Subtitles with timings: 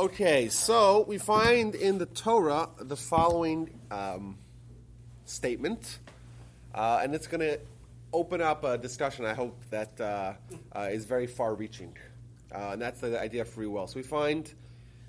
[0.00, 4.38] Okay, so we find in the Torah the following um,
[5.26, 5.98] statement,
[6.74, 7.60] uh, and it's going to
[8.10, 9.26] open up a discussion.
[9.26, 10.32] I hope that uh,
[10.74, 11.94] uh, is very far-reaching,
[12.50, 13.86] uh, and that's the idea of free will.
[13.88, 14.50] So we find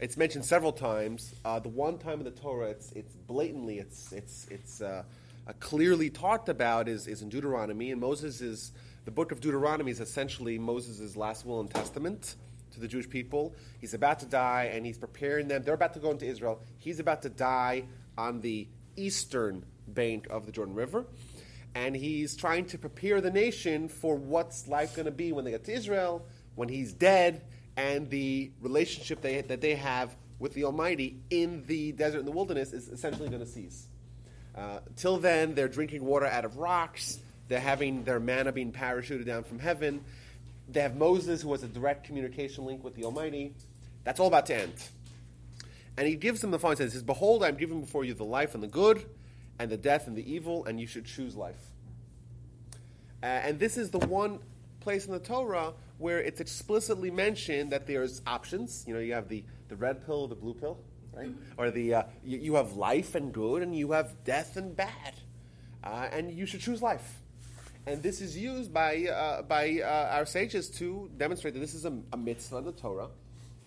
[0.01, 1.35] it's mentioned several times.
[1.46, 5.03] Uh, the one time in the Torah, it's it's blatantly, it's it's it's uh,
[5.62, 8.73] clearly talked about is is in Deuteronomy, and Moses is
[9.05, 12.35] the book of Deuteronomy is essentially Moses' last will and testament
[12.72, 13.53] to the Jewish people.
[13.79, 15.63] He's about to die, and he's preparing them.
[15.63, 16.62] They're about to go into Israel.
[16.77, 17.85] He's about to die
[18.17, 21.05] on the eastern bank of the Jordan River.
[21.73, 25.52] And he's trying to prepare the nation for what's life going to be when they
[25.52, 26.25] get to Israel,
[26.55, 27.44] when he's dead,
[27.77, 32.31] and the relationship they, that they have with the Almighty in the desert and the
[32.31, 33.88] wilderness is essentially going to cease.
[34.55, 37.19] Uh, till then, they're drinking water out of rocks.
[37.47, 40.03] They're having their manna being parachuted down from heaven.
[40.71, 43.53] They have Moses, who has a direct communication link with the Almighty.
[44.03, 44.73] That's all about to end.
[45.97, 48.53] And he gives them the following: says, Behold, I am giving before you the life
[48.55, 49.05] and the good,
[49.59, 51.59] and the death and the evil, and you should choose life.
[53.22, 54.39] Uh, and this is the one
[54.80, 58.83] place in the Torah where it's explicitly mentioned that there's options.
[58.88, 60.80] You know, you have the, the red pill, the blue pill,
[61.14, 61.30] right?
[61.58, 65.14] Or the uh, you, you, have life and good, and you have death and bad,
[65.83, 67.20] uh, and you should choose life.
[67.87, 71.85] And this is used by, uh, by uh, our sages to demonstrate that this is
[71.85, 73.07] a, a, mitzvah in the Torah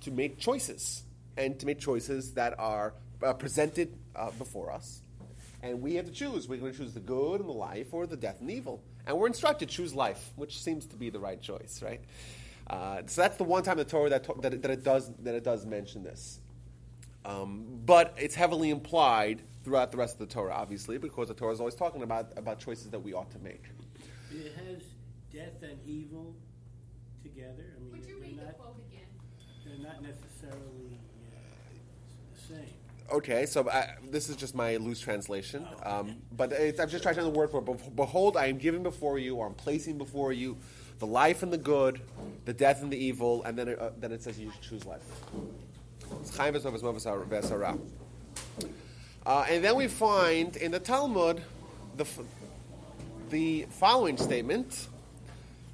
[0.03, 1.03] to make choices
[1.37, 5.03] and to make choices that are uh, presented uh, before us.
[5.63, 6.47] And we have to choose.
[6.47, 8.83] We're going to choose the good and the life or the death and evil.
[9.07, 12.01] And we're instructed to choose life, which seems to be the right choice, right?
[12.69, 15.11] Uh, so that's the one time in the Torah that, that, it, that, it, does,
[15.21, 16.39] that it does mention this.
[17.25, 21.53] Um, but it's heavily implied throughout the rest of the Torah, obviously, because the Torah
[21.53, 23.65] is always talking about, about choices that we ought to make.
[24.35, 24.83] It has
[25.33, 26.35] death and evil
[27.23, 27.65] together.
[27.77, 29.07] I mean, Would you read not, the quote again?
[29.65, 30.99] They're not necessarily
[31.33, 31.75] uh,
[32.35, 32.75] the same.
[33.13, 37.15] Okay, so uh, this is just my loose translation, oh, um, but I'm just trying
[37.15, 37.97] to find the word for it.
[37.97, 40.57] Behold, I am giving before you, or I'm placing before you,
[40.99, 42.01] the life and the good,
[42.45, 45.03] the death and the evil, and then it, uh, then it says you choose life.
[49.27, 51.43] Uh, and then we find in the Talmud
[51.97, 52.07] the,
[53.31, 54.89] the following statement,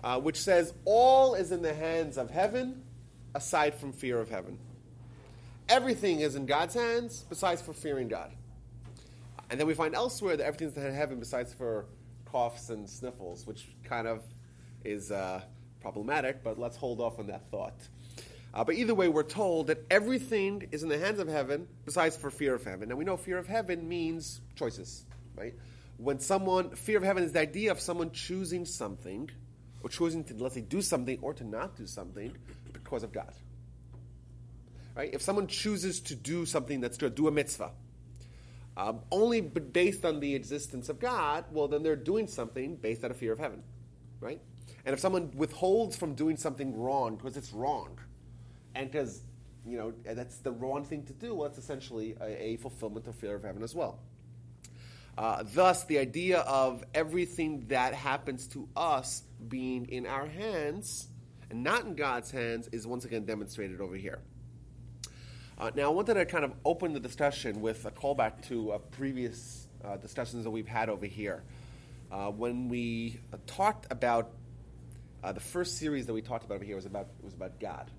[0.03, 2.83] uh, which says, All is in the hands of heaven
[3.35, 4.59] aside from fear of heaven.
[5.69, 8.33] Everything is in God's hands besides for fearing God.
[9.51, 11.87] And then we find elsewhere that everything's in heaven besides for
[12.25, 14.23] coughs and sniffles, which kind of
[14.85, 15.41] is uh,
[15.81, 17.75] problematic, but let's hold off on that thought.
[18.53, 22.17] Uh, but either way, we're told that everything is in the hands of heaven besides
[22.17, 22.91] for fear of heaven.
[22.91, 25.05] And we know fear of heaven means choices,
[25.37, 25.55] right?
[26.03, 29.29] When someone, fear of heaven is the idea of someone choosing something,
[29.83, 32.35] or choosing to, let's say, do something or to not do something
[32.73, 33.33] because of God.
[34.97, 35.11] Right?
[35.13, 37.73] If someone chooses to do something that's to do a mitzvah,
[38.77, 43.11] um, only based on the existence of God, well, then they're doing something based out
[43.11, 43.63] of fear of heaven.
[44.21, 44.41] Right?
[44.87, 47.99] And if someone withholds from doing something wrong because it's wrong,
[48.75, 49.23] and because
[49.67, 53.15] you know that's the wrong thing to do, well, that's essentially a, a fulfillment of
[53.17, 53.99] fear of heaven as well.
[55.19, 61.09] Uh, thus, the idea of everything that happens to us being in our hands
[61.51, 64.21] and not in God's hands is once again demonstrated over here.
[65.59, 68.79] Uh, now, I wanted to kind of open the discussion with a callback to uh,
[68.79, 71.43] previous uh, discussions that we've had over here.
[72.11, 74.33] Uh, when we talked about
[75.35, 77.91] the first series that we talked about over here was about was about God,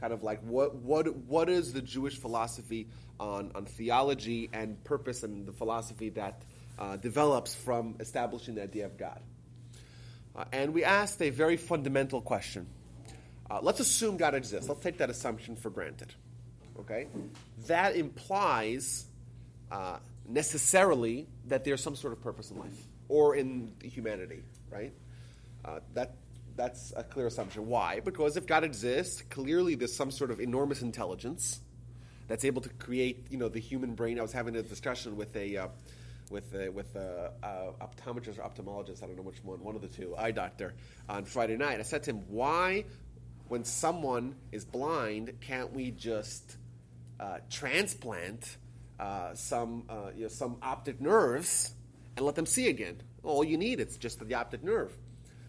[0.00, 5.22] kind of like what what what is the Jewish philosophy on, on theology and purpose
[5.22, 6.42] and the philosophy that
[6.78, 9.20] uh, develops from establishing the idea of God.
[10.34, 12.66] Uh, and we asked a very fundamental question.
[13.50, 14.68] Uh, let's assume God exists.
[14.68, 16.12] Let's take that assumption for granted.
[16.78, 17.06] Okay?
[17.66, 19.06] That implies
[19.72, 24.92] uh, necessarily that there's some sort of purpose in life or in humanity, right?
[25.64, 26.16] Uh, that
[26.56, 27.66] that's a clear assumption.
[27.66, 28.00] Why?
[28.00, 31.60] Because if God exists, clearly there's some sort of enormous intelligence
[32.28, 34.18] that's able to create, you know, the human brain.
[34.18, 35.68] I was having a discussion with a uh,
[36.30, 39.02] with a, with a, uh, optometrist or ophthalmologist.
[39.02, 40.74] I don't know which one, one of the two, eye doctor,
[41.08, 41.78] on Friday night.
[41.78, 42.84] I said to him, "Why,
[43.48, 46.56] when someone is blind, can't we just
[47.20, 48.56] uh, transplant
[48.98, 51.72] uh, some uh, you know, some optic nerves
[52.16, 53.02] and let them see again?
[53.22, 54.96] All you need is just the optic nerve."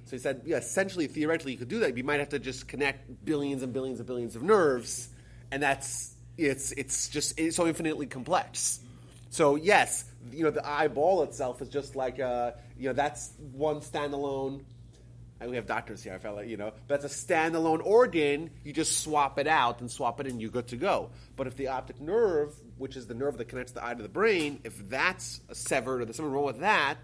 [0.07, 1.97] So he said, yeah, essentially, theoretically, you could do that.
[1.97, 5.09] You might have to just connect billions and billions and billions of nerves,
[5.51, 8.79] and that's it's it's just it's so infinitely complex.
[9.29, 13.33] So yes, you know the eyeball itself is just like a, uh, you know that's
[13.51, 14.63] one standalone
[15.39, 18.73] And we have doctors here, I felt like, you know, that's a standalone organ, you
[18.73, 21.11] just swap it out and swap it in, you're good to go.
[21.35, 24.09] But if the optic nerve, which is the nerve that connects the eye to the
[24.09, 26.97] brain, if that's severed or there's something wrong with that,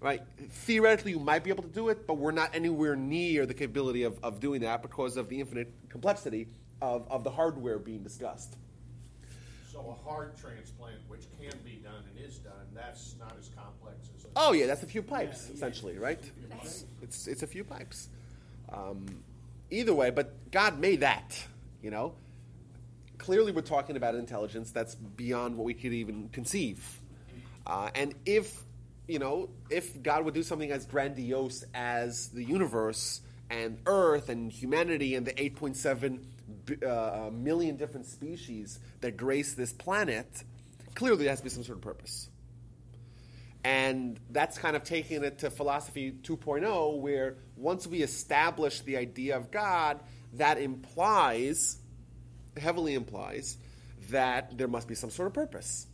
[0.00, 3.54] right, theoretically you might be able to do it, but we're not anywhere near the
[3.54, 6.48] capability of, of doing that because of the infinite complexity
[6.80, 8.56] of, of the hardware being discussed.
[9.70, 14.08] So a heart transplant, which can be done and is done, that's not as complex
[14.16, 14.28] as a.
[14.36, 15.54] Oh yeah, that's a few pipes Yeah, yeah.
[15.54, 16.20] essentially, right?
[16.62, 18.08] It's, it's it's a few pipes.
[18.72, 19.06] Um,
[19.70, 21.40] either way, but God made that,
[21.82, 22.14] you know.
[23.18, 27.00] Clearly, we're talking about intelligence that's beyond what we could even conceive.
[27.66, 28.64] Uh, and if
[29.10, 33.20] you know, if God would do something as grandiose as the universe
[33.50, 36.20] and Earth and humanity and the 8.7
[36.86, 40.44] uh, million different species that grace this planet,
[40.94, 42.28] clearly there has to be some sort of purpose.
[43.62, 49.36] And that's kind of taking it to philosophy 2.0, where once we establish the idea
[49.36, 50.00] of God,
[50.34, 51.78] that implies,
[52.56, 53.58] heavily implies,
[54.10, 55.86] that there must be some sort of purpose.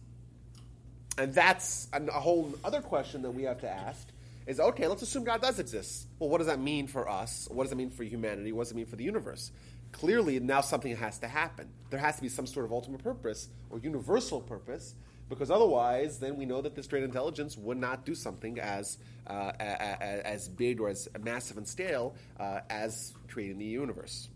[1.19, 4.07] And that's a whole other question that we have to ask
[4.47, 6.07] is okay, let's assume God does exist.
[6.19, 7.49] Well, what does that mean for us?
[7.51, 8.53] What does it mean for humanity?
[8.53, 9.51] What does it mean for the universe?
[9.93, 11.69] Clearly, now something has to happen.
[11.91, 14.95] There has to be some sort of ultimate purpose or universal purpose,
[15.29, 19.53] because otherwise, then we know that this great intelligence would not do something as uh,
[19.59, 24.29] as big or as massive in scale uh, as creating the universe.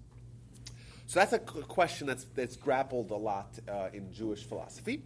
[1.07, 5.03] So that's a question that's, that's grappled a lot uh, in Jewish philosophy.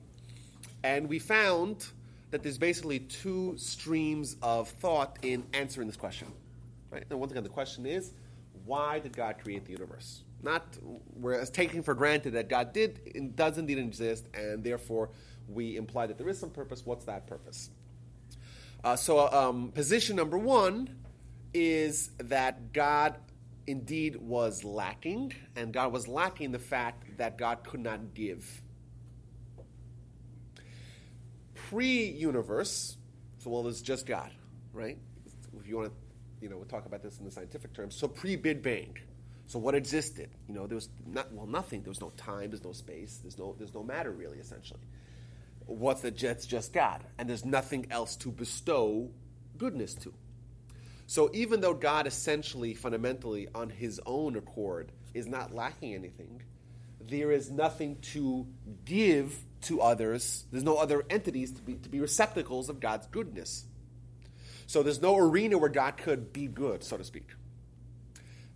[0.84, 1.86] And we found
[2.31, 6.28] that there's basically two streams of thought in answering this question.
[6.90, 7.04] Right?
[7.08, 8.12] And once again, the question is,
[8.66, 10.22] why did God create the universe?
[10.42, 10.62] Not
[11.16, 15.08] we're taking for granted that God did does indeed exist, and therefore
[15.48, 16.84] we imply that there is some purpose.
[16.84, 17.70] What's that purpose?
[18.84, 20.94] Uh, so, um, position number one
[21.54, 23.16] is that God
[23.66, 28.62] indeed was lacking, and God was lacking the fact that God could not give
[31.75, 32.97] pre-universe,
[33.38, 34.31] so well, there's just God,
[34.73, 34.97] right?
[35.59, 35.94] If you want to,
[36.41, 37.97] you know, we'll talk about this in the scientific terms.
[37.97, 38.97] So pre-Big Bang,
[39.47, 40.31] so what existed?
[40.47, 41.82] You know, there was not well nothing.
[41.82, 42.50] There was no time.
[42.50, 43.19] There's no space.
[43.23, 44.38] There's no there's no matter really.
[44.38, 44.81] Essentially,
[45.67, 49.11] what's the jets just God, and there's nothing else to bestow
[49.59, 50.15] goodness to.
[51.06, 56.43] So even though God essentially, fundamentally, on his own accord, is not lacking anything,
[57.08, 58.46] there is nothing to
[58.84, 60.44] give to others.
[60.50, 63.64] There's no other entities to be, to be receptacles of God's goodness.
[64.66, 67.28] So there's no arena where God could be good, so to speak.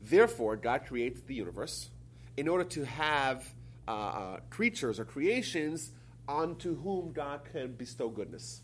[0.00, 1.90] Therefore, God creates the universe
[2.36, 3.46] in order to have
[3.86, 5.90] uh, uh, creatures or creations
[6.28, 8.60] onto whom God can bestow goodness.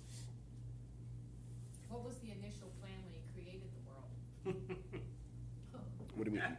[1.89, 4.57] What was the initial plan when he created the world?
[6.17, 6.45] What do you mean?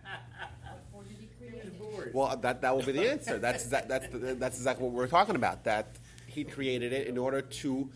[0.63, 1.79] What for did he He create was it?
[1.79, 2.04] bored.
[2.15, 3.37] Well, that, that will be the answer.
[3.39, 4.07] That's that, that's
[4.39, 5.65] that's exactly what we're talking about.
[5.65, 5.97] That
[6.27, 7.89] he created it in order to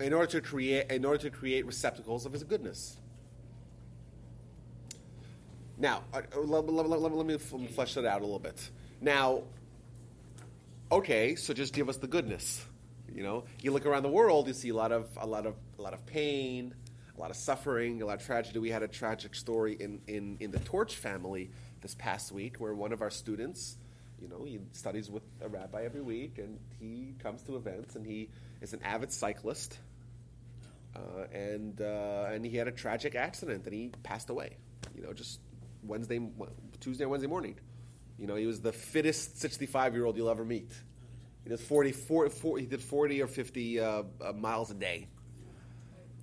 [0.00, 2.96] in order to create in order to create receptacles of his goodness.
[5.78, 8.68] Now, uh, uh, let, let- let- let- let me flesh that out a little bit.
[9.00, 9.42] Now,
[10.92, 12.64] okay, so just give us the goodness.
[13.14, 15.54] You know, you look around the world, you see a lot of a lot of
[15.78, 16.74] a lot of pain,
[17.16, 18.58] a lot of suffering, a lot of tragedy.
[18.58, 21.50] We had a tragic story in in, in the Torch family
[21.80, 23.76] this past week, where one of our students,
[24.20, 28.06] you know, he studies with a rabbi every week, and he comes to events, and
[28.06, 28.28] he
[28.60, 29.78] is an avid cyclist,
[30.94, 34.56] uh, and uh, and he had a tragic accident, and he passed away.
[34.94, 35.40] You know, just
[35.82, 36.20] Wednesday,
[36.80, 37.56] Tuesday, or Wednesday morning.
[38.18, 40.70] You know, he was the fittest 65 year old you'll ever meet.
[41.42, 45.08] He did 40, 40, 40 he did 40 or 50 uh, uh, miles a day.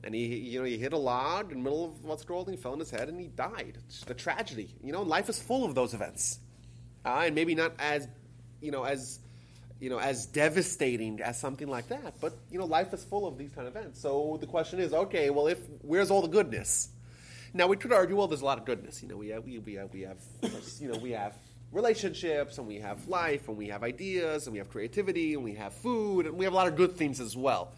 [0.08, 2.72] And he, you know, he hit a log in the middle of while scrolling, fell
[2.72, 3.78] on his head, and he died.
[3.90, 4.74] It's a tragedy.
[4.82, 6.40] You know, life is full of those events,
[7.04, 8.08] uh, and maybe not as,
[8.62, 9.20] you know, as,
[9.82, 12.22] you know, as devastating as something like that.
[12.22, 14.00] But you know, life is full of these kind of events.
[14.00, 16.88] So the question is, okay, well, if where's all the goodness?
[17.54, 19.04] Now we could argue, well, there's a lot of goodness.
[19.04, 20.20] You know, we have, we, we have, we have,
[20.80, 21.34] you know, we have
[21.74, 25.56] relationships, and we have life, and we have ideas, and we have creativity, and we
[25.56, 27.74] have food, and we have a lot of good things as well.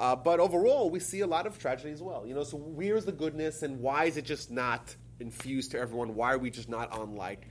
[0.00, 2.26] Uh, but overall, we see a lot of tragedy as well.
[2.26, 6.14] You know, so where's the goodness, and why is it just not infused to everyone?
[6.14, 7.46] Why are we just not on like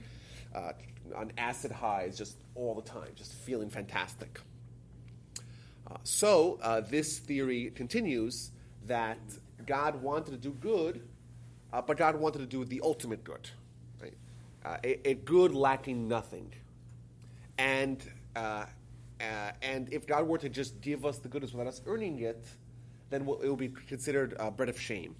[0.56, 0.72] uh,
[1.16, 4.42] on acid highs just all the time, just feeling fantastic?
[5.86, 8.50] Uh, so uh, this theory continues
[8.88, 9.20] that
[9.68, 11.08] God wanted to do good,
[11.72, 13.48] uh, but God wanted to do the ultimate good,
[14.02, 14.18] right?
[14.66, 16.52] Uh, a, a good lacking nothing,
[17.60, 18.02] and
[19.22, 22.44] uh, and if God were to just give us the goodness without us earning it,
[23.10, 25.16] then we'll- it will be considered uh, bread of shame.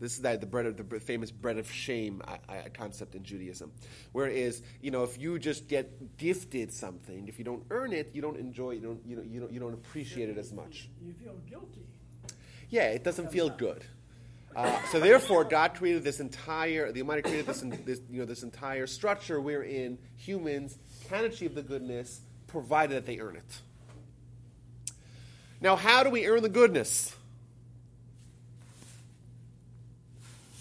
[0.00, 3.22] This is that the bread of the famous bread of shame uh, uh, concept in
[3.22, 3.70] Judaism,
[4.12, 8.20] whereas you know if you just get gifted something, if you don't earn it, you
[8.20, 10.88] don't enjoy, you don't you know you don't you don't appreciate it as much.
[11.00, 11.86] You feel guilty.
[12.70, 13.84] Yeah, it doesn't feel good.
[14.56, 18.42] Uh, so therefore, God created this entire the Almighty created this, this you know this
[18.42, 20.76] entire structure wherein humans
[21.08, 22.20] can achieve the goodness
[22.54, 23.60] provided that they earn it.
[25.60, 27.12] Now, how do we earn the goodness?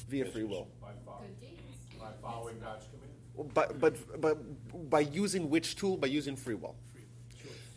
[0.10, 0.68] Via free will.
[0.82, 1.36] By following,
[2.00, 3.54] by following God's command.
[3.54, 5.98] But, but, but by using which tool?
[5.98, 6.76] By using free will.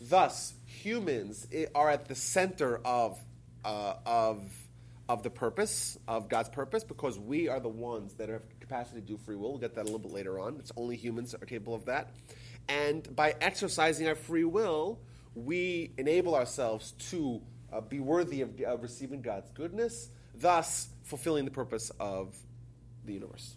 [0.01, 1.45] Thus, humans
[1.75, 3.19] are at the center of,
[3.63, 4.41] uh, of,
[5.07, 9.05] of the purpose, of God's purpose, because we are the ones that have capacity to
[9.05, 9.51] do free will.
[9.51, 10.55] We'll get that a little bit later on.
[10.57, 12.09] It's only humans that are capable of that.
[12.69, 14.99] And by exercising our free will,
[15.35, 21.51] we enable ourselves to uh, be worthy of, of receiving God's goodness, thus fulfilling the
[21.51, 22.35] purpose of
[23.05, 23.55] the universe.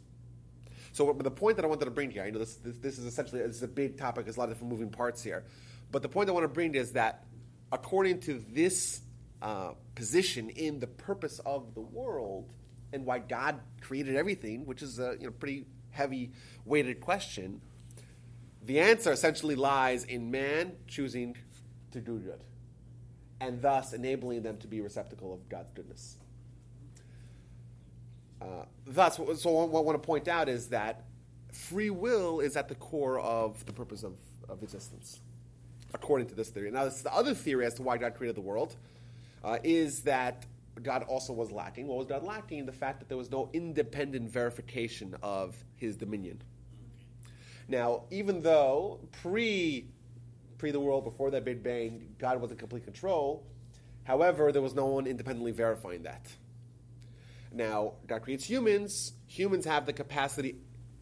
[0.92, 3.04] So the point that I wanted to bring here, I know this, this, this is
[3.04, 4.24] essentially this is a big topic.
[4.24, 5.44] There's a lot of different moving parts here,
[5.92, 7.24] but the point I want to bring is that
[7.72, 9.00] according to this
[9.40, 12.52] uh, position in the purpose of the world
[12.92, 16.32] and why God created everything, which is a you know pretty heavy
[16.64, 17.60] weighted question,
[18.62, 21.36] the answer essentially lies in man choosing
[21.92, 22.40] to do good,
[23.40, 26.16] and thus enabling them to be receptacle of God's goodness.
[28.40, 31.04] Uh, thus, so what I want to point out is that
[31.52, 34.14] free will is at the core of the purpose of,
[34.48, 35.20] of existence,
[35.92, 36.70] according to this theory.
[36.70, 38.76] Now, this is the other theory as to why God created the world
[39.44, 40.46] uh, is that
[40.82, 41.86] God also was lacking.
[41.86, 42.66] What was God lacking?
[42.66, 46.42] The fact that there was no independent verification of his dominion.
[47.70, 49.86] Now, even though pre
[50.58, 53.46] pre the world, before that Big Bang, God was in complete control,
[54.02, 56.26] however, there was no one independently verifying that.
[57.52, 59.12] Now, God creates humans.
[59.28, 60.56] Humans have the capacity,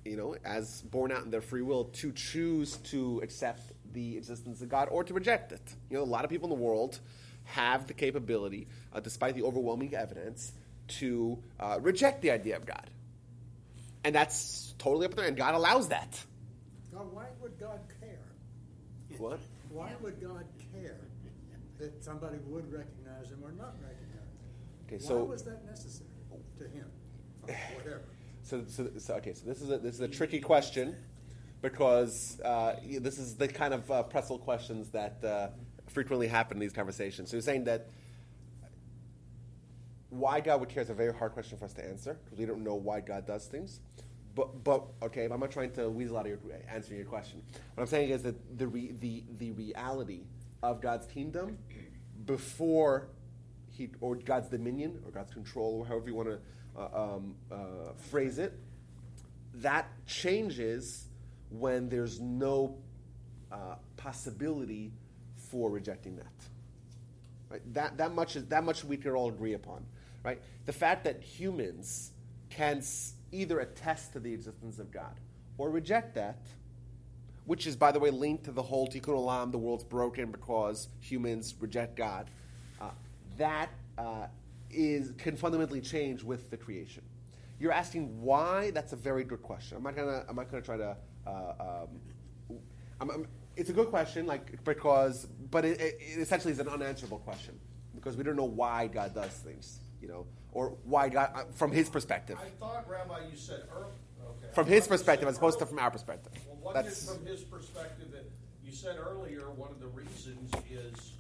[0.04, 4.60] you know, as born out in their free will, to choose to accept the existence
[4.60, 5.62] of God or to reject it.
[5.90, 7.00] You know, a lot of people in the world
[7.44, 10.52] have the capability, uh, despite the overwhelming evidence,
[10.88, 12.90] to uh, reject the idea of God.
[14.04, 16.22] And that's totally up to them, and God allows that.
[16.99, 19.19] God, why would God care?
[19.19, 19.38] What?
[19.71, 20.99] Why would God care
[21.78, 24.87] that somebody would recognize him or not recognize him?
[24.87, 26.11] Okay, so Why was that necessary
[26.59, 26.87] to him?
[27.43, 28.02] Whatever.
[28.40, 29.35] So, so, so okay.
[29.35, 30.97] So this is a, this is a tricky question
[31.61, 35.49] because uh, this is the kind of uh, pretzel questions that uh,
[35.87, 37.28] frequently happen in these conversations.
[37.28, 37.90] So you're saying that
[40.09, 42.47] why God would care is a very hard question for us to answer because we
[42.47, 43.81] don't know why God does things.
[44.38, 46.38] But, but okay, I'm not trying to weasel out of your
[46.73, 47.42] answering your question.
[47.75, 50.21] What I'm saying is that the re, the the reality
[50.62, 51.59] of God's kingdom
[52.25, 53.09] before
[53.68, 56.38] he or God's dominion or God's control or however you want to
[56.78, 57.57] uh, um, uh,
[58.12, 58.57] phrase it,
[59.54, 61.09] that changes
[61.50, 62.76] when there's no
[63.50, 64.92] uh, possibility
[65.50, 66.33] for rejecting that.
[67.50, 67.75] Right?
[67.75, 69.85] That, that, much is, that much we can all agree upon.
[70.23, 70.40] Right?
[70.64, 72.12] The fact that humans
[72.50, 72.83] can
[73.32, 75.14] either attest to the existence of God
[75.58, 76.38] or reject that,
[77.44, 80.88] which is, by the way, linked to the whole tikkun olam, the world's broken because
[81.00, 82.30] humans reject God,
[82.80, 82.90] uh,
[83.38, 84.26] that uh,
[84.70, 87.02] is, can fundamentally change with the creation.
[87.58, 88.70] You're asking why?
[88.70, 89.76] That's a very good question.
[89.78, 90.25] I'm not gonna.
[90.28, 90.97] I'm not gonna try to.
[91.26, 91.30] Uh,
[91.61, 92.58] um,
[93.00, 96.68] I'm, I'm- it's a good question, like because, but it, it, it essentially is an
[96.68, 97.58] unanswerable question
[97.92, 101.73] because we don't know why God does things, you know, or why God, uh, from
[101.73, 103.93] His perspective, I thought, Rabbi, you said earlier.
[104.21, 104.55] Okay.
[104.55, 106.33] from His perspective as opposed to from our perspective.
[106.61, 108.31] Well, it That's from his perspective that
[108.64, 111.12] you said earlier, one of the reasons is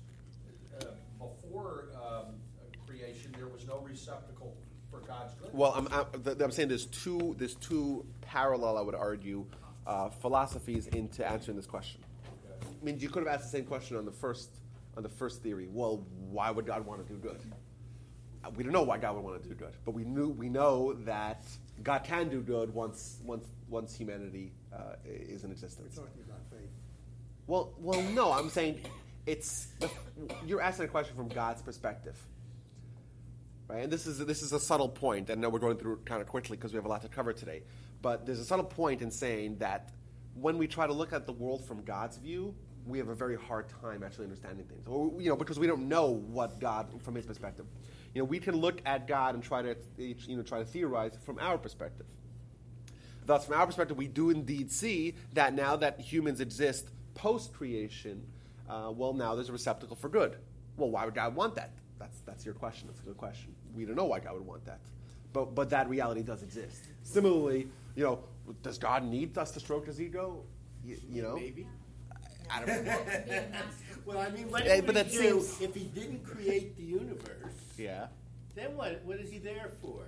[0.80, 0.84] uh,
[1.18, 2.34] before um,
[2.86, 4.56] creation, there was no receptacle
[4.90, 5.54] for God's goodness.
[5.54, 5.72] well.
[5.74, 7.34] I'm, I'm, I'm saying there's two.
[7.38, 8.76] There's two parallel.
[8.76, 9.46] I would argue
[9.86, 12.00] uh, philosophies into answering this question.
[12.60, 14.50] I mean, you could have asked the same question on the first
[14.96, 15.68] on the first theory.
[15.70, 17.40] Well, why would God want to do good?
[18.48, 20.48] Uh, We don't know why God would want to do good, but we knew we
[20.48, 21.44] know that
[21.82, 25.96] God can do good once once once humanity uh, is in existence.
[25.96, 26.70] talking about faith.
[27.46, 28.80] Well, well, no, I'm saying
[29.26, 29.68] it's
[30.46, 32.16] you're asking a question from God's perspective,
[33.68, 33.84] right?
[33.84, 35.30] And this is this is a subtle point.
[35.30, 37.08] I know we're going through it kind of quickly because we have a lot to
[37.08, 37.62] cover today,
[38.02, 39.92] but there's a subtle point in saying that
[40.34, 42.54] when we try to look at the world from God's view,
[42.86, 45.88] we have a very hard time actually understanding things, or you know, because we don't
[45.88, 47.66] know what God from His perspective.
[48.14, 51.16] You know, we can look at God and try to you know try to theorize
[51.24, 52.06] from our perspective.
[53.26, 58.26] Thus, from our perspective, we do indeed see that now that humans exist post creation,
[58.68, 60.36] uh, well, now there's a receptacle for good.
[60.78, 61.72] Well, why would God want that?
[61.98, 62.88] That's, that's your question.
[62.88, 63.54] That's a good question.
[63.74, 64.80] We don't know why God would want that.
[65.32, 66.84] but but that reality does exist.
[67.02, 68.20] Similarly, you know,
[68.62, 70.42] does God need us to stroke his ego?
[70.84, 71.66] You, you know, Maybe.
[72.50, 72.92] I don't know.
[72.92, 73.36] What?
[74.06, 76.76] Well, I mean, what Yeah, would but he that do seems- if he didn't create
[76.76, 77.54] the universe?
[77.76, 78.06] yeah.
[78.54, 79.02] Then what?
[79.04, 80.06] What is he there for?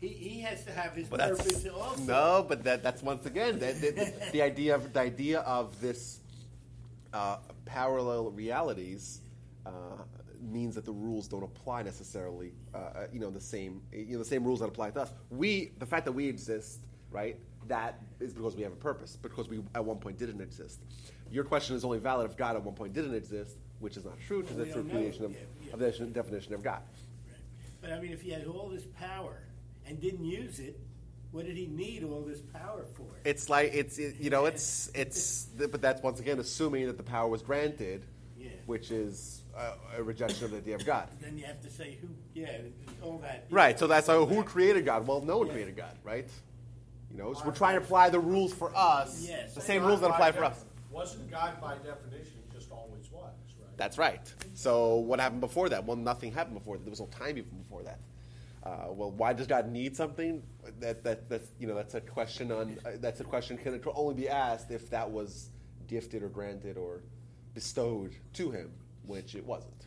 [0.00, 2.02] He, he has to have his But that's purpose also.
[2.02, 6.18] no, but that, that's once again that, that- the idea of the idea of this
[7.12, 9.20] uh, parallel realities
[9.66, 9.70] uh,
[10.40, 12.52] means that the rules don't apply necessarily.
[12.74, 15.12] Uh, uh, you know the same you know the same rules that apply to us.
[15.30, 16.80] We the fact that we exist,
[17.12, 17.36] right?
[17.68, 19.16] That is because we have a purpose.
[19.20, 20.80] Because we at one point didn't exist.
[21.30, 24.14] Your question is only valid if God at one point didn't exist, which is not
[24.26, 25.72] true because Well, we that's the creation of, Yeah, yeah.
[25.72, 26.82] of the definition- of God.
[27.80, 29.42] But I mean, if he had all this power
[29.86, 30.78] and didn't use it,
[31.32, 33.06] what did he need all this power for?
[33.24, 37.02] It's like it's it, you know it's it's but that's once again assuming that the
[37.02, 38.04] power was granted,
[38.38, 38.50] Yeah.
[38.66, 41.08] which is a, a rejection of the idea of God.
[41.20, 42.58] then you have to say who, yeah,
[43.02, 43.46] all that.
[43.50, 43.78] Right.
[43.78, 45.06] So that's like, who created God?
[45.06, 46.28] Well, no one created God, right?
[47.12, 49.54] You know, so we're trying to apply the rules for us, Yes.
[49.54, 50.64] the same God rules that apply for us.
[50.90, 53.76] Wasn't God by definition just always was, right?
[53.76, 54.32] That's right.
[54.54, 55.84] So what happened before that?
[55.84, 56.84] Well, nothing happened before that.
[56.84, 58.00] There was no time even before that.
[58.62, 60.42] Uh, well, why does God need something?
[60.78, 63.82] That, that that's you know that's a question on uh, that's a question can it
[63.94, 65.50] only be asked if that was
[65.88, 67.02] gifted or granted or
[67.54, 68.70] bestowed to him,
[69.04, 69.86] which it wasn't.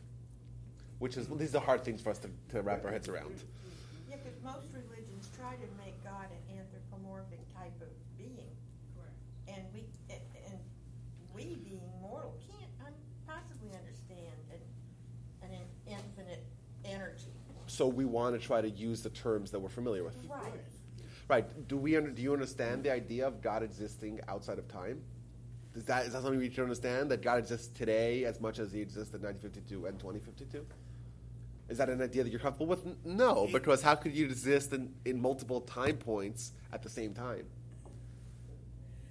[0.99, 3.43] Which is these are hard things for us to, to wrap our heads around.
[4.09, 8.51] Yeah, because most religions try to make God an anthropomorphic type of being,
[8.93, 9.15] Correct.
[9.47, 10.19] and we and
[10.51, 10.59] and
[11.33, 12.93] we being mortal can't un-
[13.25, 16.43] possibly understand an, an in- infinite
[16.83, 17.31] energy.
[17.75, 20.15] So we want to try to use the terms that we're familiar with.
[20.29, 20.53] Right.
[21.27, 21.67] Right.
[21.67, 25.01] Do we under, do you understand the idea of God existing outside of time?
[25.75, 28.71] Is that is that something we should understand that God exists today as much as
[28.71, 30.65] He existed in 1952 and 2052?
[31.67, 32.85] Is that an idea that you're comfortable with?
[33.03, 37.43] No, because how could you exist in, in multiple time points at the same time?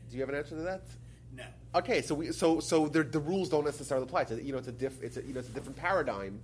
[0.09, 0.85] Do you have an answer to that?
[1.37, 1.44] No.
[1.75, 4.23] Okay, so we so so the the rules don't necessarily apply.
[4.23, 6.40] It's a, you know, it's a diff, it's a, you know, it's a different paradigm,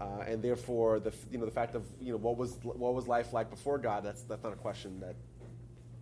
[0.00, 3.06] uh, and therefore the you know the fact of you know what was what was
[3.06, 4.04] life like before God.
[4.04, 5.14] That's that's not a question that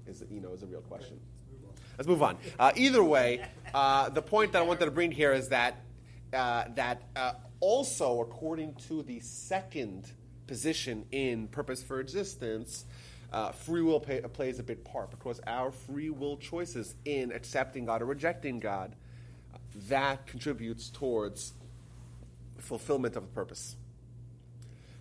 [0.07, 1.19] is you know is a real question.
[1.97, 2.39] Let's move on.
[2.59, 3.45] Uh, either way,
[3.75, 5.83] uh, the point that I wanted to bring here is that
[6.33, 10.13] uh, that uh, also according to the second
[10.47, 12.85] position in purpose for existence.
[13.31, 17.85] Uh, free will pay, plays a big part because our free will choices in accepting
[17.85, 18.97] God or rejecting God
[19.89, 21.53] that contributes towards
[22.59, 23.77] fulfillment of the purpose.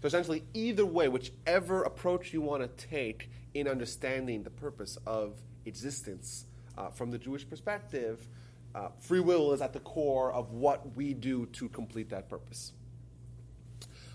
[0.01, 5.37] So essentially, either way, whichever approach you want to take in understanding the purpose of
[5.65, 6.45] existence
[6.77, 8.27] uh, from the Jewish perspective,
[8.75, 12.73] uh, free will is at the core of what we do to complete that purpose.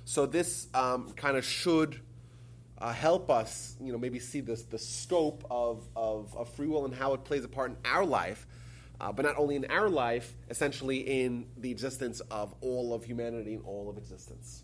[0.05, 2.01] So this um, kind of should
[2.79, 6.85] uh, help us, you know, maybe see this, the scope of, of, of free will
[6.85, 8.47] and how it plays a part in our life,
[9.01, 13.55] uh, but not only in our life, essentially in the existence of all of humanity
[13.55, 14.63] and all of existence.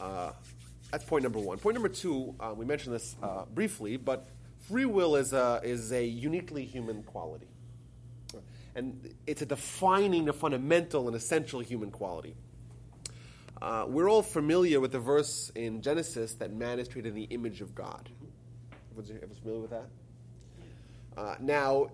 [0.00, 0.32] Uh,
[0.90, 1.58] that's point number one.
[1.58, 4.28] Point number two, uh, we mentioned this uh, briefly, but
[4.68, 7.46] free will is a, is a uniquely human quality.
[8.74, 12.34] And it's a defining, a fundamental, and essential human quality.
[13.60, 17.24] Uh, we're all familiar with the verse in Genesis that man is created in the
[17.24, 18.08] image of God.
[18.96, 19.88] Was everyone familiar with that?
[21.16, 21.88] Uh, now,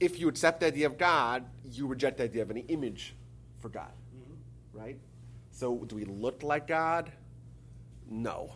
[0.00, 3.14] if you accept the idea of God, you reject the idea of any image
[3.60, 3.92] for God,
[4.72, 4.98] right?
[5.52, 7.12] So, do we look like God?
[8.10, 8.52] No.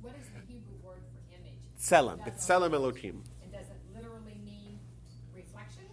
[0.00, 1.52] What is the Hebrew word for image?
[1.78, 3.22] Does It's it- Tselem Elohim.
[3.42, 4.78] And does it literally mean
[5.34, 5.84] reflection?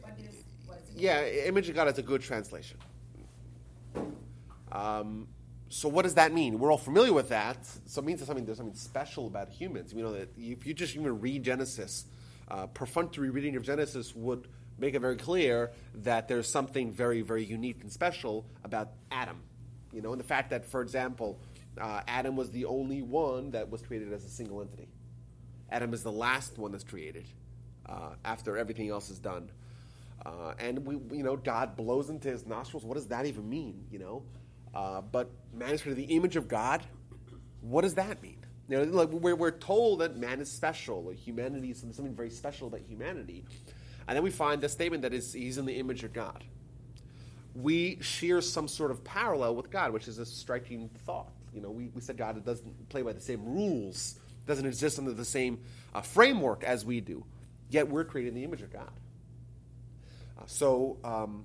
[0.00, 1.00] What is, what is it?
[1.00, 2.78] Yeah, image of God is a good translation.
[4.72, 5.28] Um,
[5.68, 6.58] so what does that mean?
[6.58, 7.66] We're all familiar with that.
[7.86, 9.94] So it means there's something there's something special about humans.
[9.94, 12.06] We know that if you just even read Genesis,
[12.48, 17.44] uh, perfunctory reading of Genesis would make it very clear that there's something very very
[17.44, 19.40] unique and special about Adam.
[19.92, 21.40] You know, and the fact that, for example,
[21.78, 24.88] uh, Adam was the only one that was created as a single entity.
[25.70, 27.26] Adam is the last one that's created
[27.86, 29.50] uh, after everything else is done.
[30.24, 32.84] Uh, and we, you know, God blows into his nostrils.
[32.84, 33.84] What does that even mean?
[33.90, 34.22] You know,
[34.74, 36.82] uh, but man is created the image of God.
[37.62, 38.36] What does that mean?
[38.68, 41.04] You know, like we're, we're told that man is special.
[41.04, 43.44] Like humanity is something very special about humanity,
[44.06, 46.44] and then we find the statement that is he's in the image of God.
[47.54, 51.32] We share some sort of parallel with God, which is a striking thought.
[51.54, 55.12] You know, we, we said God doesn't play by the same rules, doesn't exist under
[55.12, 55.60] the same
[55.94, 57.24] uh, framework as we do.
[57.68, 58.90] Yet we're created in the image of God.
[60.38, 61.44] Uh, so um,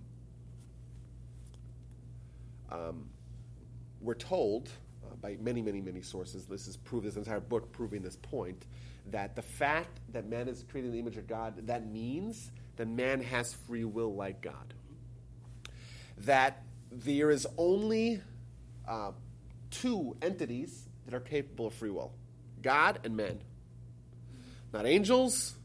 [2.72, 3.10] um,
[4.02, 4.70] we're told,
[5.04, 6.46] uh, by many, many, many sources.
[6.46, 7.04] This is proof.
[7.04, 8.65] This entire book proving this point
[9.12, 12.88] that the fact that man is created in the image of God that means that
[12.88, 14.74] man has free will like God.
[16.20, 18.22] That there is only
[18.88, 19.12] uh,
[19.81, 22.13] two entities that are capable of free will:
[22.61, 23.39] God and man.
[24.73, 25.55] Not angels,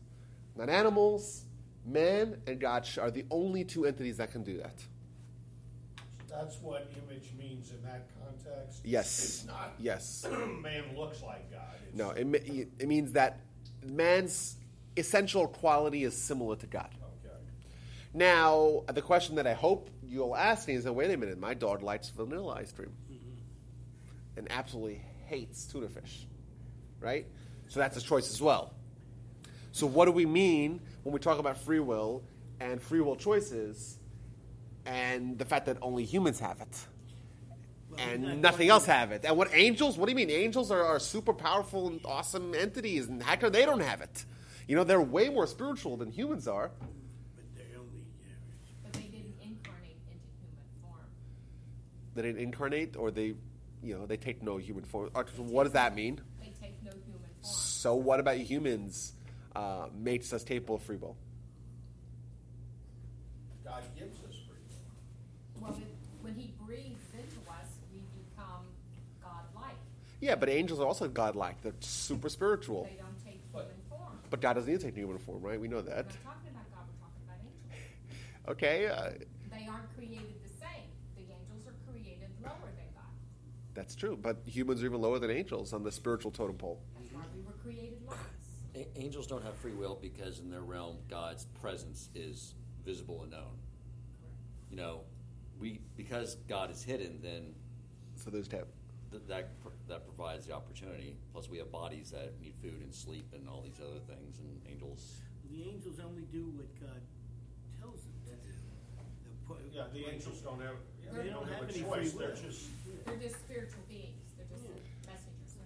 [0.57, 1.45] not animals.
[1.87, 4.75] Man and God are the only two entities that can do that.
[6.29, 8.83] That's what image means in that context?
[8.85, 9.25] Yes.
[9.25, 10.27] It's not, Yes.
[10.63, 11.63] man looks like God.
[11.89, 13.41] It's- No, it, it means that
[13.85, 14.57] man's
[14.97, 16.91] essential quality is similar to God.
[17.25, 17.35] Okay.
[18.15, 21.83] Now, the question that I hope you'll ask me is, wait a minute, my dog
[21.83, 22.93] likes vanilla ice cream
[24.41, 26.27] and absolutely hates tuna fish,
[26.99, 27.27] right?
[27.69, 28.73] So that's a choice as well.
[29.73, 32.25] So what do we mean when we talk about free will
[32.59, 33.99] and free will choices
[34.87, 36.87] and the fact that only humans have it?
[37.91, 39.25] Well, and nothing what else have it.
[39.25, 39.99] And what angels?
[39.99, 40.31] What do you mean?
[40.31, 44.25] Angels are, are super powerful and awesome entities, and how come they don't have it?
[44.67, 46.71] You know, they're way more spiritual than humans are.
[46.79, 48.35] But they're only, yeah,
[48.85, 51.01] But they didn't incarnate into human form.
[52.15, 53.35] They didn't incarnate, or they,
[53.83, 55.11] you know, they take no human form.
[55.37, 56.21] What does that mean?
[56.41, 57.55] They take no human form.
[57.55, 59.15] So, what about humans?
[59.57, 61.17] Uh, makes us capable of free will.
[63.65, 64.59] God gives us free
[65.61, 65.69] will.
[65.69, 65.79] Well,
[66.23, 68.65] when he breathes into us, we become
[69.23, 69.77] godlike.
[70.21, 71.61] Yeah, but angels are also godlike.
[71.63, 72.85] They're super spiritual.
[72.85, 74.19] They don't take But- human form.
[74.31, 75.61] But God doesn't need to take human form, right?
[75.61, 76.07] We know We're that.
[76.07, 77.91] not talking about God, we're talking about angels.
[78.49, 79.11] Okay, uh,
[79.51, 80.87] They aren't created the same.
[81.17, 83.11] The angels are created lower than God.
[83.81, 84.19] That's true.
[84.21, 86.83] But humans are even lower than angels on the spiritual totem pole.
[86.99, 88.21] That's why we were created last.
[88.75, 93.31] A- angels don't have free will because in their realm, God's presence is visible and
[93.31, 93.57] known.
[94.71, 95.01] You know,
[95.59, 97.55] we because God is hidden, then
[98.17, 98.67] So those have.
[99.11, 101.17] th- that pr- that provides the opportunity.
[101.33, 104.61] Plus, we have bodies that need food and sleep and all these other things, and
[104.71, 105.23] angels.
[105.51, 107.01] the angels only do what God
[107.81, 108.55] tells them to do.
[109.25, 110.77] The po- Yeah, the angels don't have,
[111.13, 112.11] yeah, They, they don't, don't have, have any choice.
[112.13, 112.37] Free they're will.
[112.37, 112.67] just,
[113.07, 114.07] They're just spiritual beings.
[114.37, 114.65] They're just
[115.07, 115.57] messengers.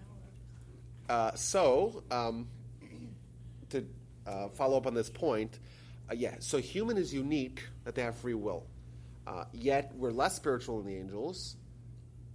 [1.09, 2.47] Uh, so, um,
[3.71, 3.85] to
[4.27, 5.59] uh, follow up on this point,
[6.11, 8.65] uh, yeah, so human is unique that they have free will.
[9.27, 11.57] Uh, yet we're less spiritual than the angels.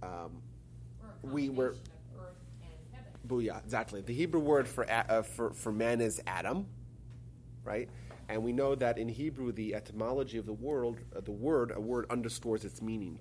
[0.02, 0.42] Um,
[1.22, 3.12] We're a We were- combination of earth and heaven.
[3.28, 4.00] booyah, exactly.
[4.00, 6.66] The Hebrew word for, uh, for, for man is Adam,
[7.64, 7.88] right?
[8.30, 11.80] And we know that in Hebrew, the etymology of the word, uh, the word, a
[11.80, 13.20] word underscores its meaning.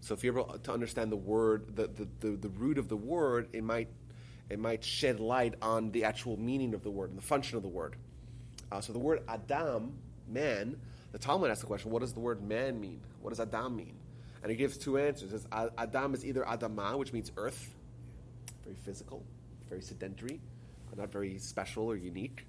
[0.00, 2.96] So if you're able to understand the word, the, the, the, the root of the
[2.96, 3.88] word, it might,
[4.48, 7.62] it might shed light on the actual meaning of the word and the function of
[7.62, 7.96] the word.
[8.72, 9.92] Uh, so the word Adam,
[10.26, 10.74] man,
[11.12, 13.02] the Talmud asks the question, what does the word man mean?
[13.20, 13.96] What does Adam mean?
[14.42, 15.34] And it gives two answers.
[15.34, 17.74] It says, Adam is either Adamah, which means earth,
[18.64, 19.22] very physical,
[19.68, 20.40] very sedentary,
[20.96, 22.46] not very special or unique.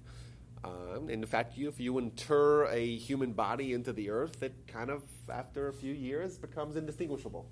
[0.64, 5.02] Um, in fact, if you inter a human body into the earth, it kind of,
[5.28, 7.46] after a few years, becomes indistinguishable.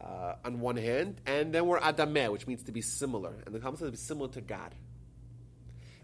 [0.00, 3.34] Uh, on one hand, and then we're Adameh, which means to be similar.
[3.44, 4.74] And the Talmud says to be similar to God.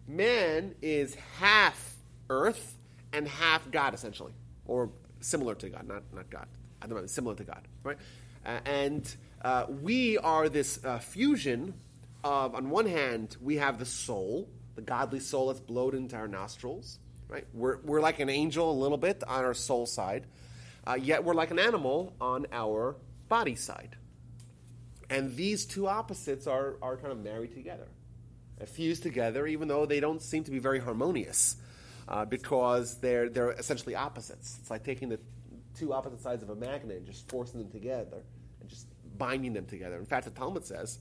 [0.07, 1.97] Man is half
[2.29, 2.77] earth
[3.15, 4.35] and half God, essentially,
[4.67, 6.47] or similar to God, not, not God.
[6.83, 7.97] Adameh similar to God, right?
[8.45, 11.73] Uh, and uh, we are this uh, fusion
[12.23, 16.29] of, on one hand, we have the soul, the godly soul that's blowed into our
[16.29, 17.47] nostrils, right?
[17.53, 20.27] We're, we're like an angel a little bit on our soul side,
[20.87, 22.97] uh, yet we're like an animal on our
[23.29, 23.97] body side.
[25.11, 27.89] And these two opposites are, are kind of married together,
[28.61, 31.57] uh, fused together, even though they don't seem to be very harmonious,
[32.09, 34.59] uh, because they're, they're essentially opposites.
[34.61, 35.19] It's like taking the
[35.77, 38.23] two opposite sides of a magnet and just forcing them together
[38.61, 38.87] and just
[39.17, 39.97] binding them together.
[39.97, 40.99] In fact, the Talmud says,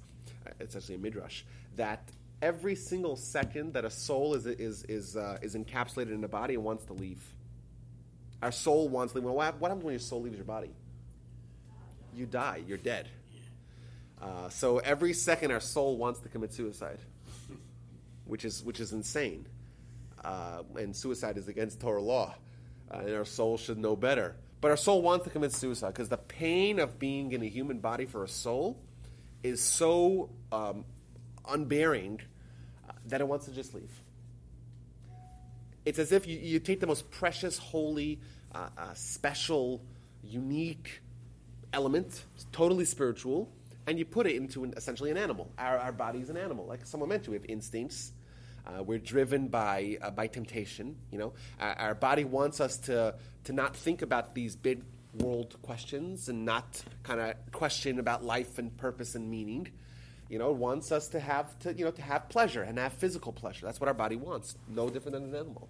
[0.48, 1.44] uh, it's actually a midrash,
[1.76, 2.10] that
[2.46, 6.54] every single second that a soul is, is, is, uh, is encapsulated in a body
[6.54, 7.24] and wants to leave.
[8.44, 9.26] Our soul wants to leave.
[9.26, 10.70] Well, what happens when your soul leaves your body?
[12.16, 12.62] You die.
[12.68, 13.10] You're dead.
[14.22, 17.00] Uh, so every second, our soul wants to commit suicide,
[18.26, 19.48] which is which is insane.
[20.24, 22.36] Uh, and suicide is against Torah law,
[22.92, 24.36] uh, and our soul should know better.
[24.62, 27.80] But our soul wants to commit suicide because the pain of being in a human
[27.80, 28.80] body for a soul
[29.44, 30.86] is so um,
[31.48, 32.22] unbearing
[33.06, 33.92] that it wants to just leave.
[35.86, 38.20] It's as if you, you take the most precious, holy,
[38.54, 39.82] uh, uh, special,
[40.24, 41.02] unique
[41.74, 43.52] element, totally spiritual,
[43.86, 45.52] and you put it into an, essentially an animal.
[45.58, 46.66] Our, our body is an animal.
[46.66, 48.14] Like someone mentioned, we have instincts.
[48.66, 50.96] Uh, we're driven by, uh, by temptation.
[51.12, 53.14] You know, our, our body wants us to,
[53.44, 54.82] to not think about these big,
[55.20, 59.68] world questions and not kind of question about life and purpose and meaning.
[60.30, 63.32] You know, wants us to have to you know to have pleasure and have physical
[63.32, 63.66] pleasure.
[63.66, 64.56] That's what our body wants.
[64.68, 65.70] No different than an animal.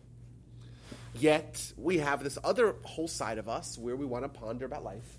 [1.13, 4.83] Yet we have this other whole side of us where we want to ponder about
[4.83, 5.17] life.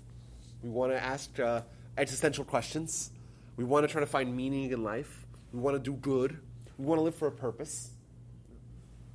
[0.61, 1.61] We want to ask uh,
[1.97, 3.11] existential questions.
[3.55, 5.25] We want to try to find meaning in life.
[5.51, 6.39] We want to do good.
[6.77, 7.89] We want to live for a purpose.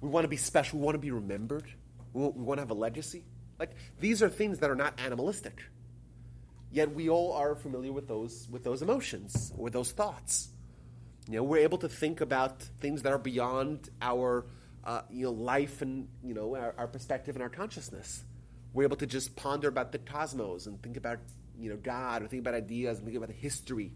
[0.00, 0.80] We want to be special.
[0.80, 1.66] We want to be remembered.
[2.12, 3.24] We want, we want to have a legacy.
[3.58, 5.62] Like these are things that are not animalistic.
[6.72, 10.48] Yet we all are familiar with those with those emotions, with those thoughts.
[11.28, 14.46] You know, we're able to think about things that are beyond our
[14.82, 18.24] uh, you know life and you know our, our perspective and our consciousness.
[18.72, 21.18] We're able to just ponder about the cosmos and think about
[21.58, 23.92] you know God, or think about ideas and think about history,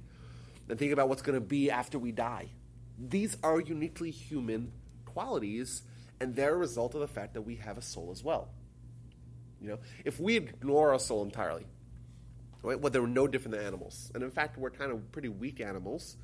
[0.68, 2.50] and think about what's going to be after we die.
[2.98, 4.72] These are uniquely human
[5.06, 5.82] qualities,
[6.20, 8.50] and they're a result of the fact that we have a soul as well.
[9.62, 11.64] You know, if we ignore our soul entirely,
[12.70, 15.60] right, well, they're no different than animals, and in fact, we're kind of pretty weak
[15.60, 16.16] animals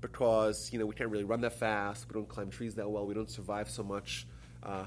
[0.00, 3.06] because you know we can't really run that fast, we don't climb trees that well,
[3.06, 4.26] we don't survive so much
[4.62, 4.84] uh,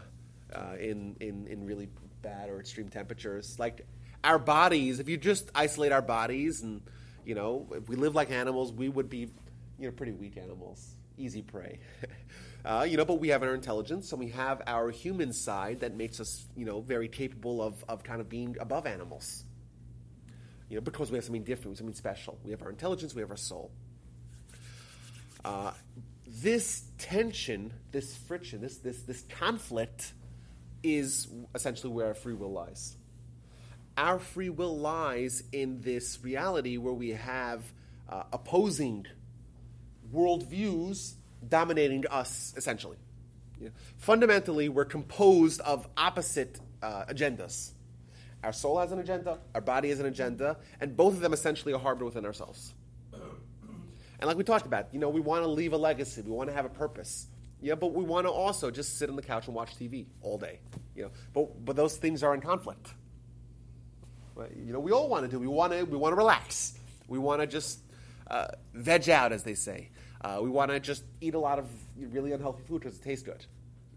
[0.54, 1.90] uh, in, in in really
[2.22, 3.58] bad or extreme temperatures.
[3.60, 3.86] Like
[4.24, 6.82] our bodies, if you just isolate our bodies and
[7.26, 9.30] you know if we live like animals, we would be
[9.80, 11.80] you know pretty weak animals, easy prey.
[12.64, 15.96] Uh, you know, but we have our intelligence and we have our human side that
[15.96, 19.46] makes us, you know, very capable of, of kind of being above animals.
[20.72, 22.40] You know, because we have something different, we have something special.
[22.46, 23.72] We have our intelligence, we have our soul.
[25.44, 25.72] Uh,
[26.26, 30.14] this tension, this friction, this, this, this conflict
[30.82, 32.96] is essentially where our free will lies.
[33.98, 37.66] Our free will lies in this reality where we have
[38.08, 39.08] uh, opposing
[40.14, 41.16] worldviews
[41.50, 42.98] dominating us, essentially.
[43.98, 47.74] Fundamentally, we're composed of opposite uh, agendas.
[48.44, 51.74] Our soul has an agenda, our body has an agenda, and both of them essentially
[51.74, 52.74] are harbored within ourselves.
[53.14, 56.50] And like we talked about, you know, we want to leave a legacy, we want
[56.50, 57.28] to have a purpose.
[57.62, 60.38] Yeah, but we want to also just sit on the couch and watch TV all
[60.38, 60.60] day.
[60.96, 62.94] You know, but but those things are in conflict.
[64.56, 65.40] You know, we all want to do.
[65.40, 66.74] We want to we want to relax.
[67.08, 67.80] We want to just
[68.28, 69.90] uh, veg out, as they say.
[70.22, 73.24] Uh, we want to just eat a lot of really unhealthy food because it tastes
[73.24, 73.46] good.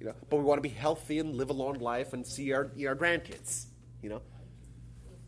[0.01, 2.53] You know, but we want to be healthy and live a long life and see
[2.53, 3.67] our our grandkids.
[4.03, 4.23] You know,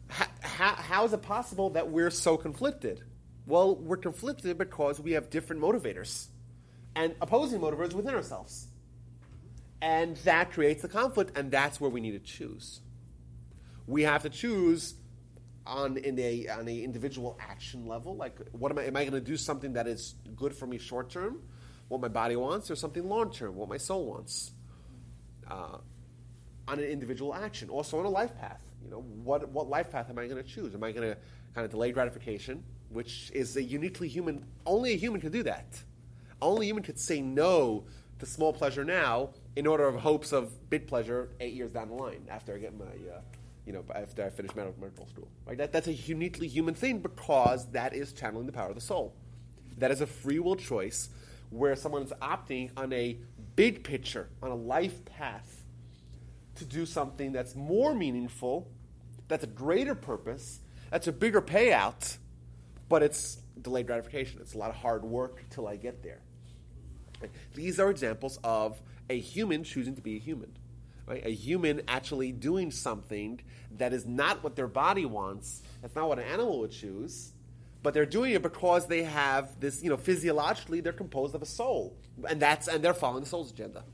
[0.09, 3.03] how, how, is it possible that we're so conflicted?
[3.47, 6.29] Well, we're conflicted because we have different motivators
[6.95, 8.69] and opposing motivators within ourselves.
[9.83, 12.81] And that creates the conflict, and that's where we need to choose.
[13.87, 14.95] We have to choose
[15.67, 19.13] on in a on a individual action level, like what am I am I going
[19.13, 21.43] to do something that is good for me short term,
[21.89, 24.53] what my body wants, or something long term, what my soul wants.
[25.49, 25.79] Uh,
[26.69, 28.66] on an individual action, also on a life path.
[28.87, 30.75] You know, what what life path am I going to choose?
[30.75, 31.17] Am I going to
[31.55, 34.45] kind of delay gratification, which is a uniquely human?
[34.65, 35.83] Only a human could do that.
[36.41, 37.85] Only a human could say no
[38.21, 41.95] to small pleasure now in order of hopes of big pleasure eight years down the
[41.95, 43.21] line after I get my, uh,
[43.67, 45.29] you know, after I finish medical, school.
[45.47, 45.59] Right?
[45.59, 49.17] That, that's a uniquely human thing because that is channeling the power of the soul.
[49.79, 51.11] That is a free will choice
[51.51, 53.19] where someone's opting on a
[53.57, 55.65] big picture, on a life path,
[56.57, 58.69] to do something that's more meaningful,
[59.29, 60.61] that's a greater purpose,
[60.91, 62.17] that's a bigger payout,
[62.89, 64.41] but it's delayed gratification.
[64.41, 66.21] It's a lot of hard work till I get there.
[67.55, 70.57] These are examples of a human choosing to be a human.
[71.07, 71.25] Right?
[71.25, 73.41] A human actually doing something
[73.79, 75.63] that is not what their body wants.
[75.81, 77.33] That's not what an animal would choose.
[77.83, 81.47] But they're doing it because they have this, you know, physiologically they're composed of a
[81.47, 81.97] soul.
[82.29, 83.85] And that's and they're following the soul's agenda.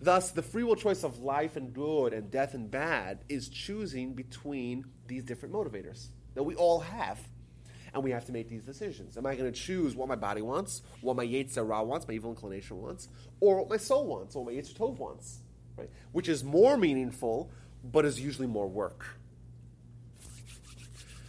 [0.00, 4.14] Thus, the free will choice of life and good and death and bad is choosing
[4.14, 7.18] between these different motivators that we all have
[7.94, 9.16] and we have to make these decisions.
[9.16, 12.14] Am I going to choose what my body wants, what my Yetzer Ra wants, my
[12.14, 13.08] evil inclination wants,
[13.40, 15.38] or what my soul wants, or what my Yetzer Tov wants,
[15.78, 15.88] right?
[16.12, 17.50] Which is more meaningful,
[17.82, 19.18] but is usually more work.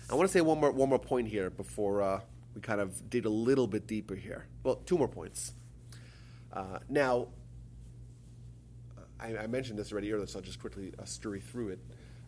[0.09, 2.21] I want to say one more one more point here before uh,
[2.55, 4.47] we kind of dig a little bit deeper here.
[4.63, 5.53] Well, two more points.
[6.51, 7.27] Uh, now,
[9.19, 11.79] I, I, mentioned this already earlier, so I'll just quickly uh, scurry through it.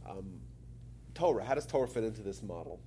[0.09, 0.41] Um,
[1.13, 1.43] Torah.
[1.43, 2.79] How does Torah fit into this model?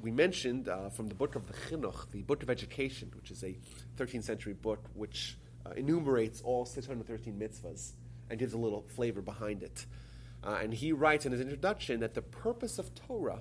[0.00, 3.42] we mentioned uh, from the book of the Chinuch, the book of education, which is
[3.42, 3.56] a
[3.96, 7.92] 13th century book which uh, enumerates all 613 mitzvahs
[8.30, 9.86] and gives a little flavor behind it.
[10.42, 13.40] Uh, and he writes in his introduction that the purpose of Torah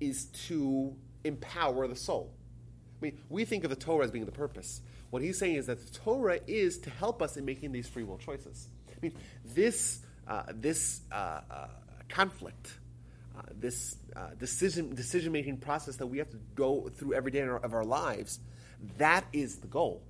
[0.00, 2.32] is to empower the soul.
[3.00, 4.80] I mean, we think of the Torah as being the purpose.
[5.10, 8.04] What he's saying is that the Torah is to help us in making these free
[8.04, 8.68] will choices.
[8.90, 9.12] I mean,
[9.44, 11.66] this, uh, this uh, uh,
[12.08, 12.74] conflict,
[13.36, 17.40] uh, this uh, decision decision making process that we have to go through every day
[17.40, 18.38] of our lives,
[18.98, 20.02] that is the goal.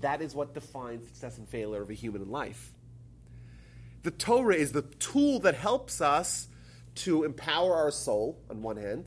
[0.00, 2.70] That is what defines success and failure of a human life.
[4.02, 6.48] The Torah is the tool that helps us
[6.96, 9.06] to empower our soul on one hand,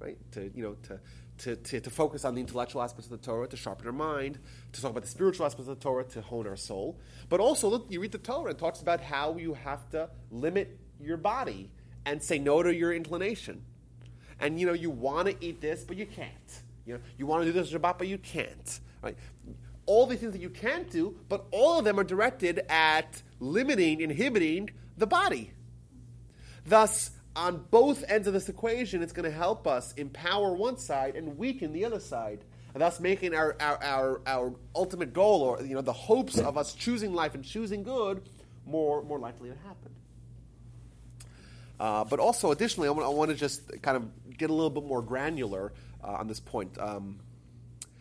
[0.00, 0.16] right?
[0.32, 1.00] To you know to
[1.38, 4.38] to, to, to focus on the intellectual aspects of the Torah, to sharpen our mind,
[4.72, 6.98] to talk about the spiritual aspects of the Torah, to hone our soul.
[7.28, 10.78] But also, look, you read the Torah, it talks about how you have to limit
[11.00, 11.70] your body
[12.04, 13.62] and say no to your inclination.
[14.40, 16.62] And you know, you want to eat this, but you can't.
[16.86, 18.80] You know, you want to do this Shabbat, but you can't.
[19.02, 19.16] Right?
[19.86, 24.00] All these things that you can't do, but all of them are directed at limiting,
[24.00, 25.52] inhibiting the body.
[26.66, 31.14] Thus, on both ends of this equation, it's going to help us empower one side
[31.14, 32.40] and weaken the other side,
[32.74, 36.58] and thus making our, our, our, our ultimate goal, or you know, the hopes of
[36.58, 38.28] us choosing life and choosing good,
[38.66, 39.94] more, more likely to happen.
[41.78, 44.68] Uh, but also, additionally, I want, I want, to just kind of get a little
[44.68, 45.72] bit more granular
[46.02, 46.76] uh, on this point.
[46.76, 47.20] Um,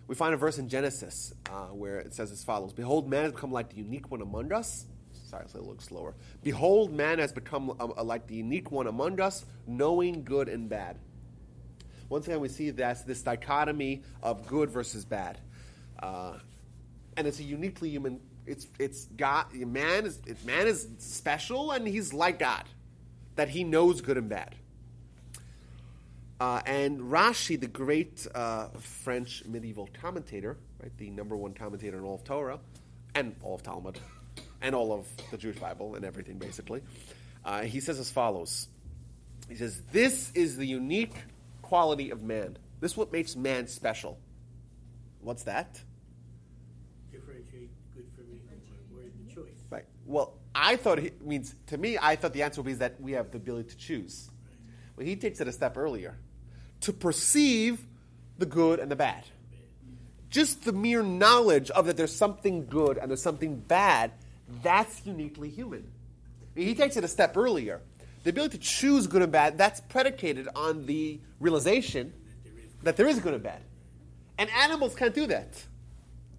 [0.08, 3.34] we find a verse in Genesis uh, where it says as follows Behold, man has
[3.34, 4.88] become like the unique one among us.
[5.28, 6.16] Sorry, I'll say a slower.
[6.42, 10.98] Behold, man has become uh, like the unique one among us, knowing good and bad.
[12.08, 15.38] Once again, we see that this dichotomy of good versus bad.
[16.02, 16.38] Uh,
[17.18, 18.22] and it's a uniquely human.
[18.46, 19.54] It's it's God.
[19.54, 22.64] Man is man is special, and he's like God
[23.36, 24.56] that he knows good and bad.
[26.40, 32.04] Uh, and Rashi, the great uh, French medieval commentator, right, the number one commentator in
[32.06, 32.60] all of Torah
[33.14, 34.00] and all of Talmud
[34.62, 36.82] and all of the Jewish Bible and everything, basically,
[37.46, 38.68] uh, he says as follows.
[39.50, 41.16] He says, This is the unique
[41.62, 42.58] quality of man.
[42.80, 44.18] This is what makes man special.
[45.22, 45.82] What's that?
[47.12, 48.58] Differentiate good from evil.
[48.92, 49.58] We're the choice.
[49.70, 49.86] Right.
[50.06, 51.98] Well, I thought it means to me.
[52.02, 54.30] I thought the answer would be that we have the ability to choose.
[54.96, 56.18] Well, he takes it a step earlier,
[56.82, 57.86] to perceive
[58.38, 59.24] the good and the bad.
[60.30, 64.12] Just the mere knowledge of that there's something good and there's something bad,
[64.64, 65.92] that's uniquely human.
[66.56, 67.82] He takes it a step earlier.
[68.24, 72.14] The ability to choose good and bad, that's predicated on the realization
[72.84, 73.62] that there is good and bad.
[74.38, 75.64] And animals can't do that.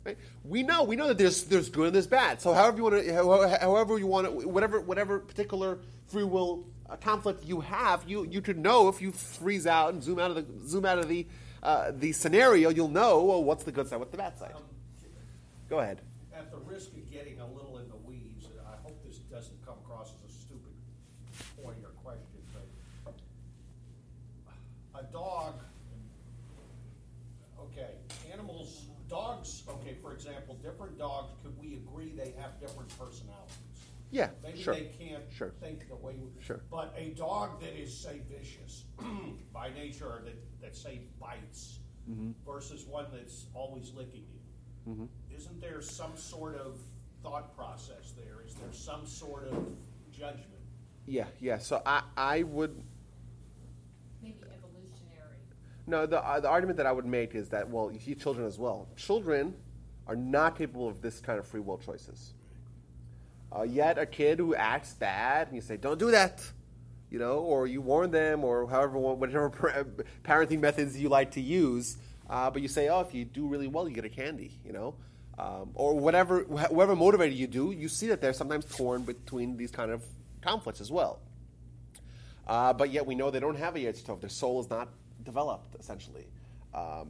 [0.05, 0.19] Right?
[0.45, 2.41] We know, we know that there's there's good and there's bad.
[2.41, 6.97] So however you want to, however you want to, whatever whatever particular free will uh,
[6.97, 10.37] conflict you have, you you could know if you freeze out and zoom out of
[10.37, 11.27] the zoom out of the
[11.63, 14.53] uh, the scenario, you'll know well what's the good side, what's the bad side.
[14.55, 14.63] Um,
[15.69, 16.01] Go ahead.
[16.35, 19.67] At the risk of getting a little in the weeds, and I hope this doesn't
[19.67, 20.73] come across as a stupid
[21.63, 22.41] point or question,
[23.05, 23.15] but
[24.95, 25.61] a dog,
[27.61, 27.91] okay,
[28.33, 33.55] animals, dogs, okay, for example, different dogs, could we agree they have different personalities?
[34.11, 34.75] Yeah, Maybe sure.
[34.75, 35.53] they can't Sure.
[35.61, 36.43] think the way we.
[36.43, 36.61] Sure.
[36.71, 38.85] But a dog that is, say, vicious
[39.53, 42.31] by nature, or that, that say bites, Mm-hmm.
[42.51, 44.25] versus one that's always licking
[44.87, 45.09] you.
[45.37, 46.79] Isn't there some sort of
[47.23, 48.43] thought process there?
[48.47, 49.67] Is there some sort of
[50.11, 50.49] judgment?
[51.05, 51.59] Yeah, yeah.
[51.59, 52.83] So I I would
[54.23, 55.37] Maybe evolutionary.
[55.87, 58.47] No, the, uh, the argument that I would make is that, well, you see children
[58.47, 58.89] as well.
[58.97, 59.55] Children
[60.07, 62.33] are not capable of this kind of free will choices.
[63.55, 66.43] Uh, yet a kid who acts bad, and you say, don't do that,
[67.11, 69.51] you know, or you warn them, or however, whatever
[70.25, 71.97] parenting methods you like to use,
[72.29, 74.73] uh, but you say, oh, if you do really well, you get a candy, you
[74.73, 74.95] know,
[75.39, 79.57] um, or whatever, wh- whatever motivator you do, you see that they're sometimes torn between
[79.57, 80.03] these kind of
[80.43, 81.21] conflicts as well.
[82.47, 84.21] Uh, but yet we know they don't have a Yetzer Tov.
[84.21, 84.89] Their soul is not
[85.23, 86.27] developed, essentially.
[86.75, 87.09] Um,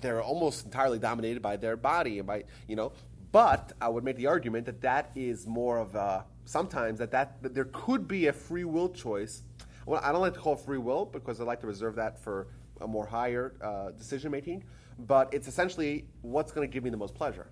[0.00, 2.92] they're almost entirely dominated by their body and by, you know.
[3.34, 7.42] But I would make the argument that that is more of a, sometimes that, that,
[7.42, 9.42] that there could be a free will choice.
[9.86, 12.22] Well, I don't like to call it free will because I like to reserve that
[12.22, 12.46] for
[12.80, 14.62] a more higher uh, decision making.
[15.00, 17.48] But it's essentially what's going to give me the most pleasure.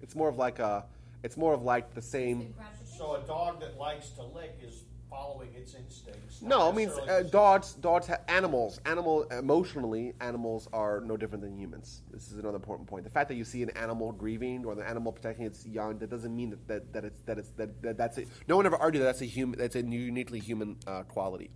[0.00, 0.86] It's more of like a,
[1.22, 2.54] it's more of like the same.
[2.96, 6.09] So a dog that likes to lick is following its instincts.
[6.42, 7.74] No, I mean uh, dogs.
[7.74, 12.02] Dogs, ha- animals, animal emotionally, animals are no different than humans.
[12.10, 13.04] This is another important point.
[13.04, 16.10] The fact that you see an animal grieving or the animal protecting its young, that
[16.10, 18.28] doesn't mean that, that, that it's that it's that, that that's it.
[18.48, 19.58] no one ever argued that that's a human.
[19.58, 21.50] That's a uniquely human uh, quality.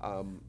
[0.00, 0.40] Um,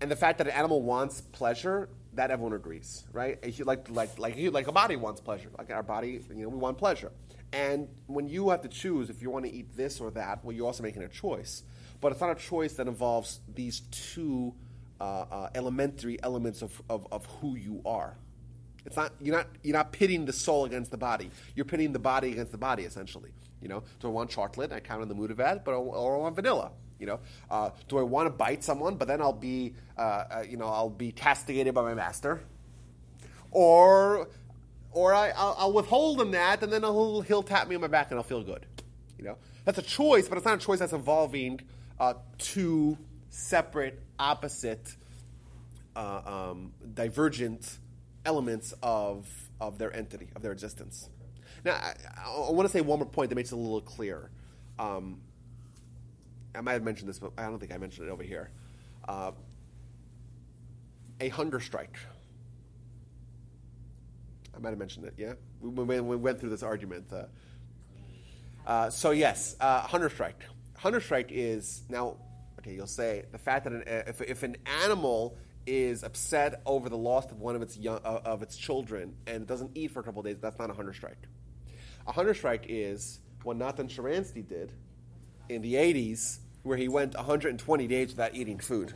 [0.00, 3.38] and the fact that an animal wants pleasure, that everyone agrees, right?
[3.42, 6.42] If you like like like you like a body wants pleasure, like our body, you
[6.42, 7.12] know, we want pleasure.
[7.52, 10.54] And when you have to choose if you want to eat this or that, well,
[10.54, 11.62] you're also making a choice.
[12.00, 14.54] But it's not a choice that involves these two
[15.00, 18.16] uh, uh, elementary elements of, of, of who you are.
[18.84, 21.30] It's not you're not you're not pitting the soul against the body.
[21.56, 23.30] You're pitting the body against the body, essentially.
[23.60, 24.72] You know, do I want chocolate?
[24.72, 26.70] I count on the mood of that, but or, or I want vanilla.
[26.98, 27.20] You know,
[27.50, 30.66] uh, do I want to bite someone, but then I'll be, uh, uh, you know,
[30.66, 32.40] I'll be castigated by my master,
[33.50, 34.28] or,
[34.92, 37.86] or I, I'll, I'll withhold him that, and then he'll, he'll tap me on my
[37.86, 38.64] back and I'll feel good.
[39.18, 39.36] You know,
[39.66, 41.60] that's a choice, but it's not a choice that's involving
[41.98, 42.98] uh, two
[43.30, 44.96] separate, opposite,
[45.94, 47.78] uh, um, divergent
[48.24, 49.28] elements of
[49.60, 51.08] of their entity, of their existence.
[51.64, 51.94] Now, I,
[52.26, 54.30] I want to say one more point that makes it a little clearer.
[54.78, 55.20] Um,
[56.54, 58.50] I might have mentioned this, but I don't think I mentioned it over here.
[59.08, 59.32] Uh,
[61.20, 61.96] a hunger strike.
[64.54, 65.14] I might have mentioned it.
[65.16, 67.06] Yeah, we, we, we went through this argument.
[67.12, 67.24] Uh,
[68.66, 70.42] uh, so yes, uh, hunger strike.
[70.78, 72.16] Hunger strike is now.
[72.58, 76.96] Okay, you'll say the fact that an, if, if an animal is upset over the
[76.96, 80.02] loss of one of its young, uh, of its children and doesn't eat for a
[80.02, 81.28] couple days, that's not a hunter strike.
[82.06, 84.72] A hunter strike is what Nathan Sharansky did
[85.48, 88.92] in the 80s, where he went 120 days without eating food,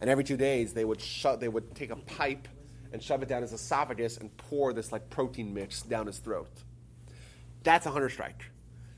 [0.00, 2.48] and every two days they would shove, they would take a pipe
[2.92, 6.50] and shove it down his esophagus and pour this like protein mix down his throat.
[7.62, 8.44] That's a hunter strike,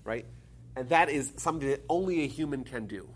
[0.04, 0.26] right?
[0.76, 3.08] And that is something that only a human can do.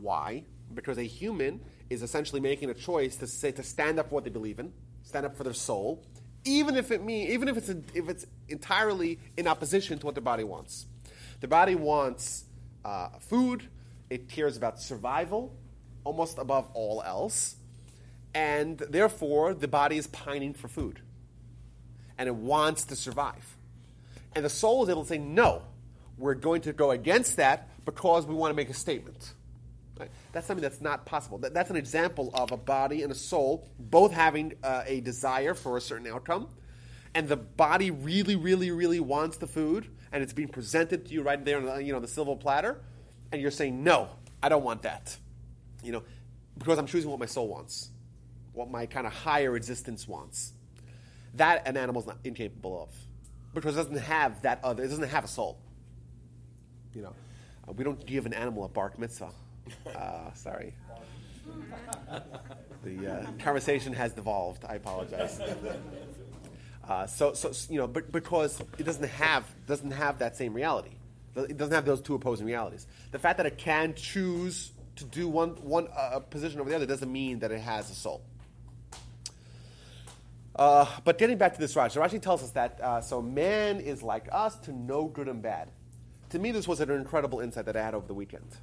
[0.00, 0.44] Why?
[0.72, 4.24] Because a human is essentially making a choice to say to stand up for what
[4.24, 4.72] they believe in,
[5.02, 6.04] stand up for their soul,
[6.44, 10.22] even if it mean, even if it's if it's entirely in opposition to what their
[10.22, 10.86] body wants.
[11.40, 12.44] The body wants
[12.84, 13.68] uh, food.
[14.10, 15.56] It cares about survival,
[16.04, 17.56] almost above all else,
[18.34, 21.00] and therefore the body is pining for food,
[22.18, 23.56] and it wants to survive.
[24.36, 25.62] And the soul is able to say, "No,
[26.18, 29.34] we're going to go against that because we want to make a statement."
[29.98, 30.10] Right?
[30.32, 31.38] That's something that's not possible.
[31.38, 35.54] That, that's an example of a body and a soul both having uh, a desire
[35.54, 36.48] for a certain outcome,
[37.14, 41.22] and the body really, really, really wants the food, and it's being presented to you
[41.22, 42.80] right there on the, you know, the silver platter,
[43.30, 44.08] and you're saying, "No,
[44.42, 45.16] I don't want that,"
[45.82, 46.02] you know,
[46.58, 47.90] because I'm choosing what my soul wants,
[48.52, 50.54] what my kind of higher existence wants.
[51.34, 52.90] That an animal's not incapable of,
[53.54, 54.82] because it doesn't have that other.
[54.82, 55.60] It doesn't have a soul.
[56.94, 57.14] You know,
[57.68, 59.30] uh, we don't give an animal a bark mitzvah.
[59.86, 60.74] Uh, sorry.
[62.84, 64.64] The uh, conversation has devolved.
[64.64, 65.40] I apologize.
[66.86, 70.90] Uh, so, so you know, but because it doesn't have doesn't have that same reality,
[71.34, 72.86] it doesn't have those two opposing realities.
[73.10, 76.86] The fact that it can choose to do one one uh, position over the other
[76.86, 78.22] doesn't mean that it has a soul.
[80.54, 84.02] Uh, but getting back to this Rashi, Rashi tells us that uh, so man is
[84.02, 85.70] like us to know good and bad.
[86.34, 88.56] To me, this was an incredible insight that I had over the weekend.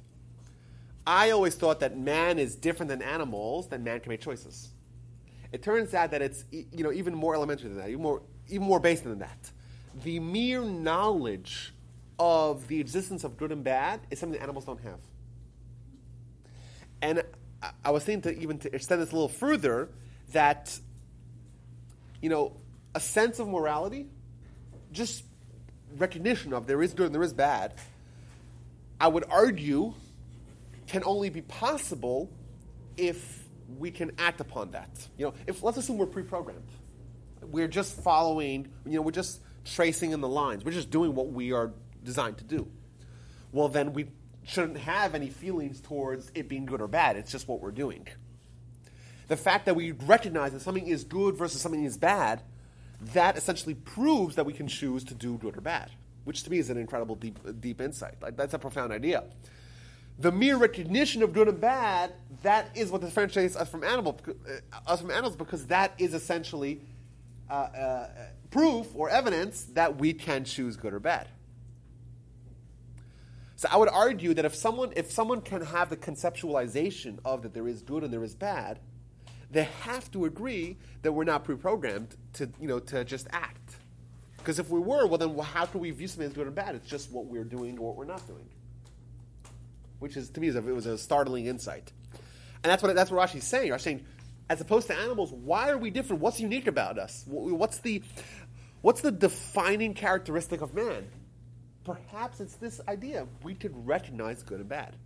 [1.06, 4.68] I always thought that man is different than animals, that man can make choices.
[5.52, 8.20] It turns out that it's you know even more elementary than that, even more
[8.50, 9.50] even more basic than that.
[10.04, 11.72] The mere knowledge
[12.18, 15.00] of the existence of good and bad is something that animals don't have.
[17.00, 17.22] And
[17.82, 19.88] I, was thinking to even to extend this a little further
[20.32, 20.78] that
[22.20, 22.52] you know
[22.94, 24.08] a sense of morality,
[24.92, 25.24] just
[25.96, 27.74] recognition of there is good and there is bad.
[29.00, 29.94] I would argue
[30.86, 32.30] can only be possible
[32.96, 33.44] if
[33.78, 34.90] we can act upon that.
[35.16, 36.68] You know, if let's assume we're pre-programmed,
[37.42, 38.68] we're just following.
[38.84, 40.64] You know, we're just tracing in the lines.
[40.64, 41.72] We're just doing what we are
[42.04, 42.68] designed to do.
[43.52, 44.06] Well, then we
[44.44, 47.16] shouldn't have any feelings towards it being good or bad.
[47.16, 48.06] It's just what we're doing.
[49.28, 52.42] The fact that we recognize that something is good versus something is bad,
[53.14, 55.90] that essentially proves that we can choose to do good or bad,
[56.24, 58.14] which to me is an incredible deep, deep insight.
[58.22, 59.24] Like, that's a profound idea
[60.18, 64.90] the mere recognition of good and bad, that is what differentiates us from animals, uh,
[64.90, 66.80] us from animals, because that is essentially
[67.50, 68.08] uh, uh,
[68.50, 71.28] proof or evidence that we can choose good or bad.
[73.56, 77.54] So I would argue that if someone if someone can have the conceptualization of that
[77.54, 78.80] there is good and there is bad,
[79.52, 83.76] they have to agree that we're not pre-programmed to you know to just act.
[84.38, 86.74] Because if we were, well then how can we view something as good or bad?
[86.74, 88.48] It's just what we're doing or what we're not doing
[90.02, 91.92] which is to me is a, it was a startling insight.
[92.64, 93.70] And that's what that's what Rashi's saying.
[93.70, 94.04] Rashi's saying,
[94.50, 96.20] as opposed to animals, why are we different?
[96.20, 97.24] What's unique about us?
[97.28, 98.02] What's the
[98.80, 101.06] what's the defining characteristic of man?
[101.84, 104.96] Perhaps it's this idea we could recognize good and bad,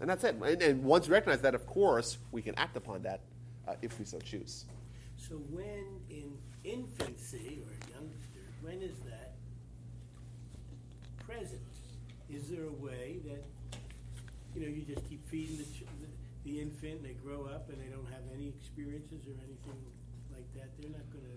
[0.00, 0.34] and that's it.
[0.34, 3.20] And, and once we recognize that, of course, we can act upon that
[3.68, 4.64] uh, if we so choose.
[5.16, 6.32] So when in
[6.64, 9.34] infancy or youngster, when is that
[11.26, 11.60] present?
[12.30, 13.44] Is there a way that
[14.54, 17.68] you know, you just keep feeding the, ch- the, the infant, and they grow up,
[17.70, 19.82] and they don't have any experiences or anything
[20.32, 20.68] like that.
[20.78, 21.30] They're not going to.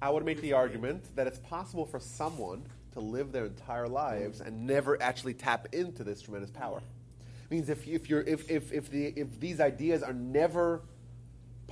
[0.00, 4.40] I would make the argument that it's possible for someone to live their entire lives
[4.40, 6.78] and never actually tap into this tremendous power.
[6.78, 10.82] It means if, if you're if, if, if the if these ideas are never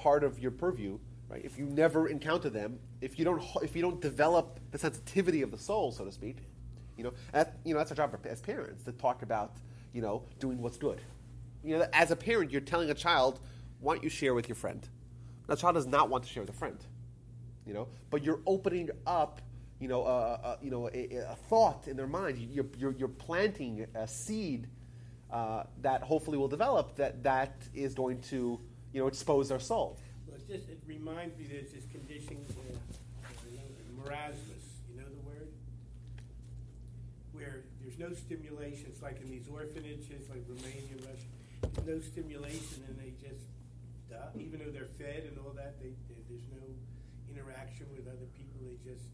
[0.00, 0.98] part of your purview,
[1.28, 1.44] right?
[1.44, 5.50] If you never encounter them, if you don't if you don't develop the sensitivity of
[5.50, 6.38] the soul, so to speak,
[6.96, 9.56] you know, that, you know that's our job as parents to talk about
[9.92, 11.00] you know doing what's good.
[11.62, 13.40] You know, as a parent, you're telling a child,
[13.80, 14.88] "Why don't you share with your friend?"
[15.46, 16.78] That child does not want to share with a friend,
[17.66, 19.42] you know, but you're opening up.
[19.80, 22.36] You know, uh, uh, you know, a, a thought in their mind.
[22.36, 24.68] You're, you're, you're planting a seed
[25.30, 28.60] uh, that hopefully will develop that that is going to
[28.92, 29.98] you know expose their soul.
[30.26, 35.06] Well, it just, it reminds me there's this condition, uh, you know, marasmus, you know
[35.08, 35.48] the word?
[37.32, 41.30] Where there's no stimulation, it's like in these orphanages, like Romania, Russia,
[41.84, 43.46] there's no stimulation and they just
[44.10, 46.62] die, even though they're fed and all that, they, they, there's no
[47.30, 49.06] interaction with other people, they just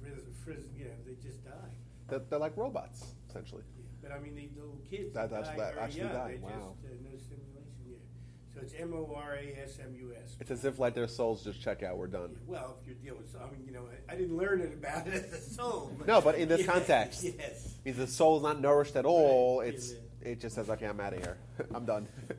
[0.00, 1.70] frizz, frizz, you know, they just die.
[2.08, 3.62] They're, they're like robots essentially.
[3.76, 6.38] Yeah, But I mean, the little kids That- that, that's- die that actually young, die,
[6.40, 6.50] wow.
[6.50, 7.51] just, uh, no stimulation, yeah.
[8.54, 10.36] So it's M O R A S M U S.
[10.40, 11.96] It's as if like their souls just check out.
[11.96, 12.36] We're done.
[12.46, 15.06] Well, if you're dealing with, I mean, you know, I, I didn't learn it about
[15.06, 15.90] it as a soul.
[15.98, 17.74] But No, but in this Yeah, context, yes.
[17.84, 19.60] means the soul's not nourished at all.
[19.60, 20.28] Right, It's yeah.
[20.28, 21.38] it just says, okay, I'm out of here.
[21.74, 22.06] I'm done.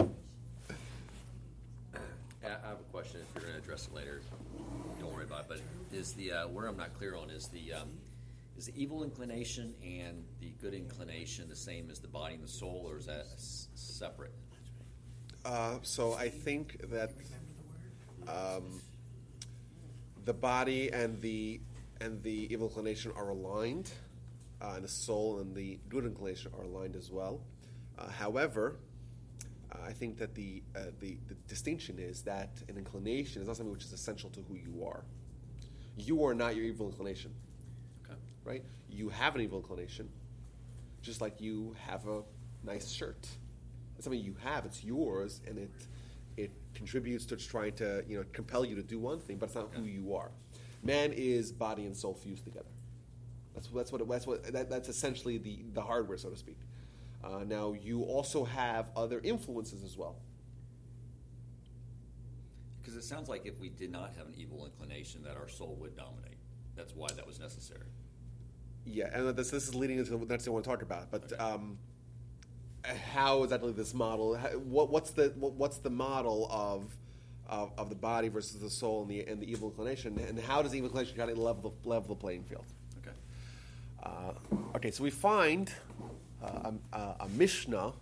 [1.93, 1.97] I
[2.43, 3.22] I have a question.
[3.22, 4.22] If you're going to address it later,
[4.99, 5.45] don't worry about it.
[5.49, 5.61] But
[5.97, 7.89] is the uh, where I'm not clear on is the um,
[8.57, 12.47] is the evil inclination and the good inclination the same as the body and the
[12.47, 14.34] soul, or is that separate?
[15.45, 17.11] Uh, so I think that
[18.27, 18.81] um,
[20.23, 21.59] the body and the
[21.99, 23.91] and the evil inclination are aligned,
[24.61, 27.41] uh, and the soul and the good inclination are aligned as well.
[27.97, 28.77] Uh, however,
[29.71, 33.57] uh, I think that the, uh, the the distinction is that an inclination is not
[33.57, 35.03] something which is essential to who you are.
[35.97, 37.31] You are not your evil inclination,
[38.05, 38.19] Okay.
[38.45, 38.63] right?
[38.89, 40.09] You have an evil inclination,
[41.01, 42.23] just like you have a
[42.63, 43.27] nice shirt.
[44.04, 44.66] It's something you have.
[44.66, 45.72] It's yours, and it
[46.36, 49.56] it contributes to trying to you know compel you to do one thing, but it's
[49.56, 50.30] not who you are.
[50.84, 52.68] Man is body and soul fused together.
[53.54, 56.58] That's that's what it, that's what that, that's essentially the the hardware, so to speak.
[57.24, 60.18] Uh, now you also have other influences as well.
[62.82, 65.78] Because it sounds like if we did not have an evil inclination, that our soul
[65.80, 66.36] would dominate.
[66.76, 67.88] That's why that was necessary.
[68.84, 71.10] Yeah, and this this is leading into the next thing I want to talk about.
[71.10, 71.78] But um,
[72.86, 74.36] how exactly this model?
[74.36, 76.95] How, what, what's the what, what's the model of,
[77.47, 80.19] of of the body versus the soul and the and the evil inclination?
[80.27, 82.65] And how does the evil inclination kind of level the, level the playing field?
[83.01, 83.15] Okay.
[84.03, 85.71] Uh, okay, so we find
[86.43, 87.93] uh, a, a, a Mishnah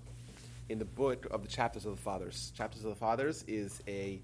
[0.69, 2.51] in the book of the Chapters of the Fathers.
[2.55, 4.19] Chapters of the Fathers is a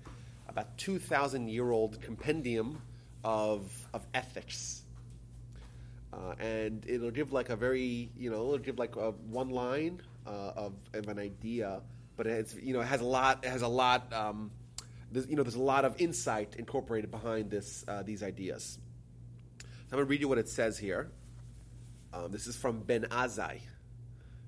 [0.47, 2.81] about two thousand year old compendium
[3.23, 4.81] of of ethics,
[6.13, 10.01] uh, and it'll give like a very you know it'll give like a one line
[10.27, 11.81] uh, of, of an idea,
[12.15, 14.51] but it's you know it has a lot it has a lot um,
[15.13, 18.77] you know there's a lot of insight incorporated behind this uh, these ideas.
[19.59, 21.09] So I'm going to read you what it says here.
[22.13, 23.61] Um, this is from Ben Azai.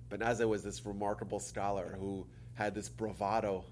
[0.10, 3.64] Ben Azai was this remarkable scholar who had this bravado.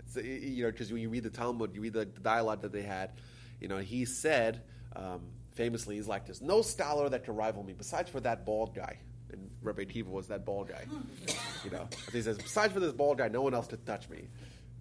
[0.00, 2.72] It's, you know, because when you read the Talmud, you read the, the dialogue that
[2.72, 3.12] they had.
[3.60, 4.60] You know, he said
[4.94, 5.22] um,
[5.54, 8.98] famously, he's like, "There's no scholar that can rival me, besides for that bald guy."
[9.34, 10.84] And Rabbi Akiva was that bald guy.
[11.64, 14.28] you know, he says, "Besides for this bald guy, no one else could touch me."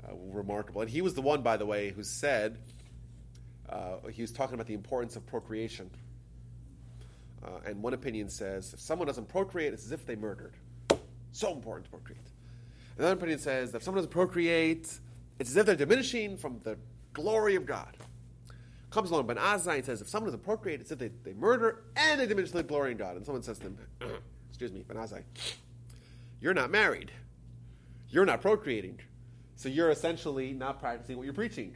[0.04, 2.58] Uh, remarkable, and he was the one, by the way, who said
[3.70, 5.90] uh, he was talking about the importance of procreation.
[7.44, 10.54] Uh, and one opinion says if someone doesn't procreate, it's as if they murdered.
[11.32, 12.28] So important to procreate.
[12.98, 15.00] Another opinion says if someone doesn't procreate,
[15.40, 16.78] it's as if they're diminishing from the
[17.14, 17.98] glory of God.
[18.92, 21.34] Comes along Ben Azai and says if someone doesn't procreate, it's as if they, they
[21.34, 23.16] murder and they diminish the glory of God.
[23.16, 23.78] And someone says to them,
[24.64, 25.24] excuse me, Ben Azai,
[26.40, 27.12] you're not married.
[28.08, 28.98] You're not procreating.
[29.58, 31.76] So you're essentially not practicing what you're preaching.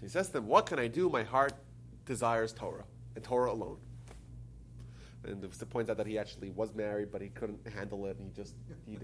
[0.00, 1.10] He says to them, What can I do?
[1.10, 1.52] My heart
[2.06, 2.84] desires Torah,
[3.14, 3.76] and Torah alone.
[5.24, 8.26] And it points out that he actually was married, but he couldn't handle it, and
[8.26, 8.54] he just
[8.86, 8.96] he,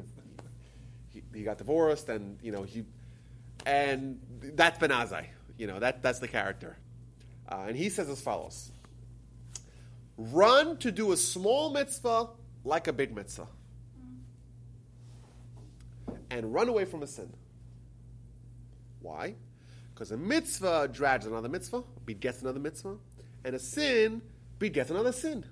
[1.10, 2.86] he, he got divorced, and you know he,
[3.66, 4.18] and
[4.54, 5.26] that's Ben Azai.
[5.58, 6.78] You know that that's the character,
[7.50, 8.72] uh, and he says as follows:
[10.16, 12.28] Run to do a small mitzvah
[12.66, 13.46] like a big mitzvah,
[16.30, 17.32] and run away from a sin.
[19.00, 19.34] Why?
[19.94, 22.96] Because a mitzvah drags another mitzvah, begets another mitzvah,
[23.44, 24.20] and a sin
[24.58, 25.44] begets another sin.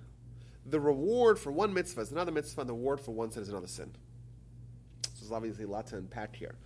[0.66, 3.48] The reward for one mitzvah is another mitzvah, and the reward for one sin is
[3.48, 3.90] another sin.
[5.04, 6.56] So there's obviously a lot to unpack here.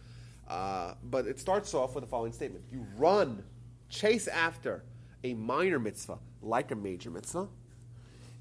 [0.49, 3.44] Uh, but it starts off with the following statement You run,
[3.90, 4.82] chase after
[5.24, 7.49] a minor mitzvah like a major mitzvah,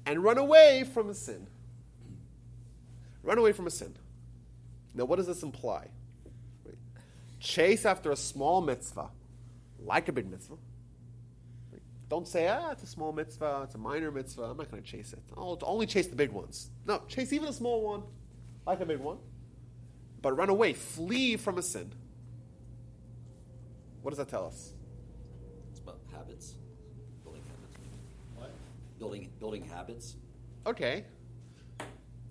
[0.06, 1.46] and run away from a sin.
[3.28, 3.94] Run away from a sin.
[4.94, 5.88] Now, what does this imply?
[6.64, 6.78] Right.
[7.40, 9.10] Chase after a small mitzvah,
[9.84, 10.54] like a big mitzvah.
[11.70, 11.82] Right.
[12.08, 14.88] Don't say, ah, it's a small mitzvah, it's a minor mitzvah, I'm not going to
[14.90, 15.18] chase it.
[15.36, 16.70] I'll only chase the big ones.
[16.86, 18.02] No, chase even a small one,
[18.66, 19.18] like a big one.
[20.22, 21.92] But run away, flee from a sin.
[24.00, 24.72] What does that tell us?
[25.70, 26.54] It's about habits,
[27.24, 27.76] building habits,
[28.36, 28.50] What?
[28.98, 30.16] building building habits.
[30.66, 31.04] Okay,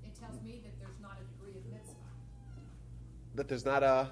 [0.03, 1.93] It tells me that there's not a degree of mitzvah,
[3.37, 3.87] that there's not a.
[3.87, 4.07] a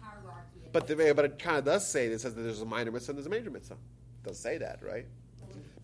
[0.00, 0.60] hierarchy.
[0.72, 3.12] But, the, but it kind of does say, it says that there's a minor mitzvah
[3.12, 3.74] and there's a major mitzvah.
[3.74, 5.06] It does say that, right?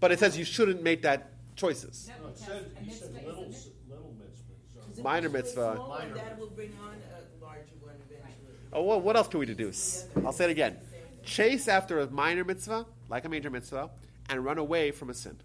[0.01, 2.09] But it says you shouldn't make that choices.
[2.09, 3.71] No, No, it it says said, a you said is little, mitzvah.
[3.89, 5.03] little mitzvahs.
[5.03, 5.75] Minor mitzvah.
[5.89, 6.15] Minor.
[6.15, 8.57] That will bring on a larger one eventually.
[8.73, 10.07] Oh, well, what else can we deduce?
[10.25, 10.77] I'll say it again.
[11.25, 13.91] Chase after a minor mitzvah, like a major mitzvah,
[14.29, 15.37] and run away from a sin.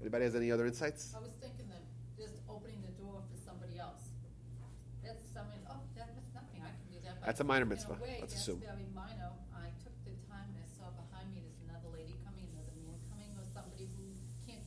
[0.00, 1.12] Anybody has any other insights?
[1.16, 1.82] I was thinking that
[2.18, 4.10] just opening the door for somebody else.
[5.04, 7.17] That's something, oh, that was nothing, I can do that.
[7.17, 8.64] But That's a minor in mitzvah, way, let's that's assume.
[8.64, 9.28] very minor.
[9.36, 12.72] Oh, I took the time and I saw behind me, there's another lady coming, another
[12.80, 14.16] man coming, or somebody who
[14.48, 14.64] can't,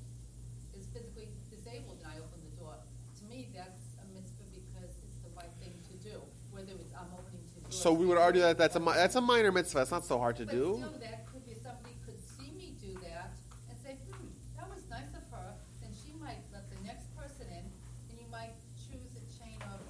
[0.77, 2.77] is physically disabled, and I opened the door.
[3.17, 6.21] To me, that's a mitzvah because it's the right thing to do,
[6.53, 7.73] whether it's, I'm opening to door.
[7.73, 9.81] So we would argue that that's a, mi- that's a minor mitzvah.
[9.81, 10.77] It's not so hard to But do.
[10.77, 13.33] still, that could be, somebody could see me do that
[13.73, 14.29] and say, hmm,
[14.61, 18.29] that was nice of her, then she might let the next person in, and you
[18.29, 19.81] might choose a chain of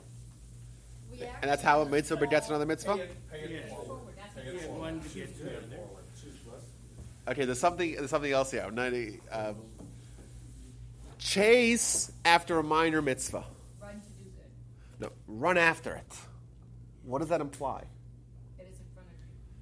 [1.12, 1.31] reaction.
[1.42, 2.96] And that's how a mitzvah begets another mitzvah?
[2.98, 3.70] Pay it, pay it Yeah.
[3.70, 3.88] forward.
[3.88, 4.80] Forward, that's Pay what it Yeah, forward.
[4.80, 5.98] one gets Pay to it the forward.
[7.28, 8.70] Okay, there's something there's something else here.
[8.72, 9.56] 90, um,
[11.20, 13.46] chase after a minor mitzvah.
[13.82, 16.14] Run to do good, No, run after it.
[17.04, 17.84] What does that imply?
[18.58, 19.14] that is in front of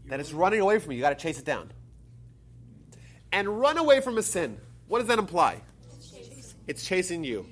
[0.04, 0.10] you.
[0.10, 0.98] That it's running away from you.
[0.98, 1.72] You got to chase it down.
[3.32, 4.58] And run away from a sin.
[4.88, 5.62] What does that imply?
[6.68, 7.48] It's chasing you.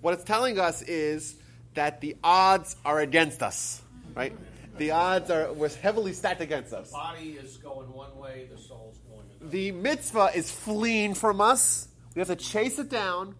[0.00, 1.36] What it's telling us is
[1.76, 3.80] that the odds are against us,
[4.14, 4.36] right?
[4.76, 6.90] The odds are was heavily stacked against us.
[6.90, 9.50] The Body is going one way, the soul's going another.
[9.50, 11.88] The mitzvah is fleeing from us.
[12.14, 13.34] We have to chase it down,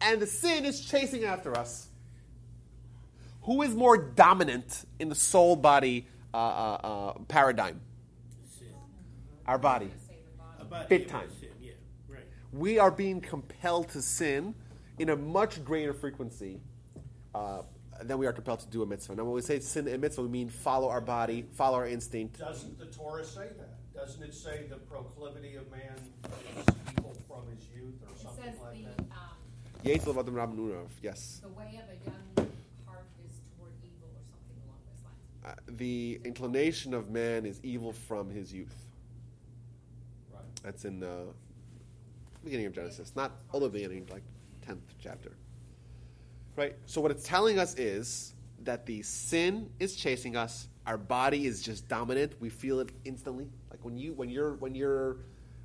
[0.00, 1.88] and the sin is chasing after us.
[3.42, 7.80] Who is more dominant in the soul body uh, uh, uh, paradigm?
[9.46, 9.90] Our body.
[10.58, 11.28] The Big time.
[11.60, 11.72] Yeah,
[12.08, 12.20] right.
[12.52, 14.54] We are being compelled to sin
[14.98, 16.60] in a much greater frequency
[17.34, 17.62] uh,
[18.04, 19.14] than we are compelled to do a mitzvah.
[19.16, 22.38] Now, when we say sin and mitzvah, we mean follow our body, follow our instinct.
[22.38, 23.94] Doesn't the Torah say that?
[23.94, 25.94] Doesn't it say the proclivity of man
[26.56, 26.66] is
[26.98, 29.10] evil from his youth or It something says like the, that?
[29.12, 31.40] um, Yetzel v'adam rabban Unov, Yes.
[31.42, 32.48] the way of a young
[32.86, 35.58] heart is toward evil or something along those lines.
[35.68, 38.74] Uh, the inclination of man is evil from his youth.
[40.32, 40.42] Right.
[40.62, 41.26] That's in the
[42.44, 44.22] beginning of Genesis, not all the beginning, like
[44.64, 45.32] tenth chapter.
[46.54, 46.76] Right.
[46.86, 48.34] So what it's telling us is
[48.64, 50.68] that the sin is chasing us.
[50.86, 52.34] Our body is just dominant.
[52.40, 53.48] We feel it instantly.
[53.70, 55.16] Like when you when you're when you're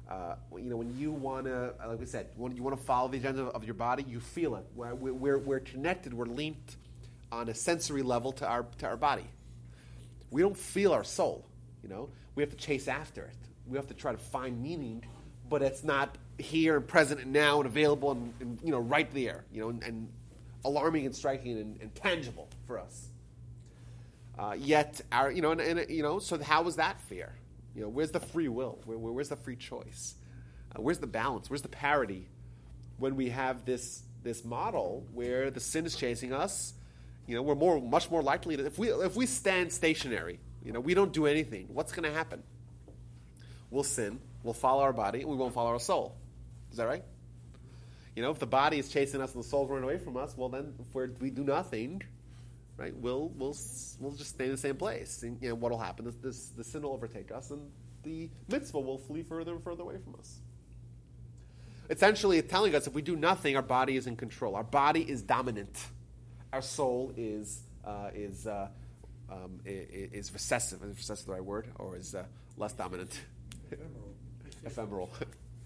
[0.10, 3.10] uh, you know when you want to like we said when you want to follow
[3.10, 4.66] the agenda of your body, you feel it.
[4.76, 6.14] We're, we're, we're connected.
[6.14, 6.78] We're linked
[7.32, 9.26] on a sensory level to our to our body.
[10.32, 11.46] We don't feel our soul.
[11.84, 13.36] You know, we have to chase after it.
[13.68, 15.04] We have to try to find meaning,
[15.50, 19.12] but it's not here and present and now and available and, and you know right
[19.12, 19.44] there.
[19.52, 20.10] You know, and, and
[20.68, 23.08] alarming and striking and, and tangible for us.
[24.38, 27.34] Uh, yet, our you know, and, and you know, so how is that fair?
[27.76, 28.80] You know, where's the free will?
[28.86, 30.16] Where, where- where's the free choice?
[30.76, 31.50] Uh, where's the balance?
[31.50, 32.28] Where's the parity
[32.98, 36.74] when we have this this model where the sin is chasing us?
[37.28, 40.72] You know, we're more much more likely to if we if we stand stationary, you
[40.72, 41.68] know, we don't do anything.
[41.74, 42.44] What's going to happen?
[43.72, 44.20] We'll sin.
[44.44, 46.16] We'll follow our body, and we won't follow our soul.
[46.72, 47.04] Is that right?
[48.18, 50.34] You know, if the body is chasing us and the soul's running away from us,
[50.36, 52.02] well, then if we do nothing,
[52.76, 52.92] right?
[52.98, 53.56] We'll we'll
[54.00, 55.22] we'll just stay in the same place.
[55.22, 57.70] And you know what'll happen is this the sin will overtake us, and
[58.02, 60.40] the mitzvah will flee further and further away from us.
[61.92, 64.56] Essentially, it's telling us if we do nothing, our body is in control.
[64.56, 65.78] Our body is dominant.
[66.52, 68.70] Our soul is uh, is uh,
[69.30, 70.82] um, is recessive.
[70.82, 72.26] Is recessive the right word, or is uh,
[72.58, 73.12] less dominant?
[73.72, 74.16] Ephemeral.
[74.66, 75.10] Ephemeral,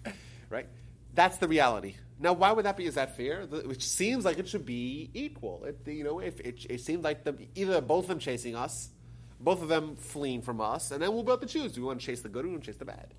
[0.50, 0.66] right?
[1.14, 1.96] That's the reality.
[2.18, 2.86] Now, why would that be?
[2.86, 3.46] Is that fair?
[3.46, 5.64] Which seems like it should be equal.
[5.64, 8.90] It, you know, if it, it seems like the, either both of them chasing us,
[9.40, 11.88] both of them fleeing from us, and then we'll be able to choose: do we
[11.88, 13.12] want to chase the good or do we want to chase the bad?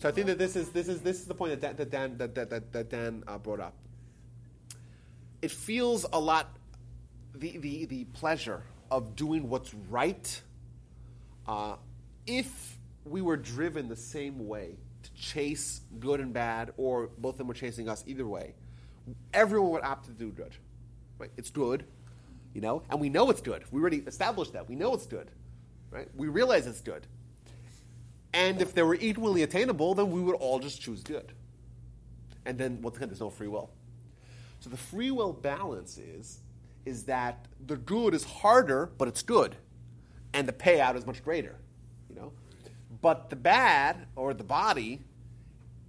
[0.00, 1.90] So I think that this is this is this is the point that Dan, that
[1.90, 3.74] Dan, that, that, that, Dan uh, brought up.
[5.42, 6.56] It feels a lot
[7.34, 10.42] the the, the pleasure of doing what's right.
[11.46, 11.76] Uh,
[12.26, 17.38] if we were driven the same way to chase good and bad, or both of
[17.38, 18.54] them were chasing us either way,
[19.32, 20.54] everyone would opt to do good.
[21.18, 21.30] Right?
[21.36, 21.84] It's good,
[22.54, 23.64] you know, and we know it's good.
[23.70, 24.68] We already established that.
[24.68, 25.30] We know it's good,
[25.90, 26.08] right?
[26.16, 27.06] We realize it's good.
[28.32, 31.32] And if they were equally attainable, then we would all just choose good.
[32.46, 33.70] And then, once again, there's no free will.
[34.60, 36.40] So the free will balance is,
[36.86, 39.56] is that the good is harder, but it's good,
[40.32, 41.56] and the payout is much greater.
[43.02, 45.00] But the bad or the body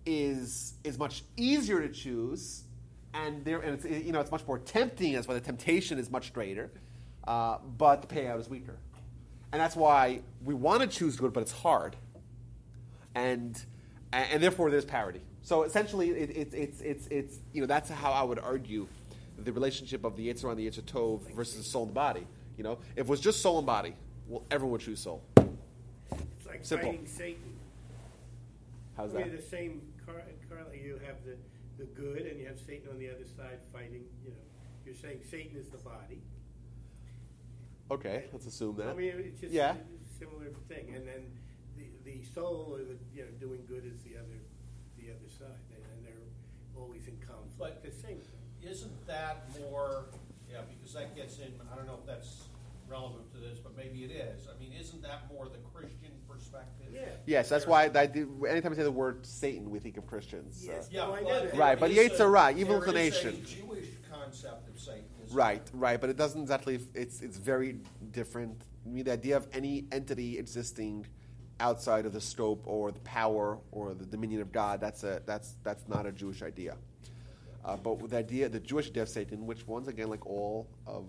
[0.05, 2.63] is is much easier to choose,
[3.13, 5.13] and there and it's you know it's much more tempting.
[5.13, 6.71] That's why the temptation is much greater,
[7.27, 8.77] uh, but the payout is weaker,
[9.51, 11.95] and that's why we want to choose good, but it's hard,
[13.13, 13.61] and
[14.13, 15.21] and therefore there's parity.
[15.43, 18.87] So essentially, it, it, it's it's it's you know that's how I would argue
[19.37, 22.27] the relationship of the Yetzer and the Yetzer Tov versus the soul and the body.
[22.57, 23.95] You know, if it was just soul and body,
[24.27, 25.23] well, everyone would choose soul.
[26.61, 26.91] It's like Simple.
[26.99, 27.53] fighting Satan.
[28.95, 29.27] How's I that?
[29.27, 31.35] mean, the same, Car- Carla, you have the,
[31.81, 34.35] the good and you have Satan on the other side fighting, you know.
[34.85, 36.21] You're saying Satan is the body.
[37.89, 38.89] Okay, let's assume that.
[38.89, 39.73] I mean, it's just Yeah.
[39.73, 40.93] a similar thing.
[40.95, 41.23] And then
[41.77, 44.37] the, the soul or the, you know, doing good is the other,
[44.97, 45.57] the other side.
[45.73, 46.25] And, and they're
[46.79, 47.57] always in conflict.
[47.57, 48.37] But- The same thing.
[48.61, 50.05] Isn't that more,
[50.47, 52.43] yeah, because that gets in, I don't know if that's
[52.87, 54.45] relevant to this, but maybe it is.
[54.47, 56.87] I mean, isn't that more the Christian perspective?
[56.93, 57.01] Yeah.
[57.25, 60.63] Yes, that's why I do, anytime I say the word Satan, we think of Christians.
[60.65, 60.71] so.
[60.71, 60.89] Yes.
[60.91, 61.57] Yeah, No, I know but that.
[61.57, 63.45] Right, but is Yates are right, evil there is a inclination.
[63.45, 65.03] Jewish concept of Satan.
[65.31, 66.79] Right, right, but it doesn't exactly.
[66.93, 67.79] It's it's very
[68.11, 68.63] different.
[68.85, 71.07] I mean, the idea of any entity existing
[71.59, 75.55] outside of the scope or the power or the dominion of God that's a that's
[75.63, 76.75] that's not a Jewish idea.
[77.63, 80.67] Uh, but with the idea, the Jewish idea of Satan, which once again, like all
[80.87, 81.05] of,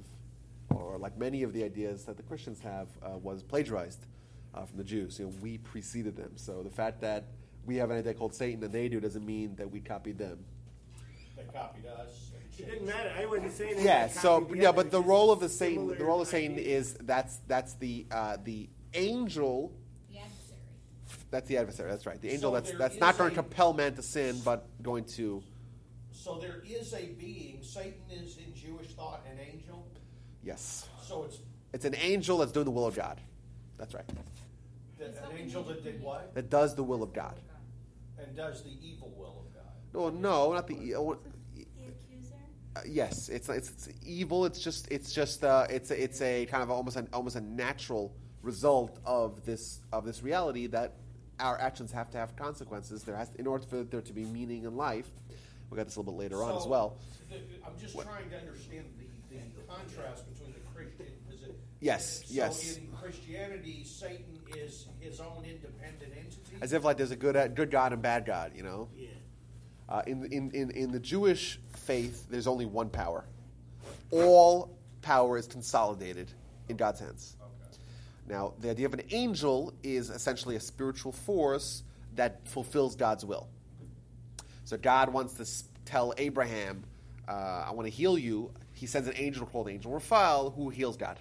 [0.68, 4.04] or like many of the ideas that the Christians have, uh, was plagiarized
[4.54, 5.18] uh, from the Jews.
[5.18, 6.32] You know, we preceded them.
[6.36, 7.24] So the fact that
[7.64, 10.44] we have an idea called Satan and they do doesn't mean that we copied them.
[11.36, 12.30] They copied us.
[12.58, 13.12] It didn't matter.
[13.18, 13.86] I wasn't saying anything.
[13.86, 14.08] Yeah.
[14.08, 16.88] So yeah, other, but the role of the Satan, the role of Satan ideas.
[16.88, 19.72] is that's that's the uh, the angel.
[20.10, 20.58] The adversary.
[21.30, 21.90] That's the adversary.
[21.90, 22.20] That's right.
[22.20, 25.42] The angel So that's that's not going to compel man to sin, but going to
[26.12, 29.88] So there is a being, Satan is in Jewish thought an angel,
[30.44, 30.88] yes.
[31.02, 31.38] so it's
[31.72, 33.20] It's an angel that's doing the will of God.
[33.78, 34.04] That's right.
[35.02, 36.34] The- It's an angel that did what?
[36.34, 37.38] That does the will of God.
[38.18, 39.72] And does the evil will of God.
[39.94, 40.94] No, no, not the.
[40.94, 41.18] oh,
[41.54, 42.34] The accuser?
[42.76, 44.44] Uh, yes, it's, it's it's evil.
[44.46, 47.40] It's just it's just uh, it's a, it's a kind of almost an almost a
[47.40, 50.94] natural result of this of this reality that
[51.40, 53.02] our actions have to have consequences.
[53.02, 55.10] There has in order for there to be meaning in life.
[55.70, 56.98] We got this a little bit later on as well.
[57.28, 57.36] the-
[57.66, 58.84] I'm just trying to understand
[59.30, 61.58] the, the contrast between the Christian, is it?
[61.80, 62.76] Yes, so yes.
[62.76, 66.56] in Christianity, Satan is his own independent entity?
[66.60, 68.88] As if like there's a good uh, good God and bad God, you know.
[68.96, 69.08] Yeah.
[69.88, 73.26] Uh, in, in, in, in the Jewish faith, there's only one power.
[74.10, 74.70] All
[75.02, 76.30] power is consolidated
[76.68, 77.36] in God's hands.
[77.42, 77.76] Okay.
[78.26, 81.82] Now, the idea of an angel is essentially a spiritual force
[82.14, 83.48] that fulfills God's will.
[84.64, 86.84] So God wants to tell Abraham,
[87.28, 88.50] uh, I want to heal you.
[88.72, 91.18] He sends an angel called Angel Raphael who heals God.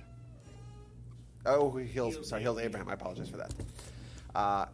[1.45, 2.87] Oh, who heals, sorry, heals Abraham.
[2.87, 2.89] Abraham.
[2.89, 3.53] I apologize for that.
[4.33, 4.65] Uh,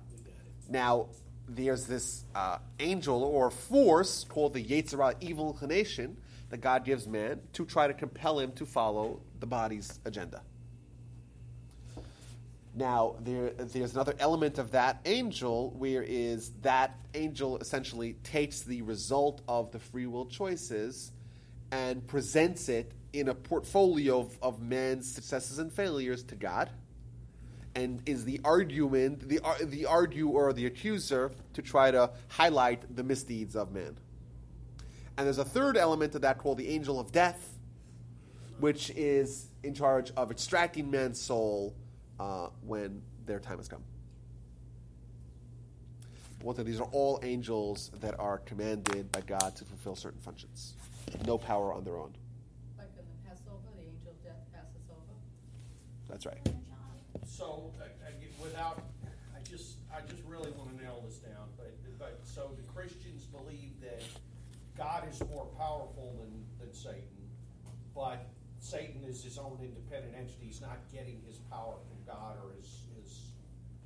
[0.70, 1.08] now,
[1.48, 6.18] there's this uh, angel or force called the Yetzer Hara, evil inclination,
[6.50, 10.42] that God gives man to try to compel him to follow the body's agenda.
[12.74, 18.84] Now, there, there's another element of that angel, where is that angel essentially takes the
[18.84, 21.12] result of the free will choices
[21.72, 26.70] and presents it in a portfolio of, of man's successes and failures to God,
[27.76, 33.04] and is the argument, the the argue or the accuser to try to highlight the
[33.04, 33.98] misdeeds of man.
[35.18, 37.58] And there's a third element of that called the angel of death,
[38.60, 41.76] which is in charge of extracting man's soul
[42.20, 43.84] uh, when their time has come.
[46.46, 50.76] Of these are all angels that are commanded by God to fulfill certain functions.
[51.26, 52.14] No power on their own.
[52.78, 55.18] Like in the Passover, the angel of death passes over.
[56.10, 56.40] That's right.
[57.26, 58.84] So, I- I without,
[59.36, 63.26] I just, I just really want to nail this down, but, but, so the Christians
[63.26, 64.04] believe that
[64.78, 67.02] God is more powerful than, than Satan,
[67.96, 68.28] but
[68.60, 72.82] Satan is his own independent entity, he's not getting his power from God or his,
[72.96, 73.20] his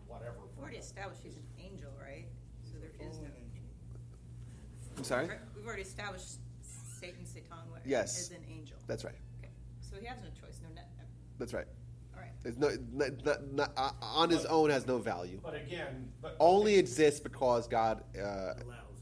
[0.07, 0.36] whatever.
[0.55, 2.26] We've already established he's an angel, right?
[2.63, 3.28] So there is no.
[4.97, 5.30] I'm sorry?
[5.55, 8.19] We've already established Satan, Satan, what- Yes.
[8.19, 8.78] as an angel.
[8.88, 9.15] That's right.
[9.39, 9.49] Okay,
[9.80, 10.89] so he has no choice, no net,
[11.39, 11.65] That's right.
[12.46, 12.78] All right.
[12.78, 15.39] It's no, not, not, not, uh, on his own has no value.
[15.44, 16.36] But again, but.
[16.39, 16.80] Only okay.
[16.80, 18.56] exists because God, uh, Allows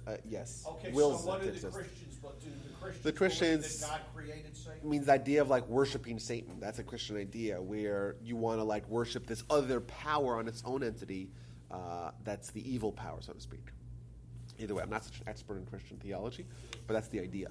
[0.06, 0.10] it.
[0.12, 1.74] uh, yes, Okay, so wills what it do the exist.
[1.76, 4.90] Christians, but do the Christians the Christians that God created Satan?
[4.90, 6.60] means the idea of like worshiping Satan.
[6.60, 10.62] That's a Christian idea where you want to like worship this other power on its
[10.66, 11.30] own entity.
[11.72, 13.68] Uh, that's the evil power, so to speak.
[14.58, 16.46] Either way, I'm not such an expert in Christian theology,
[16.88, 17.50] but that's the idea.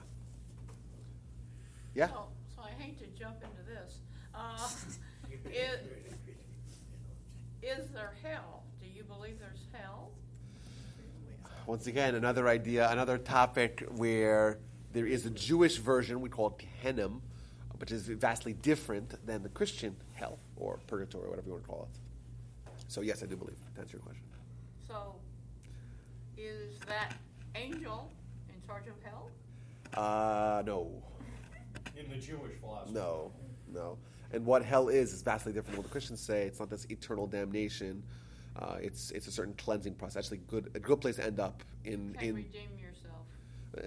[1.94, 2.08] Yeah.
[2.08, 3.98] So, so I hate to jump into this.
[4.34, 4.68] Uh,
[5.32, 5.80] is,
[7.62, 8.62] is there hell?
[8.80, 10.10] Do you believe there's hell?
[11.66, 14.58] Once again, another idea, another topic where
[14.92, 17.10] there is a Jewish version, we call it Gehenna,
[17.78, 21.88] which is vastly different than the Christian hell or purgatory, whatever you want to call
[21.92, 22.80] it.
[22.88, 24.24] So, yes, I do believe, to answer your question.
[24.86, 25.16] So,
[26.38, 27.14] is that
[27.54, 28.10] angel
[28.48, 29.30] in charge of hell?
[29.94, 30.90] Uh, no.
[31.98, 32.94] In the Jewish philosophy.
[32.94, 33.32] No,
[33.72, 33.98] no.
[34.32, 36.42] And what hell is is vastly different than what the Christians say.
[36.46, 38.02] It's not this eternal damnation.
[38.56, 40.24] Uh, it's it's a certain cleansing process.
[40.24, 43.26] Actually, good a good place to end up in Can in redeem yourself.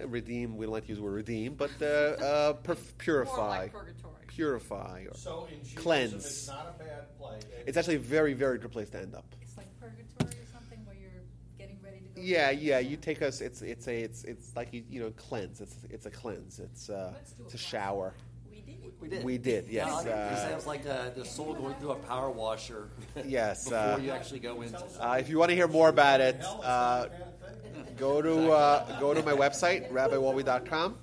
[0.02, 0.56] uh, redeem.
[0.56, 3.72] We don't like to use the word redeem, but uh, uh, pur- More purify, like
[3.72, 4.12] purgatory.
[4.26, 6.14] purify, or So in Judaism, Cleanse.
[6.26, 7.38] it's not a bad play.
[7.66, 9.26] it's actually a very very good place to end up.
[9.42, 11.10] It's like purgatory or something where you're
[11.58, 12.20] getting ready to go.
[12.20, 12.78] Yeah, to yeah.
[12.80, 13.40] You take us.
[13.42, 15.60] It's it's a it's it's like you, you know cleanse.
[15.60, 16.58] It's it's a cleanse.
[16.58, 17.60] It's uh Let's it's a a class.
[17.60, 18.14] shower.
[19.00, 19.24] We did.
[19.24, 19.68] We did.
[19.68, 22.88] Yes, Yeah, uh, it sounds like uh, the soul going through a power washer.
[23.24, 24.78] Yes, before uh, you actually go into.
[25.00, 27.96] Uh, if you want to hear more about it, uh, not a bad thing.
[27.96, 30.96] go to uh, go to my website rabbiwalby.com.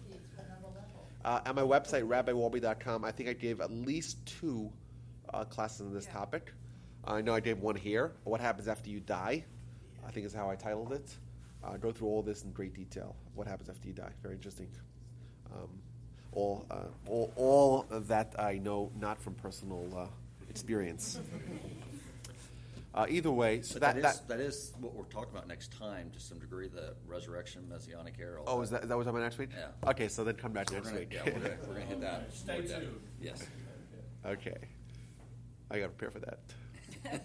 [1.26, 4.72] Uh, at my website rabbiwalby.com, I think I gave at least two
[5.34, 6.14] uh, classes on this Yeah.
[6.14, 6.54] topic.
[7.06, 8.14] I know I gave one here.
[8.24, 9.44] What happens after you die?
[10.08, 11.16] I think is how I titled it.
[11.64, 13.16] Uh, go through all this in great detail.
[13.36, 14.12] What happens after you die?
[14.24, 14.70] Very interesting.
[15.54, 15.70] Um,
[16.40, 16.76] all, uh,
[17.08, 20.06] all, all of that I know not from personal uh,
[20.50, 21.20] experience.
[22.94, 25.72] Uh, either way, so that, that is, that that is what we're talking about next
[25.78, 28.42] time, to some degree, the resurrection, messianic era.
[28.48, 29.50] Oh, is that, is that what's on my next week?
[29.56, 29.90] Yeah.
[29.90, 31.14] Okay, so then come back We're next gonna, week.
[31.14, 32.34] yeah, we're gonna, hit that.
[32.34, 32.82] Stay more depth.
[32.82, 33.00] tuned.
[33.22, 33.46] Yes.
[34.26, 34.58] okay.
[35.70, 37.22] I got to prepare for that.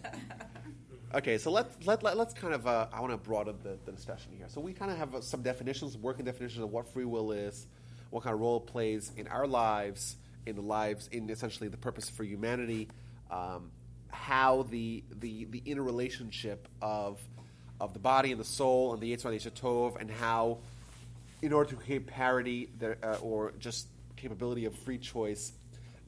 [1.15, 3.93] okay, so let's let, let, let's kind of uh, I want to broaden the, the
[3.93, 4.47] discussion here.
[4.49, 7.67] So we kind of have uh, some definitions, working definitions of what free will is,
[8.15, 10.15] what kind of role it plays in our lives,
[10.47, 12.87] in the lives, in essentially the purpose for humanity,
[13.29, 13.73] um,
[14.07, 17.21] how the the the interrelationship of
[17.81, 20.59] of the body and the soul and the Yitzhak and Tov, and how
[21.43, 22.71] in order to create parity
[23.03, 25.53] uh, or just capability of free choice,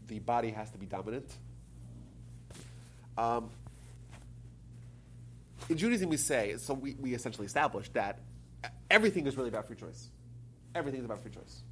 [0.07, 1.28] the body has to be dominant.
[3.18, 3.50] Um,
[5.68, 8.20] in Judaism, we say, so we, we essentially establish that
[8.88, 10.09] everything is really about free choice.
[10.72, 11.62] Everything is about free choice.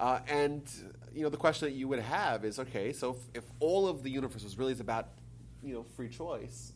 [0.00, 0.62] Uh, and,
[1.14, 4.02] you know, the question that you would have is, okay, so if, if all of
[4.02, 5.08] the universe was really about,
[5.62, 6.72] you know, free choice,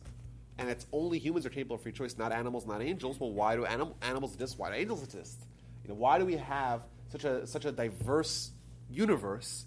[0.59, 3.55] and it's only humans are capable of free choice, not animals, not angels, well, why
[3.55, 4.59] do anim- animals exist?
[4.59, 5.41] Why do angels exist?
[5.83, 8.51] You know, why do we have such a, such a diverse
[8.91, 9.65] universe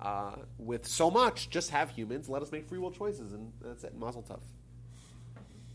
[0.00, 1.50] uh, with so much?
[1.50, 4.40] Just have humans, let us make free will choices, and that's it, mazel tov.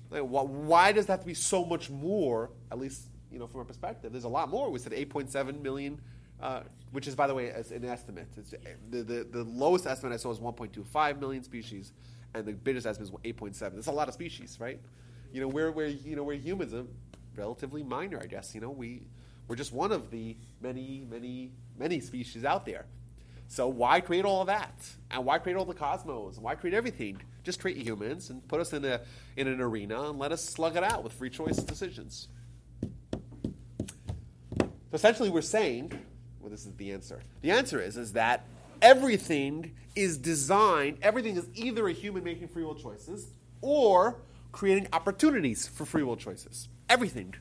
[0.09, 2.49] Like, wh- why does that have to be so much more?
[2.69, 4.69] At least you know from our perspective, there's a lot more.
[4.69, 6.01] We said 8.7 million,
[6.41, 6.61] uh,
[6.91, 8.27] which is by the way as an estimate.
[8.37, 8.53] It's,
[8.89, 11.91] the, the the lowest estimate I saw was 1.25 million species,
[12.33, 13.59] and the biggest estimate is 8.7.
[13.75, 14.79] That's a lot of species, right?
[15.33, 16.85] You know, we're we're you know we're humans, are
[17.35, 18.55] relatively minor, I guess.
[18.55, 19.03] You know, we
[19.47, 22.85] we're just one of the many many many species out there.
[23.49, 24.73] So why create all of that?
[25.09, 26.37] And why create all the cosmos?
[26.37, 27.21] Why create everything?
[27.43, 29.01] Just create humans and put us in a
[29.37, 32.27] in an arena and let us slug it out with free choice decisions.
[34.59, 35.91] So essentially, we're saying,
[36.47, 37.19] well, this is the answer.
[37.41, 38.45] The answer is is that
[38.81, 40.97] everything is designed.
[41.01, 44.15] Everything is either a human making free will choices or
[44.53, 46.69] creating opportunities for free will choices.
[46.87, 47.35] Everything.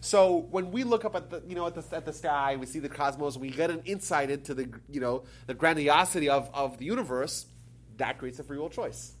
[0.00, 2.66] So when we look up at the you know at the, at the sky, we
[2.66, 6.78] see the cosmos, we get an insight into the you know the grandiosity of, of
[6.78, 7.46] the universe.
[7.96, 9.14] That creates a free will choice.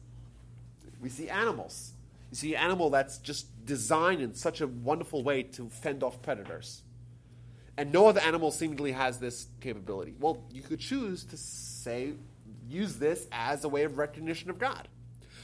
[1.00, 1.94] We see animals.
[2.30, 6.22] You see an animal that's just designed in such a wonderful way to fend off
[6.22, 6.82] predators.
[7.78, 10.14] And no other animal seemingly has this capability.
[10.18, 12.14] Well, you could choose to say,
[12.68, 14.88] use this as a way of recognition of God.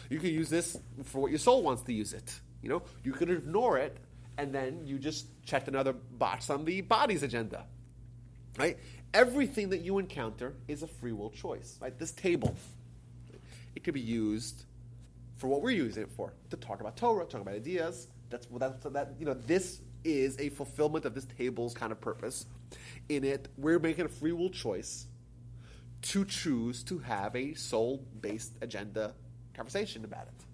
[0.08, 2.40] You could use this for what your soul wants to use it.
[2.62, 3.96] You know, you could ignore it,
[4.38, 7.64] and then you just checked another box on the body's agenda.
[8.58, 8.78] Right?
[9.12, 11.78] Everything that you encounter is a free will choice.
[11.80, 11.98] Right?
[11.98, 12.54] This table,
[13.74, 14.64] it could be used
[15.36, 18.06] for what we're using it for to talk about Torah, talk about ideas.
[18.30, 22.46] That's that's that you know this is a fulfillment of this table's kind of purpose.
[23.08, 25.06] In it, we're making a free will choice
[26.02, 29.14] to choose to have a soul-based agenda
[29.54, 30.44] conversation about it.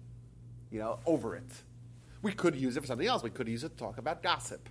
[0.71, 1.51] You know, over it.
[2.21, 3.23] We could use it for something else.
[3.23, 4.69] We could use it to talk about gossip.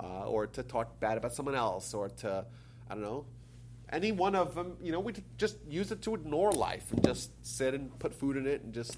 [0.00, 2.44] uh, or to talk bad about someone else, or to,
[2.90, 3.24] I don't know,
[3.90, 7.30] any one of them, you know, we just use it to ignore life and just
[7.44, 8.96] sit and put food in it and just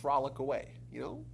[0.00, 1.24] frolic away, you know?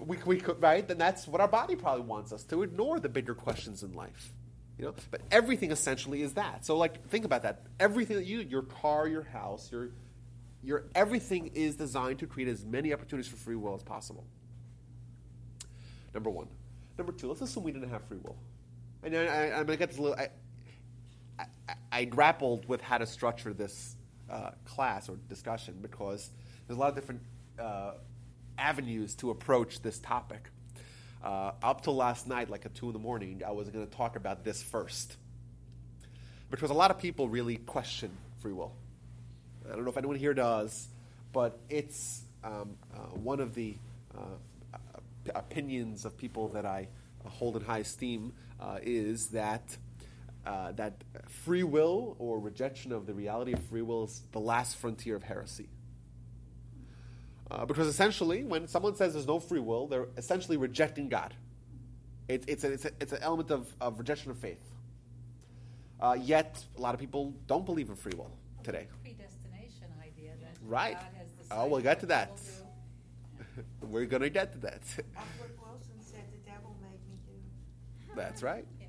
[0.00, 0.86] We, we could, right?
[0.86, 4.32] Then that's what our body probably wants us to ignore the bigger questions in life.
[4.78, 6.66] You know, but everything essentially is that.
[6.66, 7.66] So, like, think about that.
[7.78, 9.90] Everything that you, your car, your house, your,
[10.64, 14.24] your everything is designed to create as many opportunities for free will as possible.
[16.12, 16.48] Number one.
[16.98, 17.28] Number two.
[17.28, 18.36] Let's assume we didn't have free will.
[19.04, 20.18] And I, I, I'm gonna get this little.
[20.18, 20.28] I,
[21.38, 23.96] I, I grappled with how to structure this
[24.30, 26.30] uh, class or discussion because
[26.66, 27.20] there's a lot of different
[27.58, 27.92] uh,
[28.58, 30.50] avenues to approach this topic.
[31.22, 33.96] Uh, up to last night, like at 2 in the morning, I was going to
[33.96, 35.16] talk about this first.
[36.50, 38.74] Because a lot of people really question free will.
[39.66, 40.88] I don't know if anyone here does,
[41.32, 43.76] but it's um, uh, one of the
[44.14, 44.20] uh,
[45.34, 46.88] opinions of people that I
[47.24, 49.76] hold in high esteem uh, is that
[50.46, 54.76] uh, that free will or rejection of the reality of free will is the last
[54.76, 55.68] frontier of heresy.
[57.54, 61.32] Uh, because essentially, when someone says there's no free will, they're essentially rejecting God.
[62.26, 64.60] It, it's, a, it's, a, it's an element of, of rejection of faith.
[66.00, 68.32] Uh, yet, a lot of people don't believe in free will
[68.64, 68.88] today.
[69.04, 70.94] Predestination idea that Right.
[70.94, 72.36] God has Oh, we'll get to that.
[72.36, 73.62] do.
[73.86, 74.82] We're going to get to that.
[75.16, 78.14] Upward Wilson said the devil made me do.
[78.16, 78.66] That's right.
[78.80, 78.86] Yeah.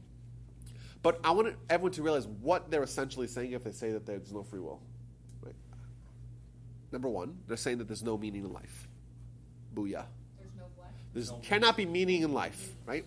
[1.04, 4.34] But I want everyone to realize what they're essentially saying if they say that there's
[4.34, 4.82] no free will.
[6.86, 6.94] Right?
[6.94, 8.88] Number one, they're saying that there's no meaning in life.
[9.74, 10.06] Booyah.
[10.38, 10.90] There's no what?
[11.14, 13.06] There cannot be meaning in life, right?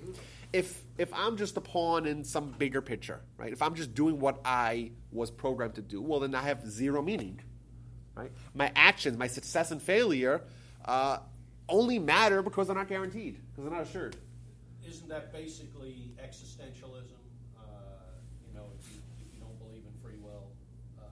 [0.52, 3.52] If if I'm just a pawn in some bigger picture, right?
[3.52, 7.02] If I'm just doing what I was programmed to do, well, then I have zero
[7.02, 7.40] meaning,
[8.14, 8.32] right?
[8.54, 10.42] My actions, my success and failure,
[10.84, 11.18] uh,
[11.68, 14.16] only matter because they're not guaranteed, because they're not assured.
[14.86, 17.18] Isn't that basically existentialism?
[17.58, 17.62] Uh,
[18.46, 20.48] you know, if you, if you don't believe in free will,
[20.98, 21.04] uh,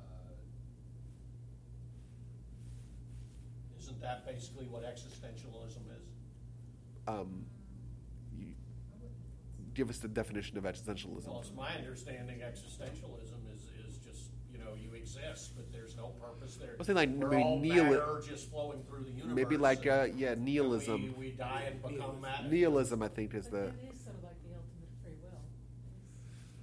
[3.79, 6.07] isn't that basically what existentialism is?
[7.09, 7.45] Um,
[8.37, 8.47] you,
[9.75, 11.27] give us the definition of existentialism.
[11.27, 16.09] Well, it's my understanding existentialism is, is just, you know, you exist, but there's no
[16.21, 16.71] purpose there.
[16.75, 19.35] I was like We're maybe all nihil- matter just flowing through the universe.
[19.35, 21.15] Maybe like, uh, and- yeah, and nihilism.
[21.19, 22.45] We, we die and become matter.
[22.49, 25.41] Nihilism, I think, is But the that is sort of like the ultimate free will.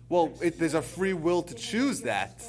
[0.09, 0.33] well.
[0.41, 2.41] It, there's a free will to choose that,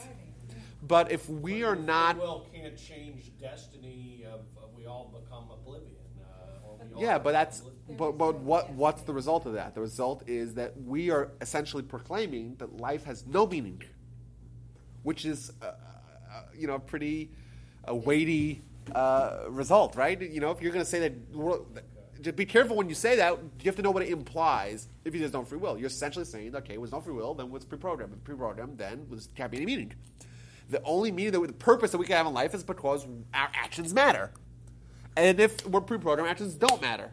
[0.86, 5.50] but if we are not, Free will can't change destiny of, of we all become
[5.50, 5.96] oblivion.
[6.20, 7.62] Uh, or we all yeah, but that's
[7.96, 9.74] but but what what's the result of that?
[9.74, 13.82] The result is that we are essentially proclaiming that life has no meaning,
[15.02, 17.30] which is uh, uh, you know a pretty
[17.84, 18.62] a weighty
[18.94, 20.20] uh, result, right?
[20.20, 21.12] You know, if you're going to say that.
[22.20, 23.38] Just be careful when you say that.
[23.60, 24.88] You have to know what it implies.
[25.04, 27.50] If you there's no free will, you're essentially saying, okay, there's no free will, then
[27.50, 28.14] what's pre-programmed?
[28.14, 29.92] If pre-programmed, then there can't be any meaning.
[30.70, 33.50] The only meaning, that, the purpose that we can have in life is because our
[33.54, 34.30] actions matter.
[35.16, 37.10] And if we're pre-programmed, actions don't matter.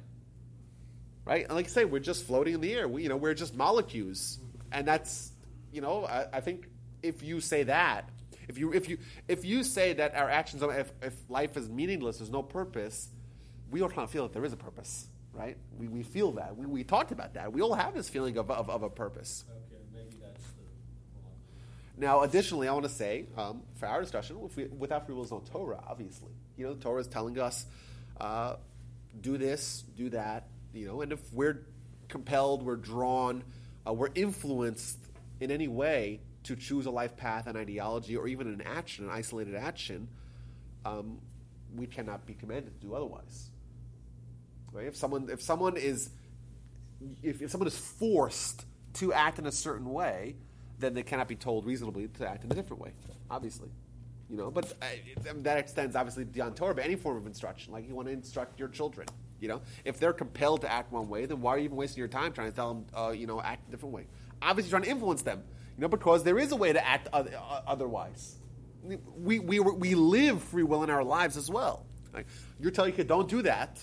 [1.25, 1.45] Right?
[1.45, 2.87] And like I say, we're just floating in the air.
[2.87, 4.39] We, you know, we're just molecules.
[4.71, 5.31] And that's,
[5.71, 6.67] you know, I, I think
[7.03, 8.09] if you say that,
[8.47, 8.97] if you if you
[9.27, 13.09] if you say that our actions, if, if life is meaningless, there's no purpose,
[13.69, 15.57] we all kind of feel that there is a purpose, right?
[15.77, 16.57] We, we feel that.
[16.57, 17.53] We, we talked about that.
[17.53, 19.45] We all have this feeling of, of, of a purpose.
[19.49, 20.63] Okay, maybe that's the
[21.23, 21.33] wrong.
[22.01, 25.29] Now, additionally, I want to say um, for our discussion, we, without free will is
[25.29, 26.31] no Torah, obviously.
[26.57, 27.67] You know, the Torah is telling us
[28.19, 28.55] uh,
[29.21, 30.47] do this, do that.
[30.73, 31.67] You know, and if we're
[32.07, 33.43] compelled, we're drawn,
[33.87, 34.97] uh, we're influenced
[35.39, 39.11] in any way to choose a life path, an ideology, or even an action, an
[39.11, 40.07] isolated action,
[40.85, 41.19] um,
[41.75, 43.51] we cannot be commanded to do otherwise.
[44.71, 44.87] Right?
[44.87, 46.09] If someone, if someone is,
[47.21, 50.37] if, if someone is forced to act in a certain way,
[50.81, 52.91] then they cannot be told reasonably to act in a different way.
[53.29, 53.69] Obviously,
[54.29, 54.51] you know.
[54.51, 54.85] But uh,
[55.25, 58.13] it- that extends obviously beyond Torah, but any form of instruction, like you want to
[58.13, 59.07] instruct your children.
[59.39, 61.99] You know, if they're compelled to act one way, then why are you even wasting
[61.99, 64.05] your time trying to tell them, uh, you know, act a different way?
[64.41, 65.43] Obviously, trying to influence them.
[65.77, 68.35] You know, because there is a way to act oth- uh, otherwise.
[68.83, 71.85] We, we, we live free will in our lives as well.
[72.13, 72.25] Right?
[72.59, 73.79] You're telling your kid, don't do that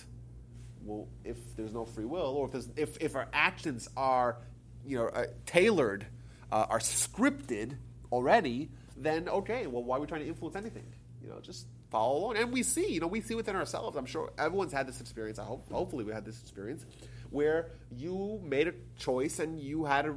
[0.84, 4.38] well, if there's no free will, or if, if, if our actions are,
[4.86, 6.06] you know, uh, tailored,
[6.52, 7.76] uh, are scripted
[8.12, 10.86] already, then okay, well, why are we trying to influence anything?
[11.22, 12.36] You know, just follow along.
[12.36, 13.96] And we see, you know, we see within ourselves.
[13.96, 15.38] I'm sure everyone's had this experience.
[15.38, 16.84] I hope, hopefully, we had this experience
[17.30, 20.16] where you made a choice and you had a,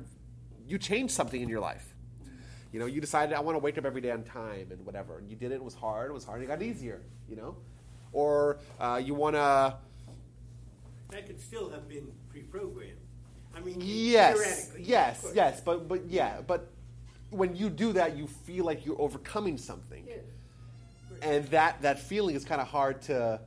[0.67, 1.93] you changed something in your life.
[2.71, 5.17] You know, you decided I want to wake up every day on time and whatever,
[5.17, 5.55] and you did it.
[5.55, 6.09] It was hard.
[6.09, 6.41] It was hard.
[6.41, 7.01] It got easier.
[7.29, 7.55] You know,
[8.13, 9.75] or uh, you want to.
[11.09, 13.00] That could still have been pre-programmed.
[13.55, 15.35] I mean, Yes, yes, course.
[15.35, 16.71] yes, but but yeah, but
[17.29, 20.15] when you do that, you feel like you're overcoming something, Yeah.
[21.21, 23.39] and that that feeling is kind of hard to.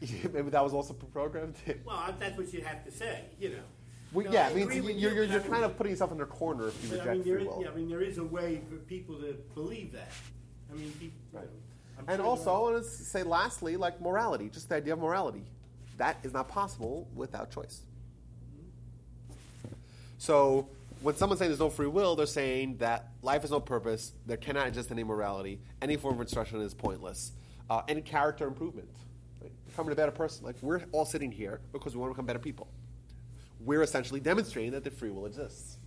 [0.32, 1.56] Maybe that was also programmed.
[1.84, 3.62] Well, that's what you have to say, you know.
[4.12, 6.16] Well, No, yeah, I mean, you're, you're, you, you're, you're kind of putting yourself in
[6.16, 7.62] their corner if you But I reject mean, free is, will.
[7.62, 10.10] yeah, I mean, there is a way for people to believe that.
[10.72, 11.46] I mean, people, you know,
[12.08, 15.44] And sure also, I want to say, lastly, like morality, just the idea of morality.
[15.98, 17.82] That is not possible without choice.
[20.20, 20.68] So,
[21.00, 24.36] when someone's saying there's no free will, they're saying that life has no purpose, there
[24.36, 27.32] cannot exist any morality, any form of instruction is pointless,
[27.70, 28.90] uh, any character improvement.
[29.40, 29.50] Right?
[29.66, 30.44] Becoming a better person.
[30.44, 32.68] Like, we're all sitting here because we want to become better people.
[33.60, 35.78] We're essentially demonstrating that the free will exists.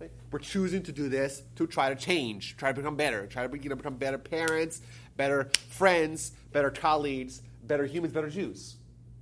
[0.00, 0.10] Right?
[0.30, 3.50] We're choosing to do this to try to change, try to become better, try to
[3.50, 4.80] be, you know, become better parents,
[5.18, 8.76] better friends, better colleagues, better humans, better Jews.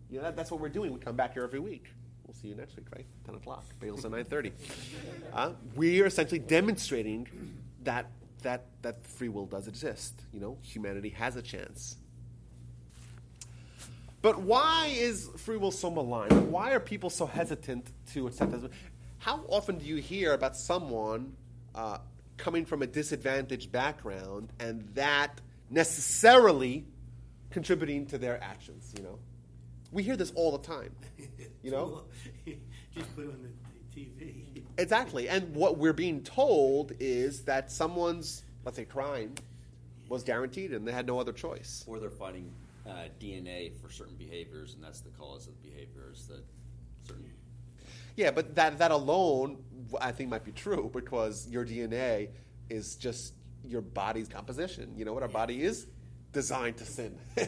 [0.08, 0.92] You know, that, that's what we're doing.
[0.92, 1.88] We come back here every week.
[2.44, 3.06] See you next week, right?
[3.24, 3.64] 10 o'clock.
[3.80, 4.52] Bagels at 9.30.
[5.32, 7.26] Uh, we're essentially demonstrating
[7.84, 8.10] that,
[8.42, 10.20] that, that free will does exist.
[10.30, 11.96] You know, humanity has a chance.
[14.20, 16.52] But why is free will so maligned?
[16.52, 18.70] Why are people so hesitant to accept this?
[19.16, 21.32] How often do you hear about someone
[21.74, 21.96] uh,
[22.36, 25.40] coming from a disadvantaged background and that
[25.70, 26.84] necessarily
[27.48, 28.92] contributing to their actions?
[28.98, 29.18] You know,
[29.94, 30.94] we hear this all the time.
[31.62, 32.02] You know,
[32.94, 34.64] just put on the TV.
[34.76, 35.30] exactly.
[35.30, 39.32] And what we're being told is that someone's, let's say, crime
[40.10, 41.82] was guaranteed and they had no other choice.
[41.86, 42.52] Or they're fighting
[42.86, 46.44] uh, DNA for certain behaviors, and that's the cause of the behaviors that
[47.08, 47.30] certain.
[48.14, 49.56] Yeah, but that that alone,
[49.98, 52.28] I think, might be true because your DNA
[52.68, 53.32] is just
[53.64, 54.92] your body's composition.
[54.98, 55.86] You know what our body is
[56.34, 57.16] designed to sin.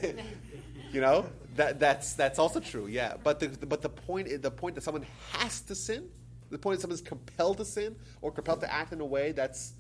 [0.97, 1.27] you know
[1.57, 2.87] that that's that's also true.
[2.87, 6.09] Yeah, but the but the point is- the point that someone has to sin,
[6.49, 9.75] the point that someone's compelled to sin or compelled to act in a way that's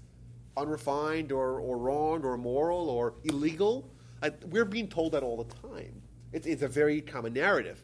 [0.58, 3.88] unrefined or, or wrong or immoral or illegal.
[4.22, 6.02] I, we're being told that all the time.
[6.34, 7.82] It's, it's a very common narrative,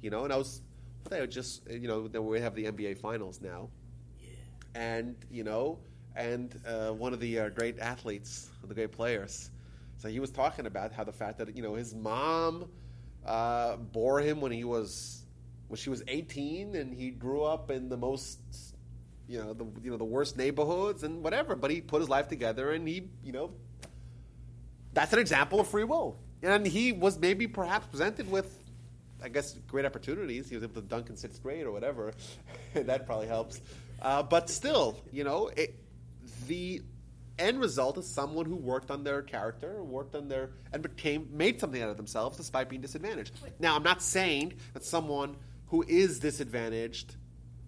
[0.00, 0.24] you know.
[0.24, 0.60] And I was,
[1.12, 3.68] I just, you know, then we have the NBA finals now,
[4.74, 5.78] and you know,
[6.16, 9.50] and uh, one of the uh, great athletes, the great players,
[10.02, 12.68] so he was talking about how the fact that you know his mom
[13.24, 15.22] uh, bore him when he was
[15.68, 18.40] when she was 18, and he grew up in the most
[19.28, 21.54] you know the you know the worst neighborhoods and whatever.
[21.54, 23.52] But he put his life together, and he you know
[24.92, 26.18] that's an example of free will.
[26.42, 28.52] And he was maybe perhaps presented with,
[29.22, 30.48] I guess, great opportunities.
[30.48, 32.12] He was able to dunk in sixth grade or whatever.
[32.74, 33.60] that probably helps.
[34.00, 35.78] Uh, but still, you know, it,
[36.48, 36.82] the
[37.42, 41.60] end result is someone who worked on their character, worked on their, and became made
[41.60, 43.32] something out of themselves despite being disadvantaged.
[43.58, 45.36] Now, I'm not saying that someone
[45.66, 47.16] who is disadvantaged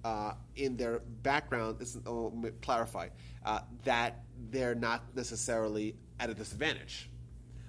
[0.05, 3.09] uh, in their background, this is, oh, clarify,
[3.45, 7.09] uh, that they're not necessarily at a disadvantage.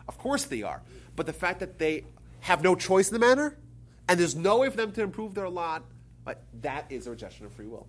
[0.08, 0.82] Of course they are.
[1.16, 2.04] But the fact that they
[2.42, 3.58] have no choice in the matter,
[4.08, 5.84] and there's no way for them to improve their lot,
[6.26, 7.88] like, that is a rejection of free will.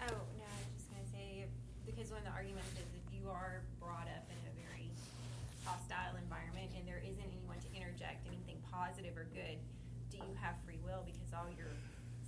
[0.00, 1.44] Oh, no, I was just gonna say,
[1.84, 4.88] because one of the arguments is if you are brought up in a very
[5.64, 9.58] hostile environment and there isn't anyone to interject anything positive or good,
[10.12, 11.02] do you have free will?
[11.04, 11.76] Because all you're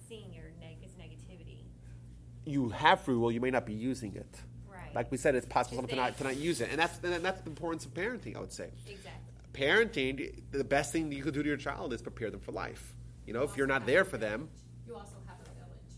[0.09, 1.65] seeing are neg- is negativity.
[2.47, 4.35] You have free will, you may not be using it.
[4.71, 4.95] Right.
[4.95, 6.69] Like we said, it's possible Just someone to not, to not use it.
[6.71, 8.71] And that's, and that's the importance of parenting, I would say.
[8.87, 9.13] Exactly.
[9.53, 12.95] Parenting, the best thing you can do to your child is prepare them for life.
[13.27, 14.49] You know, if you're not there for them,
[14.87, 15.95] You also have a village.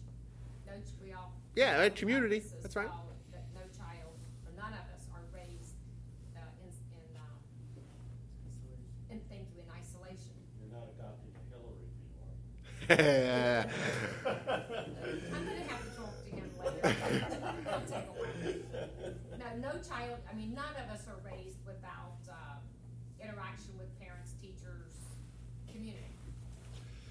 [0.67, 1.33] No, ch- we all.
[1.55, 2.43] Yeah, a we community.
[2.63, 2.89] That's right.
[2.89, 4.15] well, That no child,
[4.47, 5.75] or none of us are raised,
[6.35, 7.37] uh, in, in, uh,
[9.13, 10.33] in, thank you, in isolation.
[10.63, 11.85] You're not adopted Hillary
[12.89, 13.67] if
[19.39, 22.35] No, no child, I mean, none of us are raised without, uh,
[23.23, 24.95] interaction with parents, teachers,
[25.73, 26.05] community.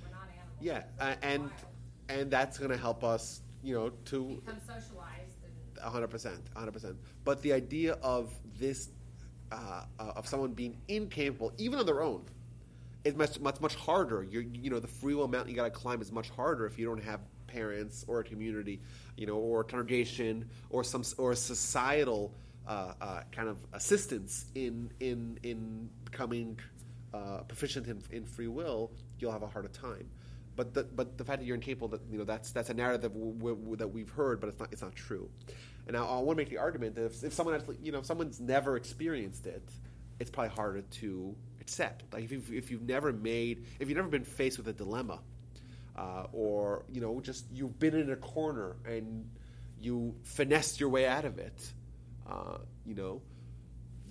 [0.04, 0.58] We're not animals.
[0.62, 1.52] yeah, uh, and wild.
[2.10, 5.84] and that's going to help us, you know, to Become socialized and.
[5.84, 6.98] Hundred percent, hundred percent.
[7.24, 8.90] But the idea of this,
[9.52, 12.24] uh, uh, of someone being incapable, even on their own,
[13.04, 14.24] is much much much harder.
[14.24, 16.80] You're, you know, the free will mountain you got to climb is much harder if
[16.80, 18.82] you don't have parents or a community,
[19.16, 22.34] you know, or a congregation or some or a societal
[22.68, 26.60] uh, uh, kind of assistance in in in becoming
[27.14, 28.92] uh, proficient in, in free will.
[29.20, 30.08] You'll have a harder time.
[30.56, 33.02] But the, but the fact that you're incapable, that you know, that's that's a narrative
[33.02, 35.30] that, w- w- that we've heard, but it's not it's not true.
[35.86, 38.00] And now I want to make the argument that if, if someone actually, you know,
[38.00, 39.64] if someone's never experienced it,
[40.20, 42.04] it's probably harder to accept.
[42.12, 45.20] Like if you've, if you've never made, if you've never been faced with a dilemma,
[45.98, 49.30] uh, or you know, just you've been in a corner and
[49.80, 51.72] you finessed your way out of it.
[52.30, 53.22] Uh, you know,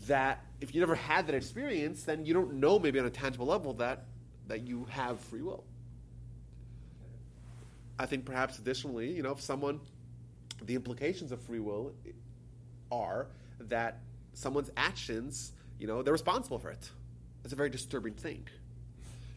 [0.06, 3.46] that if you never had that experience, then you don't know maybe on a tangible
[3.46, 4.04] level that
[4.48, 5.64] that you have free will.
[7.98, 9.80] I think perhaps additionally, you know, if someone,
[10.62, 11.92] the implications of free will
[12.92, 13.28] are
[13.60, 14.00] that
[14.34, 16.90] someone's actions, you know, they're responsible for it.
[17.42, 18.46] It's a very disturbing thing.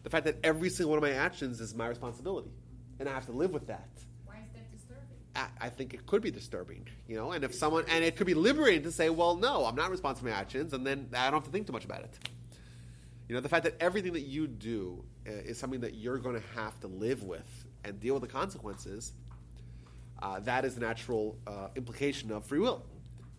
[0.02, 2.50] The fact that every single one of my actions is my responsibility,
[2.98, 3.88] and I have to live with that.
[4.24, 5.02] Why is that disturbing?
[5.36, 8.26] I, I think it could be disturbing, you know, and if someone, and it could
[8.26, 11.24] be liberating to say, well, no, I'm not responsible for my actions, and then I
[11.24, 12.18] don't have to think too much about it.
[13.28, 16.34] You know, the fact that everything that you do uh, is something that you're going
[16.34, 19.12] to have to live with and deal with the consequences,
[20.20, 22.82] uh, that is the natural uh, implication of free will.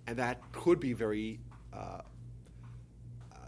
[0.08, 1.40] And that could be very
[1.74, 2.02] uh,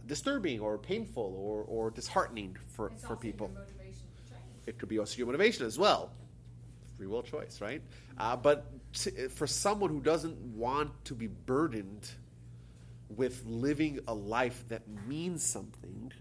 [0.07, 3.47] disturbing or painful or, or disheartening for, It's for people.
[3.47, 4.43] your motivation for change.
[4.67, 6.11] It could be also your motivation as well.
[6.97, 7.81] Free will choice, right?
[8.17, 12.09] Uh, but t- for someone who doesn't want to be burdened
[13.09, 16.11] with living a life that means something,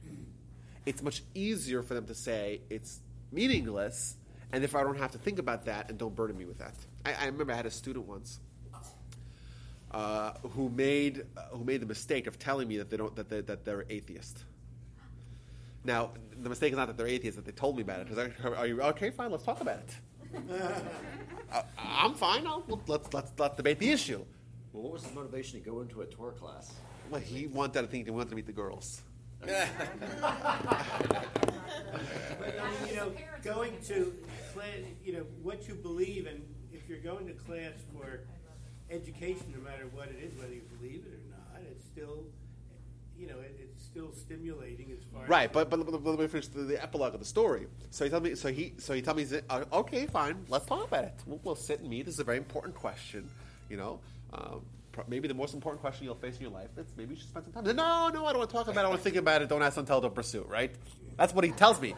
[0.86, 3.00] it's much easier for them to say it's
[3.30, 4.16] meaningless,
[4.52, 6.74] and if I don't have to think about that, and don't burden me with that.
[7.04, 8.40] I, I remember I had a student once
[9.92, 13.28] uh, who made uh, who made the mistake of telling me that they don't that
[13.28, 14.44] they, that they're atheist.
[15.84, 18.08] Now, the mistake is not that they're atheists; that they told me about it.
[18.08, 19.10] Because are you okay?
[19.10, 19.94] Fine, let's talk about it.
[21.52, 22.46] uh, I'm fine.
[22.46, 24.24] I'll, let's let's let's debate the issue.
[24.72, 26.72] Well, what was his motivation to go into a Torah class?
[27.10, 29.02] Well, he wanted to think he wanted to meet the girls.
[32.38, 33.12] But, I you know,
[33.42, 34.14] going to
[34.52, 36.42] class, you know, what you believe, and
[36.72, 38.20] if you're going to class for
[38.92, 42.24] education, no matter what it is, whether you believe it or not, it's still,
[43.18, 46.26] you know, it, it's still stimulating as far Right, as but, but but let me
[46.26, 47.66] finish the, the epilogue of the story.
[47.90, 48.34] So he told me.
[48.34, 49.26] So he so he told me.
[49.48, 50.44] Uh, okay, fine.
[50.48, 51.14] Let's talk about it.
[51.26, 52.06] We'll, we'll sit and meet.
[52.06, 53.28] This is a very important question.
[53.68, 54.00] You know,
[54.32, 54.62] um,
[55.08, 56.68] maybe the most important question you'll face in your life.
[56.76, 57.76] It's maybe you should spend some time.
[57.76, 58.86] No, no, I don't want to talk about it.
[58.86, 59.48] I want to think about it.
[59.48, 60.46] Don't ask, don't don't pursue.
[60.48, 60.74] Right?
[61.16, 61.94] That's what he tells me.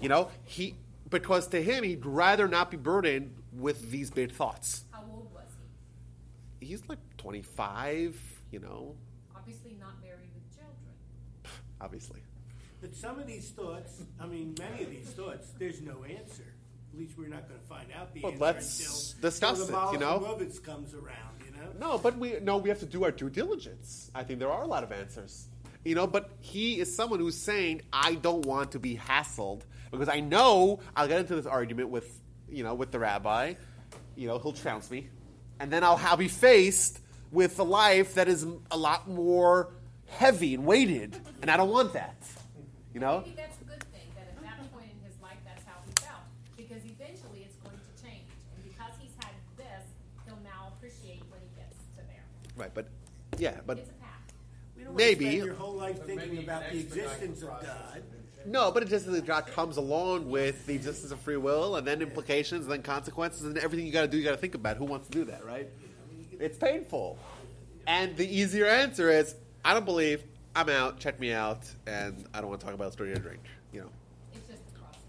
[0.00, 0.74] You know, he
[1.08, 4.84] because to him he'd rather not be burdened with these big thoughts.
[4.92, 5.64] How old was he?
[6.60, 8.20] He's like twenty five.
[8.50, 8.96] You know,
[9.36, 10.94] Obviously not married with children.
[11.80, 12.20] obviously.
[12.80, 16.46] But some of these thoughts, I mean, many of these thoughts, there's no answer.
[16.92, 19.80] At least we're not going to find out the Well, answer let's until, discuss until
[19.80, 20.18] the it, you know?
[20.20, 21.68] Malachim comes around, you know?
[21.78, 24.10] No, but we no, we have to do our due diligence.
[24.14, 25.46] I think there are a lot of answers.
[25.84, 30.08] You know, but he is someone who's saying, I don't want to be hassled because
[30.08, 32.20] I know I'll get into this argument with
[32.50, 33.54] you know, with the rabbi.
[34.16, 35.08] You know, he'll trounce me.
[35.60, 37.00] And then I'll, I'll be faced
[37.30, 39.68] with a life that is a lot more
[40.08, 41.16] heavy and weighted.
[41.42, 42.16] And I don't want that.
[42.94, 43.20] You know?
[43.20, 45.92] Maybe that's a good thing, that at that point in his life, that's how he
[46.04, 46.24] felt.
[46.56, 48.24] Because eventually it's going to change.
[48.56, 49.84] And because he's had this,
[50.26, 52.24] he'll now appreciate when he gets to there.
[52.56, 52.88] Right, but
[53.38, 54.08] yeah, but It's a path.
[54.76, 57.48] We don't want to maybe spend your whole life But thinking about the existence of
[57.48, 57.68] process.
[57.68, 58.02] God.
[58.46, 62.00] No, but it just that comes along with the existence of free will, and then
[62.00, 64.16] implications, and then consequences, and everything you got to do.
[64.16, 65.68] You got to think about who wants to do that, right?
[66.38, 67.18] It's painful,
[67.86, 69.34] and the easier answer is
[69.64, 70.24] I don't believe.
[70.56, 70.98] I'm out.
[70.98, 73.40] Check me out, and I don't want to talk about the story or drink.
[73.72, 73.90] You know,
[74.34, 75.00] It's just a process.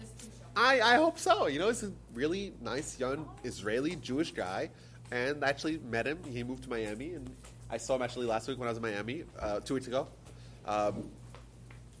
[0.00, 0.62] This too shall.
[0.62, 1.46] I, I hope so.
[1.46, 4.70] You know, he's a really nice young Israeli Jewish guy,
[5.10, 6.18] and I actually met him.
[6.28, 7.30] He moved to Miami, and
[7.70, 10.08] I saw him actually last week when I was in Miami, uh, two weeks ago.
[10.66, 11.08] Um,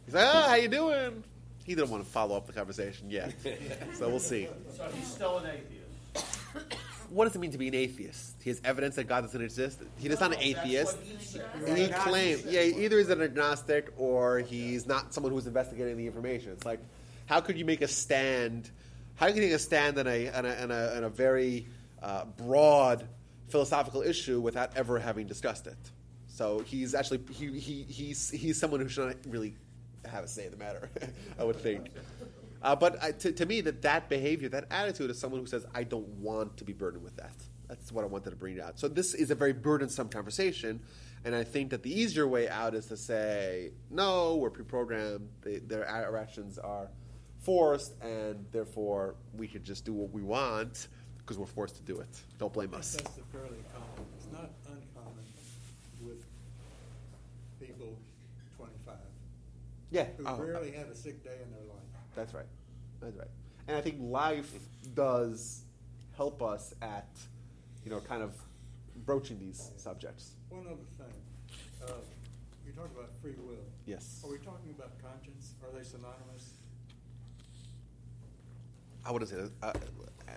[0.06, 1.24] he's like, "Ah, how you doing?"
[1.64, 3.34] He didn't want to follow up the conversation yet,
[3.94, 4.48] so we'll see.
[4.76, 6.78] So he's still an atheist.
[7.10, 8.36] What does it mean to be an atheist?
[8.42, 9.78] He has evidence that God doesn't exist.
[9.98, 10.96] He is not an atheist.
[10.98, 11.40] he.
[11.66, 16.06] And he claims, yeah, either he's an agnostic or he's not someone who's investigating the
[16.06, 16.52] information.
[16.52, 16.80] It's like,
[17.26, 18.70] how could you make a stand?
[19.16, 21.66] How can you make a stand on a, on a, on a, on a very
[22.02, 23.06] uh, broad
[23.48, 25.76] philosophical issue without ever having discussed it?
[26.28, 29.54] So he's actually he, he, he's he's someone who should not really
[30.08, 30.90] have a say in the matter.
[31.38, 31.88] I would think.
[32.62, 35.66] Uh, but I, to, to me, that that behavior, that attitude, is someone who says,
[35.74, 37.34] "I don't want to be burdened with that."
[37.68, 38.78] That's what I wanted to bring out.
[38.78, 40.80] So this is a very burdensome conversation,
[41.24, 45.28] and I think that the easier way out is to say, "No, we're pre-programmed.
[45.42, 46.88] Their actions are
[47.40, 50.86] forced, and therefore we could just do what we want
[51.18, 52.20] because we're forced to do it.
[52.38, 55.24] Don't blame us." That's fairly common, it's not uncommon
[56.00, 56.24] with
[57.58, 57.98] people
[58.56, 58.96] twenty-five
[59.92, 61.84] Yeah, who oh, rarely have a sick day in their life.
[62.16, 62.46] That's right.
[63.00, 63.28] That's right.
[63.68, 64.50] And I think life
[64.94, 65.64] does
[66.16, 67.10] help us at,
[67.84, 68.34] you know, kind of
[69.04, 70.32] broaching these subjects.
[70.48, 71.14] One other thing,
[71.86, 71.92] uh,
[72.66, 73.56] you talked about free will.
[73.84, 74.22] Yes.
[74.24, 75.52] Are we talking about conscience?
[75.62, 76.54] Are they synonymous?
[79.04, 79.50] I wouldn't say that.
[79.62, 79.72] Uh,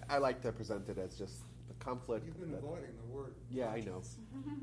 [0.10, 1.36] I like to present it as just
[1.70, 2.26] the conflict.
[2.26, 3.36] You've been that- avoiding the word.
[3.50, 4.02] Yeah, I know.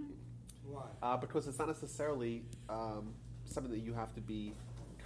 [0.66, 0.82] Why?
[1.02, 3.14] Uh, because it's not necessarily um,
[3.46, 4.52] something that you have to be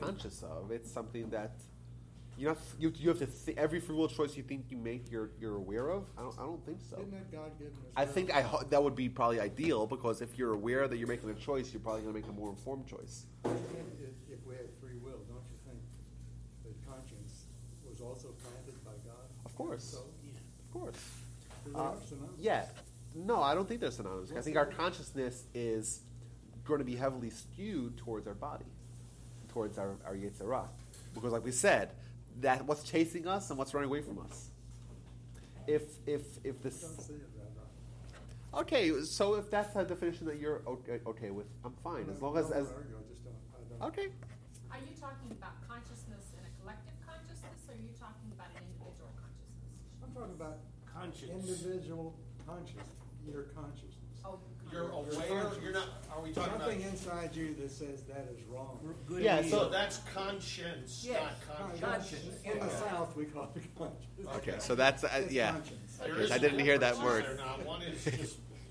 [0.00, 0.70] conscious of.
[0.70, 1.52] It's something that
[2.38, 5.10] you have you, you have to th- every free will choice you think you make
[5.10, 6.04] you're you're aware of.
[6.18, 6.96] I don't I don't think so.
[6.96, 7.72] Isn't that God given?
[7.96, 11.08] I think I ho- that would be probably ideal because if you're aware that you're
[11.08, 13.24] making a choice, you're probably going to make a more informed choice.
[13.44, 13.50] If,
[14.30, 15.78] if we had free will, don't you think
[16.64, 17.46] that conscience
[17.88, 19.26] was also planted by God?
[19.46, 19.84] Of course.
[19.84, 20.96] So, Of course.
[21.64, 22.38] so they Uh, synonymous.
[22.40, 22.66] yeah.
[23.14, 24.30] No, I don't think they're synonymous.
[24.36, 26.02] I think our consciousness is
[26.66, 28.66] going to be heavily skewed towards our body,
[29.56, 30.68] towards our, our Yetzer Hara.
[31.14, 31.88] Because, like we said,
[32.42, 34.50] that what's chasing us and what's running away from us.
[35.66, 36.82] If, if, if this.
[36.82, 38.60] don't see it, Rabbi.
[38.60, 42.04] Okay, so if that's a definition that you're okay, okay with, I'm fine.
[42.12, 42.50] As long as.
[42.52, 43.88] As don't argue, I just don't, I don't.
[43.88, 44.08] okay.
[44.70, 48.60] Are you talking about consciousness in a collective consciousness, or are you talking about an
[48.60, 49.56] individual consciousness?
[50.04, 50.60] I'm talking about
[50.92, 51.32] Conscience.
[51.32, 52.12] individual
[52.44, 52.92] conscious,
[53.24, 53.95] your consciousness.
[54.76, 56.68] You're aware, you're not, are we talking about?
[56.68, 58.78] Something inside you that says that is wrong.
[59.06, 59.70] Good Yeah, and so- So evil.
[59.70, 61.32] that's conscience, Yes.
[61.48, 62.24] not Conscience.
[62.44, 64.36] In the South, we call it conscience.
[64.36, 65.04] Okay, so that's.
[65.04, 65.52] Uh, It's yeah.
[65.52, 65.96] conscience.
[65.98, 67.24] There Okay, is I a didn't hear that word.
[67.24, 67.64] there not?
[67.64, 68.16] One is just,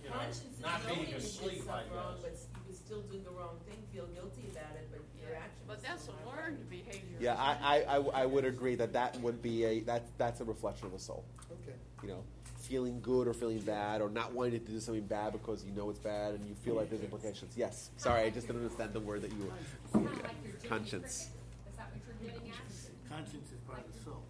[0.03, 2.45] you know, Conscience is not knowing being did asleep, I something wrong, but guess.
[2.53, 5.63] you can still do the wrong thing, feel guilty about it, but your actions.
[5.67, 7.17] But that's a learned behavior.
[7.19, 10.43] Yeah, I, I, I, I would agree that that would be a that that's a
[10.43, 11.25] reflection of the soul.
[11.51, 11.75] Okay.
[12.03, 12.23] You know,
[12.65, 15.89] feeling good or feeling bad, or not wanting to do something bad because you know
[15.89, 17.53] it's bad and you feel like there's implications.
[17.55, 19.51] Yes, sorry, I just didn't understand the word that you.
[19.93, 19.99] were.
[19.99, 21.29] kind of like Conscience.
[21.69, 23.09] Is that what you're getting at?
[23.09, 24.23] Conscience is part of the soul.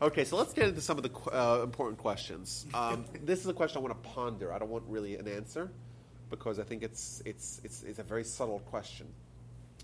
[0.00, 2.66] Okay, so let's get into some of the uh, important questions.
[2.72, 4.52] Um, this is a question I want to ponder.
[4.52, 5.70] I don't want really an answer
[6.30, 9.06] because I think it's it's it's, it's a very subtle question.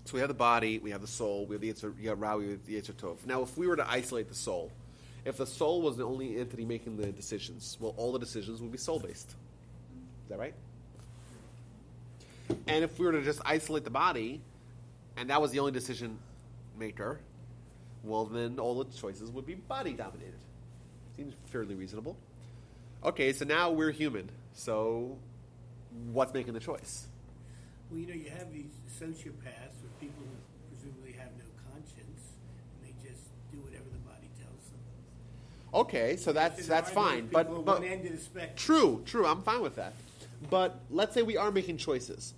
[0.05, 2.49] So we have the body, we have the soul, we have the Yetzer, yeah, we
[2.49, 3.25] have the Yetzer Tov.
[3.25, 4.69] Now, if we were to isolate the soul,
[5.25, 8.71] if the soul was the only entity making the decisions, well, all the decisions would
[8.71, 9.29] be soul based.
[9.29, 10.53] Is that right?
[12.67, 14.41] And if we were to just isolate the body,
[15.17, 16.17] and that was the only decision
[16.77, 17.19] maker,
[18.03, 20.39] well, then all the choices would be body dominated.
[21.15, 22.17] Seems fairly reasonable.
[23.03, 24.29] Okay, so now we're human.
[24.53, 25.17] So,
[26.11, 27.07] what's making the choice?
[27.89, 30.35] Well, you know, you have these sociopaths or people who
[30.69, 32.33] presumably have no conscience,
[32.75, 34.81] and they just do whatever the body tells them.
[35.73, 37.27] Okay, so that's that's fine.
[37.31, 38.55] But, but one end of the spectrum.
[38.55, 39.25] true, true.
[39.25, 39.93] I'm fine with that.
[40.49, 42.33] But let's say we are making choices.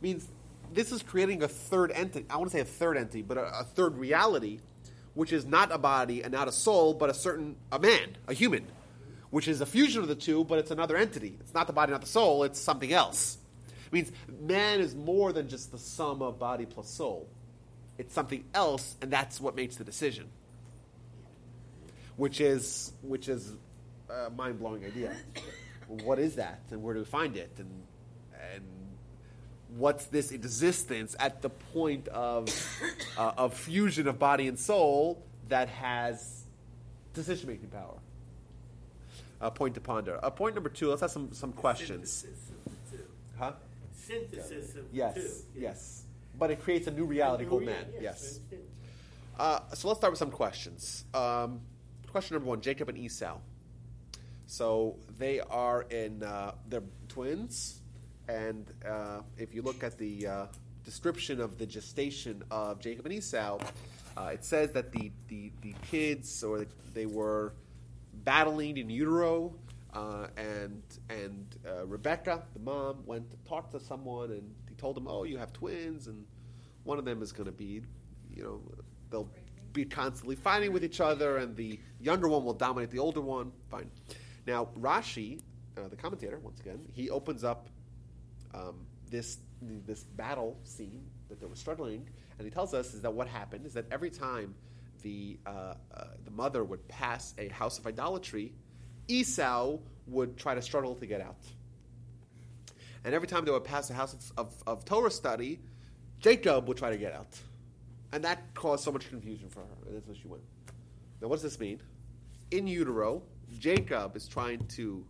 [0.00, 0.26] Means
[0.72, 2.26] this is creating a third entity.
[2.28, 4.60] I want to say a third entity, but a, a third reality,
[5.14, 8.32] which is not a body and not a soul, but a certain a man, a
[8.32, 8.66] human,
[9.30, 11.36] which is a fusion of the two, but it's another entity.
[11.40, 12.42] It's not the body, not the soul.
[12.42, 13.38] It's something else.
[13.86, 14.10] It means
[14.40, 17.28] man is more than just the sum of body plus soul.
[17.98, 20.28] It's something else, and that's what makes the decision.
[22.20, 23.56] Which is which is
[24.10, 25.16] a mind blowing idea.
[26.04, 27.70] what is that, and where do we find it, and
[28.54, 28.62] and
[29.78, 32.46] what's this existence at the point of
[33.16, 36.44] uh, of fusion of body and soul that has
[37.14, 37.96] decision making power?
[39.40, 40.22] A point to ponder.
[40.22, 40.90] Uh, point number two.
[40.90, 42.12] Let's have some some questions.
[42.12, 42.50] Synthesis
[42.90, 43.04] the two.
[43.38, 43.52] Huh?
[43.94, 45.14] Synthesis of Yes.
[45.14, 45.30] two.
[45.58, 46.02] Yes.
[46.38, 47.86] But it creates a new reality called man.
[47.98, 48.60] Yes, Yes.
[49.38, 51.06] Uh, so let's start with some questions.
[51.14, 51.62] Um,
[52.10, 53.38] question number one: Jacob and Esau.
[54.46, 57.80] So they are in uh, they're twins,
[58.28, 60.46] and uh, if you look at the uh,
[60.84, 63.58] description of the gestation of Jacob and Esau,
[64.16, 67.52] uh, it says that the, the, the kids or they were
[68.24, 69.54] battling in utero,
[69.94, 74.96] uh, and and uh, Rebecca, the mom, went to talk to someone, and he told
[74.96, 76.24] them, "Oh, you have twins, and
[76.84, 77.82] one of them is going to be,
[78.34, 78.60] you know,
[79.10, 79.30] they'll
[79.72, 83.52] be constantly fighting with each other, and the younger one will dominate the older one."
[83.70, 83.90] Fine.
[84.46, 85.42] Now Rashi,
[85.76, 87.68] uh, the commentator, once again, he opens up
[88.54, 93.12] um, this this battle scene that they were struggling, and he tells us is that
[93.12, 94.54] what happened is that every time
[95.02, 98.52] the uh, uh, the mother would pass a house of idolatry,
[99.08, 101.36] Esau would try to struggle to get out,
[103.04, 105.60] and every time they would pass a house of, of, of Torah study,
[106.18, 107.38] Jacob would try to get out,
[108.12, 110.42] and that caused so much confusion for her, and that's where she went.
[111.20, 111.80] Now, what does this mean?
[112.50, 113.22] In utero,
[113.58, 115.04] Jacob is trying to,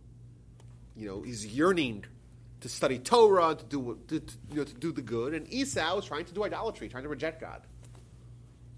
[0.95, 2.05] you know, he's yearning
[2.61, 5.97] to study Torah, to do, to, to, you know, to do the good, and Esau
[5.97, 7.61] is trying to do idolatry, trying to reject God.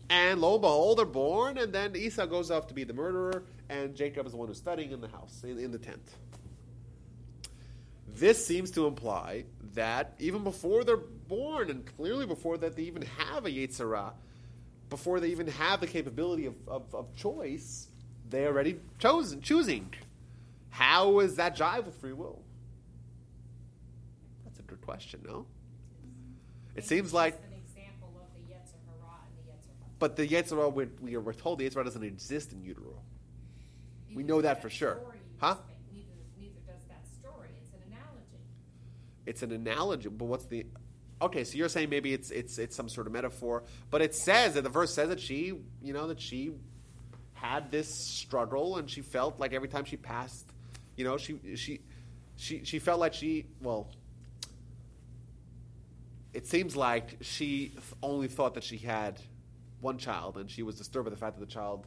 [0.09, 3.43] And lo and behold, they're born, and then Esau goes off to be the murderer,
[3.69, 6.01] and Jacob is the one who's studying in the house, in, in the tent.
[8.07, 10.99] This seems to imply that even before they're
[11.35, 14.13] born, and clearly before that they even have a Yetzer Hara,
[14.89, 17.87] before they even have the capability of, of, of choice,
[18.29, 19.91] they already chosen choosing.
[20.69, 22.41] How is that jive with free will?
[24.43, 25.45] That's a good question, no?
[26.75, 29.91] It seems like, An example of the Yetzer Hara and the Yetzer Hara.
[29.97, 33.01] but the Yetzer Hara, we, we are told the Yetzer Hara doesn't exist in utero.
[34.13, 34.99] We know that for sure.
[35.39, 35.55] Huh?
[35.91, 36.05] Neither,
[36.39, 37.49] neither does that story.
[37.59, 38.43] It's an analogy.
[39.25, 40.67] It's an analogy, but what's the?
[41.21, 44.55] Okay, so you're saying maybe it's it's it's some sort of metaphor, but it says
[44.55, 46.51] that the verse says that she, you know, that she
[47.33, 50.47] had this struggle and she felt like every time she passed,
[50.95, 51.79] you know, she she
[52.35, 53.89] she she felt like she well.
[56.33, 59.21] It seems like she only thought that she had
[59.81, 61.85] one child, and she was disturbed by the fact that the child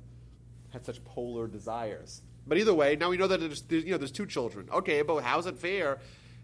[0.71, 2.23] had such polar desires.
[2.47, 4.69] But either way, now we know that there's, you know there's two children.
[4.73, 5.99] Okay, but how is it fair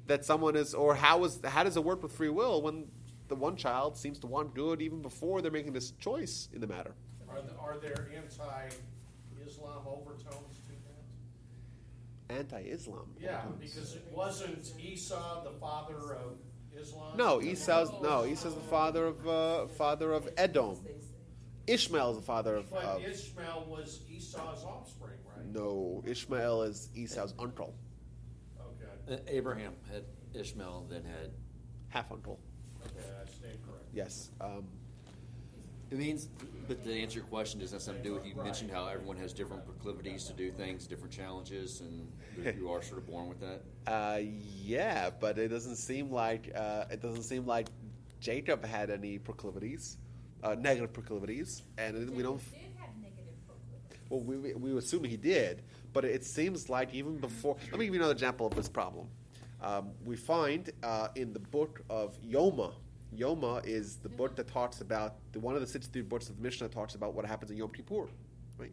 [0.06, 2.86] that someone is, or how is how does it work with free will when
[3.28, 6.66] the one child seems to want good even before they're making this choice in the
[6.66, 6.94] matter?
[7.28, 10.72] Are, th- are there anti-Islam overtones to
[12.28, 12.38] that?
[12.38, 13.14] Anti-Islam.
[13.18, 16.36] Yeah, because it wasn't Esau the father of
[16.78, 17.16] Islam.
[17.16, 20.76] No, Esau's no Esau's the father of uh, father of Edom.
[21.66, 22.70] Ishmael is the father of.
[22.70, 25.46] But Ishmael was Esau's offspring, right?
[25.52, 27.74] no, Ishmael is Esau's uncle,
[29.28, 30.04] Abraham had
[30.34, 31.30] Ishmael, then had.
[31.88, 32.38] half uncle.
[32.86, 33.88] okay, I stand corrected.
[33.92, 34.30] Yes.
[34.40, 34.64] Um,
[35.90, 36.28] It means,
[36.68, 38.86] but to answer your question, does that have something to do with, you mentioned how
[38.86, 43.06] everyone has different proclivities to do things, different challenges, and that you are sort of
[43.06, 43.62] born with that?
[43.86, 44.20] Uh,
[44.62, 47.66] yeah, but it doesn't seem like uh, it doesn't seem like
[48.20, 49.98] Jacob had any proclivities,
[50.44, 52.38] uh, negative proclivities, and we don't.
[52.38, 54.08] Did have negative proclivities.
[54.08, 55.62] Well, we, we, we assume he did,
[55.92, 57.56] but it seems like even before.
[57.70, 59.08] Let me give you another example of this problem.
[59.60, 62.72] Um, we find uh, in the book of Yoma.
[63.16, 66.42] Yoma is the book that talks about the one of the sixty-three books of the
[66.42, 68.08] Mishnah talks about what happens in Yom Kippur,
[68.58, 68.72] right?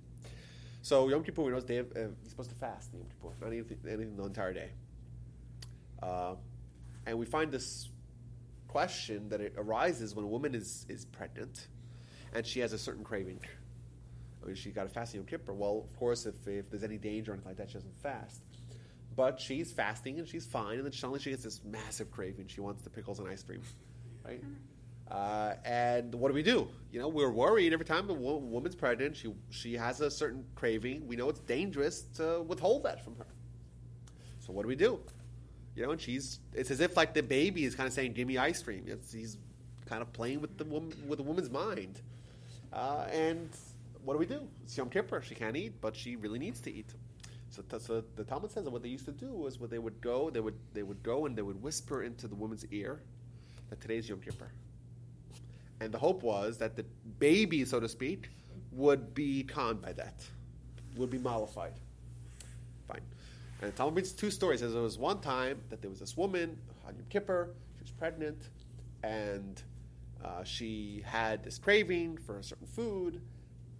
[0.82, 3.52] So Yom Kippur, we know, of, uh, you're supposed to fast in Yom Kippur, not
[3.52, 4.70] anything, anything the entire day.
[6.02, 6.36] Uh,
[7.06, 7.90] and we find this
[8.70, 11.68] question that it arises when a woman is, is pregnant
[12.34, 13.42] and she has a certain craving.
[14.42, 15.54] I mean, she got a fast Yom Kippur.
[15.54, 18.42] Well, of course, if, if there's any danger or anything like that, she doesn't fast.
[19.16, 22.48] But she's fasting and she's fine, and then suddenly she gets this massive craving.
[22.48, 23.62] She wants the pickles and ice cream,
[24.26, 24.42] right?
[25.12, 26.68] Uh, and what do we do?
[26.92, 29.16] You know, we're worried every time a wo- woman's pregnant.
[29.18, 31.08] She she has a certain craving.
[31.08, 33.26] We know it's dangerous to withhold that from her.
[34.40, 35.00] So what do we do?
[35.76, 38.28] You know, and she's it's as if like the baby is kind of saying, "Give
[38.28, 39.38] me ice cream." It's, he's
[39.88, 42.02] kind of playing with the woman with the woman's mind.
[42.72, 43.50] Uh, and
[44.10, 44.48] what do we do?
[44.64, 45.22] It's Yom Kippur.
[45.22, 46.96] She can't eat, but she really needs to eat.
[47.52, 50.02] So, so the Talmud says that what they used to do was what they would
[50.02, 53.04] go, they would they would go and they would whisper into the woman's ear
[53.70, 54.50] that today's Yom Kippur.
[55.80, 56.86] And the hope was that the
[57.20, 58.32] baby, so to speak,
[58.72, 60.26] would be calmed by that,
[60.98, 61.74] would be mollified.
[62.88, 63.02] Fine.
[63.62, 64.62] And the Talmud reads two stories.
[64.62, 66.58] There was one time that there was this woman
[66.88, 67.52] on Yom Kippur.
[67.78, 68.42] She was pregnant,
[69.04, 69.62] and
[70.26, 73.22] uh, she had this craving for a certain food,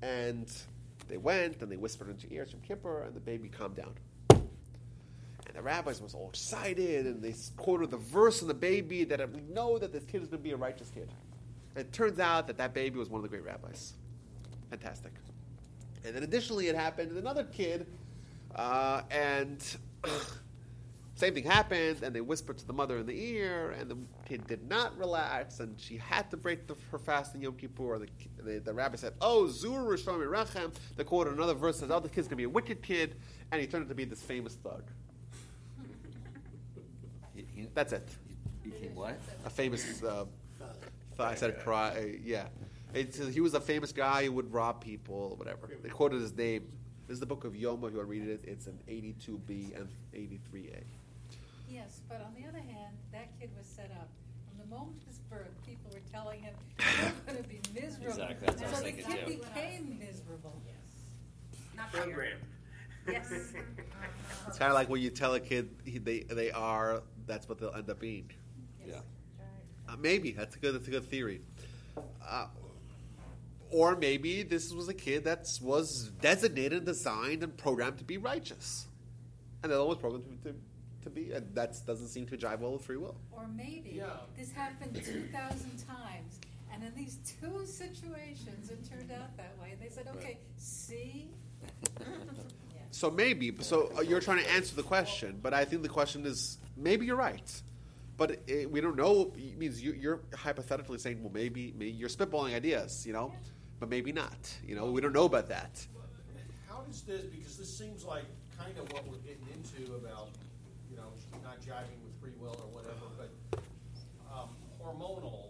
[0.02, 0.52] and
[1.08, 3.94] they went and they whispered into ears from Kippur, and the baby calmed down.
[4.30, 9.34] And the rabbis was all excited, and they quoted the verse on the baby that
[9.34, 11.10] we know that this kid is going to be a righteous kid.
[11.76, 13.94] And it turns out that that baby was one of the great rabbis.
[14.70, 15.12] Fantastic.
[16.06, 17.88] And then additionally, it happened with another kid,
[18.56, 19.64] uh, and
[21.20, 24.48] same thing happened, and they whispered to the mother in the ear, and the kid
[24.48, 28.00] did not relax, and she had to break the, her fast in Yom Kippur.
[28.00, 28.08] The,
[28.42, 32.08] the, the rabbi said, "Oh, Zur Rishon Rechem." They quoted another verse says, "Oh, the
[32.08, 33.18] kid's gonna be a wicked kid,"
[33.52, 34.84] and he turned out to be this famous thug.
[37.36, 38.08] He, he, That's it.
[38.64, 39.20] he became what?
[39.46, 40.02] A famous.
[40.02, 40.26] Uh,
[41.18, 41.90] I said, cry.
[41.90, 42.48] Uh, yeah.
[42.94, 45.70] It's, he was a famous guy who would rob people, whatever.
[45.82, 46.64] They quoted his name.
[47.08, 47.58] This is the book of Yoma.
[47.58, 50.84] If you want to read it, it's an 82b and 83a.
[51.70, 54.10] Yes, but on the other hand, that kid was set up.
[54.50, 58.10] From the moment of his birth, people were telling him, you're going to be miserable.
[58.10, 59.44] Exactly, that's what I was so the thinking kid too.
[59.54, 60.62] became miserable.
[60.66, 61.60] Yes.
[61.78, 62.04] Not fair.
[62.04, 62.38] Program.
[63.08, 63.32] Yes.
[64.48, 67.60] It's kind of like when you tell a kid he, they they are, that's what
[67.60, 68.30] they'll end up being.
[68.86, 68.96] Yeah.
[69.88, 71.42] Uh, maybe that's a good that's a good theory.
[72.28, 72.48] Uh,
[73.72, 78.88] or maybe this was a kid that was designated, designed, and programmed to be righteous,
[79.64, 80.56] and the other one was programmed to, to,
[81.04, 83.16] to be, and that doesn't seem to jive well with free will.
[83.32, 84.10] Or maybe Yeah.
[84.38, 85.32] this happened 2,000
[85.88, 86.40] times,
[86.72, 89.72] and in these two situations, it turned out that way.
[89.72, 91.30] And They said, okay, see?
[92.92, 96.26] So maybe, so uh, you're trying to answer the question, but I think the question
[96.26, 97.62] is maybe you're right,
[98.18, 99.32] but it, we don't know.
[99.38, 103.32] It means you, you're hypothetically saying, well, maybe, maybe you're spitballing ideas, you know,
[103.80, 104.52] but maybe not.
[104.66, 105.86] You know, we don't know about that.
[106.68, 108.26] How does this, because this seems like
[108.58, 110.49] kind of what we're getting into about, you know,
[111.50, 113.62] not jiving with free will or whatever, but
[114.32, 114.50] um,
[114.80, 115.50] hormonal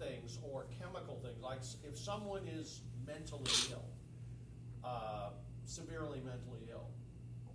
[0.00, 3.84] things or chemical things, like if someone is mentally ill,
[4.84, 5.30] uh,
[5.64, 6.88] severely mentally ill,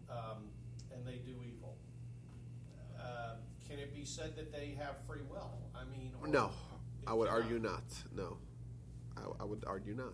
[0.10, 0.44] um,
[0.94, 1.76] and they do evil,
[2.98, 3.36] uh,
[3.68, 5.52] can it be said that they have free will?
[5.76, 6.52] I mean, or- No,
[7.06, 7.84] I would It argue not.
[8.16, 8.38] No,
[9.18, 10.14] I, I would argue not.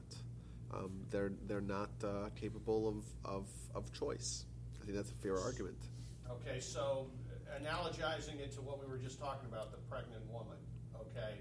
[0.73, 4.45] Um, they're they're not uh, capable of, of, of choice.
[4.81, 5.77] I think that's a fair argument.
[6.31, 7.07] Okay, so
[7.61, 10.57] analogizing it to what we were just talking about, the pregnant woman,
[10.95, 11.39] okay?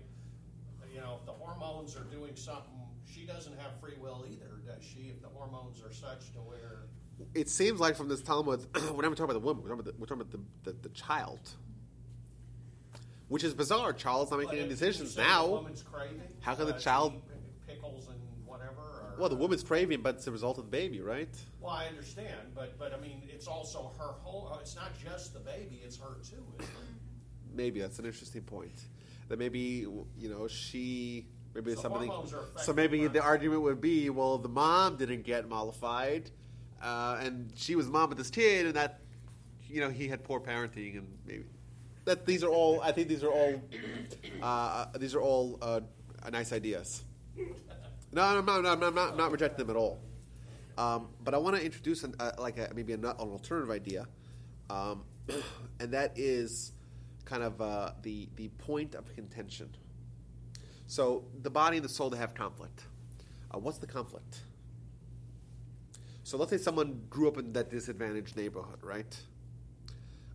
[0.93, 2.71] You know, if the hormones are doing something,
[3.07, 5.09] she doesn't have free will either, does she?
[5.09, 6.85] If the hormones are such to where,
[7.35, 9.63] It seems like from this Talmud, we're not even talking about the woman.
[9.63, 10.31] We're talking about the, talking about
[10.65, 11.41] the, the, the child,
[13.29, 13.93] which is bizarre.
[13.95, 15.47] Child's not making any decisions now.
[15.47, 16.21] The woman's craving.
[16.41, 18.73] How can the uh, child- eat pickles and whatever?
[18.81, 21.29] Or, Well, the woman's craving, but it's a result of the baby, right?
[21.61, 24.51] Well, I understand, but but I mean, it's also her whole.
[24.53, 26.43] uh, It's not just the baby; it's her too.
[26.59, 27.55] Isn't it?
[27.55, 28.75] Maybe that's an interesting point.
[29.29, 29.87] That maybe
[30.19, 32.09] you know she maybe So something.
[32.09, 36.33] hormones are affecting So maybe the argument would be, well, the mom didn't get mollified,
[36.83, 39.03] uh, and she was the mom of this kid, and that
[39.69, 41.45] you know he had poor parenting, and maybe
[42.07, 42.81] that these are all.
[42.81, 43.63] I think these are all.
[44.43, 45.79] Uh, these are all uh,
[46.33, 47.05] nice ideas.
[48.13, 49.99] No, I'm not, I'm not, I'm not, not rejecting them at all.
[50.77, 54.07] Um, but I want to introduce an, uh, like a, maybe an, an alternative idea,
[54.71, 55.03] um,
[55.81, 56.73] and that is
[57.25, 59.69] kind of uh, the the point of contention.
[60.87, 62.85] So the body and the soul they have conflict.
[63.51, 64.41] Uh, what's the conflict?
[66.25, 69.21] So let's say someone grew up in that disadvantaged neighborhood, right?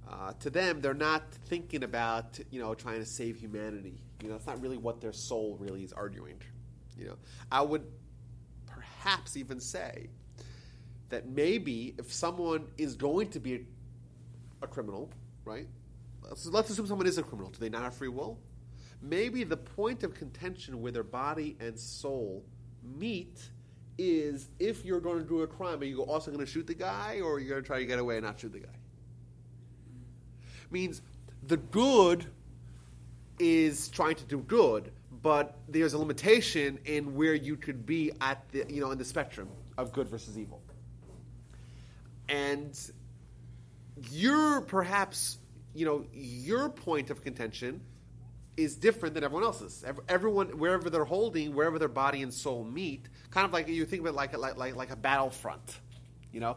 [0.10, 4.02] Uh, to them, they're not thinking about you know trying to save humanity.
[4.22, 6.40] You know, it's not really what their soul really is arguing.
[6.98, 7.18] You know,
[7.52, 7.84] I would
[8.66, 10.10] perhaps even say
[11.10, 13.66] that maybe if someone is going to be
[14.62, 15.10] a, criminal,
[15.46, 15.68] right?
[16.24, 17.52] Let's, let's assume someone is a criminal.
[17.52, 18.38] Do they not have free will?
[19.02, 22.44] Maybe the point of contention where their body and soul
[22.84, 23.50] meet
[23.98, 26.74] is if you're going to do a crime, are you also going to shoot the
[26.74, 28.68] guy, or are you going to try to get away and not shoot the guy?
[30.70, 31.02] Means
[31.48, 32.26] the good
[33.40, 34.92] is trying to do good,
[35.28, 39.04] but there's a limitation in where you could be at the you know in the
[39.04, 40.62] spectrum of good versus evil.
[42.30, 42.74] And
[44.10, 45.38] your perhaps
[45.76, 47.82] you know your point of contention
[48.56, 49.84] is different than everyone else's.
[50.08, 54.04] Everyone wherever they're holding, wherever their body and soul meet, kind of like you think
[54.04, 55.78] of it like a, like like, a battlefront,
[56.32, 56.56] you know.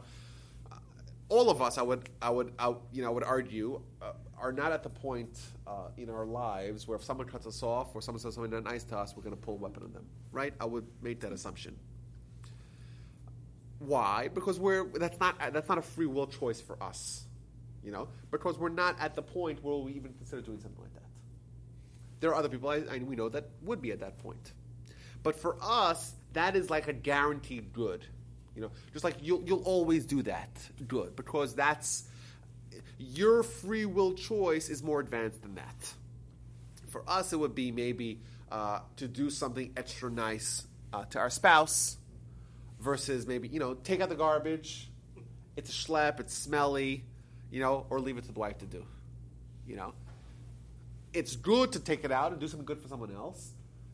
[1.28, 4.52] All of us, I would, I would, I, you know, I would argue, uh, are
[4.52, 8.00] not at the point uh, in our lives where if someone cuts us off or
[8.00, 10.06] someone says something not nice to us, we're going to pull a weapon on them,
[10.32, 10.54] right?
[10.60, 11.76] I would make that assumption.
[13.78, 14.28] Why?
[14.32, 17.24] Because we're that's not that's not a free will choice for us,
[17.82, 18.08] you know.
[18.30, 21.00] Because we're not at the point where we even consider doing something like that.
[22.20, 24.52] There are other people, I, I, we know, that would be at that point.
[25.22, 28.04] But for us, that is like a guaranteed good.
[28.54, 30.50] You know, just like you'll, you'll always do that
[30.86, 32.04] good because that's
[33.00, 35.92] your free will choice is more advanced than that.
[36.88, 38.20] For us, it would be maybe
[38.50, 41.96] uh, to do something extra nice uh, to our spouse
[42.80, 44.90] versus maybe, you know, take out the garbage.
[45.56, 47.04] It's a schlep, it's smelly,
[47.50, 48.84] you know, or leave it to the wife to do,
[49.66, 49.94] you know
[51.12, 53.52] it's good to take it out and do something good for someone else,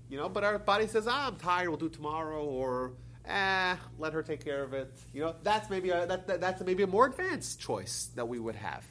[0.09, 0.29] you know.
[0.29, 1.69] But our body says, "Ah, I'm tired.
[1.69, 2.93] We'll do tomorrow," or
[3.25, 6.63] "Eh, let her take care of it." You know, that's maybe a, that, that, that's
[6.63, 8.85] maybe a more advanced choice that we would have.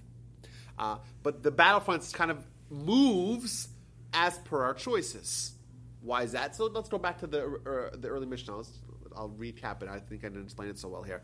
[0.78, 3.70] Uh, but the battlefront kind of moves
[4.14, 5.54] as per our choices.
[6.02, 6.56] Why is that?
[6.56, 7.44] So let's go back to the
[7.94, 8.58] uh, the early Mishnah.
[8.58, 8.72] Let's,
[9.16, 9.90] I'll recap it.
[9.90, 11.24] I think I didn't explain it so well here.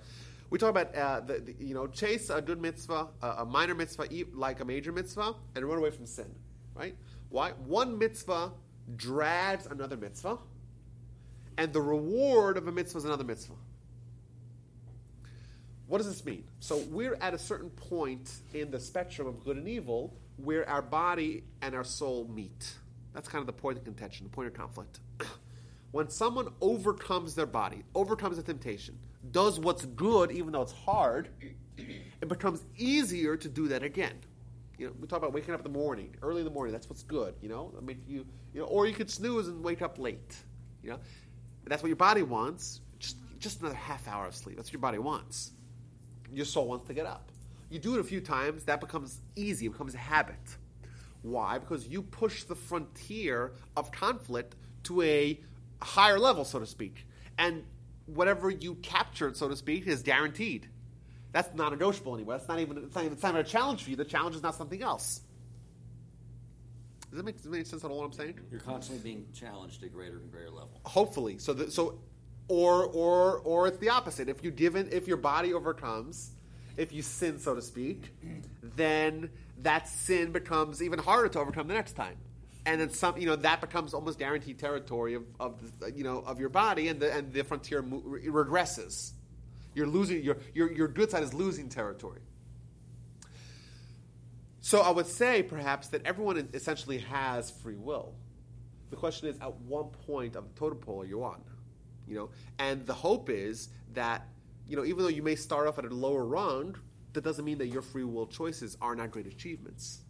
[0.50, 4.08] We talk about uh, the, the, you know chase a good mitzvah, a, minor mitzvah,
[4.34, 6.34] like a major mitzvah, and run away from sin.
[6.74, 6.96] Right?
[7.30, 7.52] Why?
[7.52, 8.52] One mitzvah
[8.96, 10.38] drags another mitzvah,
[11.58, 13.54] and the reward of a mitzvah is another mitzvah.
[15.92, 16.46] What does this mean?
[16.62, 20.82] So we're at a certain point in the spectrum of good and evil where our
[20.82, 22.76] body and our soul meet.
[23.14, 25.02] That's kind of the point of contention, the point of conflict.
[25.92, 28.98] when someone overcomes their body, overcomes the temptation,
[29.32, 31.28] does what's good even though it's hard,
[31.78, 34.16] it becomes easier to do that again.
[34.78, 36.72] You know, we talk about waking up in the morning, early in the morning.
[36.72, 37.36] That's what's good.
[37.42, 40.38] You know, I mean, you you know, or you could snooze and wake up late.
[40.84, 41.00] You know,
[41.66, 42.80] that's what your body wants.
[42.98, 44.56] Just just another half hour of sleep.
[44.56, 45.52] That's what your body wants.
[46.32, 47.32] Your soul wants to get up.
[47.70, 49.66] You do it a few times, that becomes easy.
[49.68, 50.36] It becomes a habit.
[51.22, 51.58] Why?
[51.58, 55.40] Because you push the frontier of conflict to a
[55.82, 57.06] higher level, so to speak.
[57.38, 57.64] And
[58.08, 60.68] whatever you captured, so to speak, is guaranteed.
[61.32, 62.38] That's not negotiable anymore.
[62.38, 63.96] That's not even it's not even, it's not even a challenge for you.
[63.96, 65.22] The challenge is not something else.
[67.10, 67.98] Does that make, does that make sense at all?
[67.98, 68.40] What I'm saying?
[68.50, 70.82] You're constantly being challenged to a greater and greater level.
[70.86, 72.00] Hopefully, so that so,
[72.52, 74.28] or or or it's the opposite.
[74.28, 76.32] If you given if your body overcomes,
[76.76, 78.14] if you sin, so to speak,
[78.76, 79.30] then
[79.60, 82.18] that sin becomes even harder to overcome the next time,
[82.66, 86.24] and then some you know that becomes almost guaranteed territory of, of the, you know
[86.26, 89.14] of your body, and the and the frontier mo- regresses.
[89.74, 92.20] You're losing your your your good side is losing territory.
[94.60, 98.14] So I would say perhaps that everyone essentially has free will.
[98.90, 101.42] The question is, at what point of the totem pole are you on?
[102.12, 102.30] You know,
[102.60, 104.28] and the hope is that
[104.68, 106.76] you know, even though you may start off at a lower rung,
[107.14, 110.02] that doesn't mean that your free will choices are not great achievements.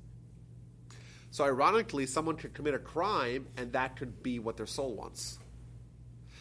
[1.29, 5.37] So ironically, someone could commit a crime, and that could be what their soul wants,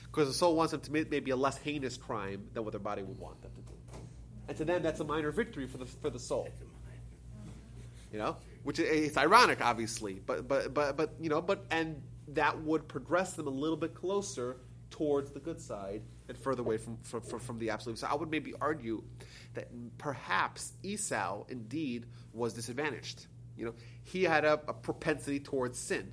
[0.04, 2.80] because the soul wants them to commit maybe a less heinous crime than what their
[2.80, 4.00] body would want them to do,
[4.48, 6.48] and to them that's a minor victory for the for the soul.
[8.12, 8.36] You know?
[8.62, 12.88] Which is, it's ironic obviously but but but but you know but and that would
[12.88, 14.56] progress them a little bit closer
[14.90, 17.98] towards the good side and further away from from, from, from the absolute.
[17.98, 19.02] So i would maybe argue
[19.54, 19.68] that
[19.98, 23.26] perhaps esau indeed was disadvantaged.
[23.56, 26.12] You know he had a, a propensity towards sin.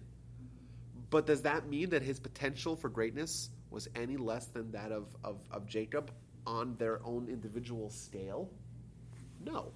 [1.10, 5.08] But does that mean that his potential for greatness was any less than that of,
[5.24, 6.12] of, of jacob
[6.46, 8.50] on their own individual scale?
[9.44, 9.72] No.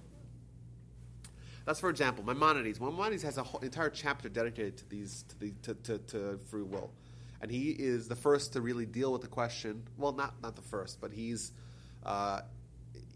[1.64, 2.80] That's for example, Maimonides.
[2.80, 6.90] Maimonides has an entire chapter dedicated to these to, the, to, to, to, free will,
[7.42, 9.82] and he is the first to really deal with the question.
[9.98, 11.52] Well, not not the first, but he's
[12.04, 12.40] uh,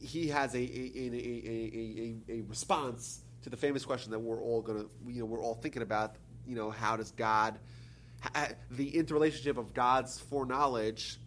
[0.00, 4.60] he has a a, a, a, a, response to the famous question that we're all
[4.60, 6.16] gonna you know we're all thinking about.
[6.46, 7.58] You know, how does God
[8.70, 11.18] the interrelationship of God's foreknowledge,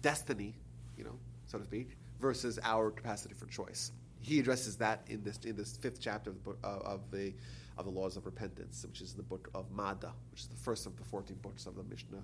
[0.00, 0.54] destiny,
[0.96, 5.38] you know, so to speak, versus our capacity for choice he addresses that in this
[5.44, 7.32] in this fifth chapter of the book, uh, of the
[7.78, 10.86] of the laws of repentance, which is the book of Mada, which is the first
[10.86, 12.22] of the fourteen books of the Mishneh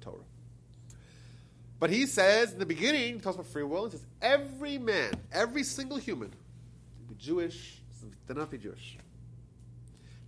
[0.00, 0.24] Torah.
[1.80, 3.86] But he says in the beginning, he talks about free will.
[3.86, 6.32] He says every man, every single human,
[7.08, 7.82] be Jewish,
[8.26, 8.96] they're not be Jewish,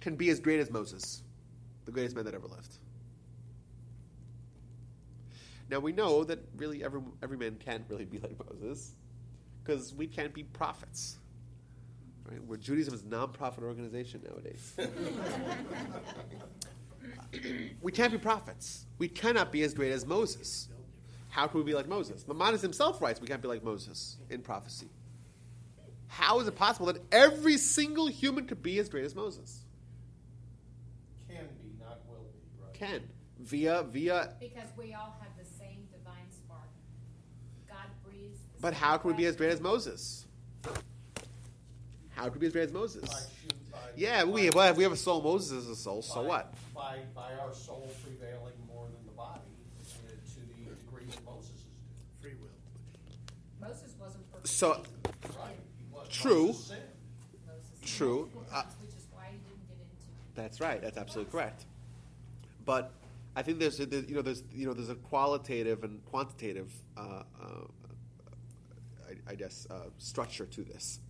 [0.01, 1.23] can be as great as Moses,
[1.85, 2.79] the greatest man that ever lived.
[5.71, 8.93] Now we know that really every every man can't really be like Moses
[9.65, 11.19] because we can't be prophets.
[12.31, 12.43] Right?
[12.45, 14.75] Where Judaism is a non-profit organization nowadays.
[17.83, 18.87] we can't be prophets.
[18.99, 20.69] We cannot be as great as Moses.
[21.29, 22.27] How can we be like Moses?
[22.29, 24.89] Maimonides himself writes we can't be like Moses in prophecy.
[26.07, 29.65] How is it possible that every single human could be as great as Moses?
[31.29, 32.73] Can be, not will be, right?
[32.73, 33.03] Can.
[33.41, 34.35] Via, via.
[34.39, 36.69] Because we all have the same divine spark.
[37.69, 38.39] God breathes.
[38.53, 40.25] the But how can we be as great as Moses?
[42.17, 43.03] How can we be as great as Moses?
[43.03, 46.01] By shoot- by- Yeah, we, by- well, we have a soul, Moses is a soul,
[46.01, 46.55] so what?
[46.75, 49.41] By, by our soul prevailing more than the body
[49.79, 51.63] uh, to the degree that Moses is
[52.23, 53.69] Free will.
[53.69, 54.49] Moses wasn't perfect.
[54.49, 54.83] So.
[55.39, 55.59] Right.
[55.93, 56.47] Was- True.
[56.47, 56.81] Moses sinned.
[57.47, 58.31] Moses True.
[58.51, 60.35] Uh, which is why he didn't get into.
[60.37, 60.81] That's right.
[60.81, 61.67] That's absolutely correct.
[62.65, 62.93] But
[63.37, 67.25] I think there's, a, you know there's you know there's a qualitative and quantitative uh,
[67.43, 67.47] uh,
[69.29, 71.01] I, guess uh, structure to this.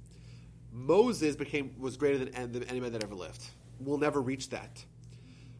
[0.72, 3.42] Moses became was greater than, than any man that ever lived.
[3.78, 4.84] We'll never reach that.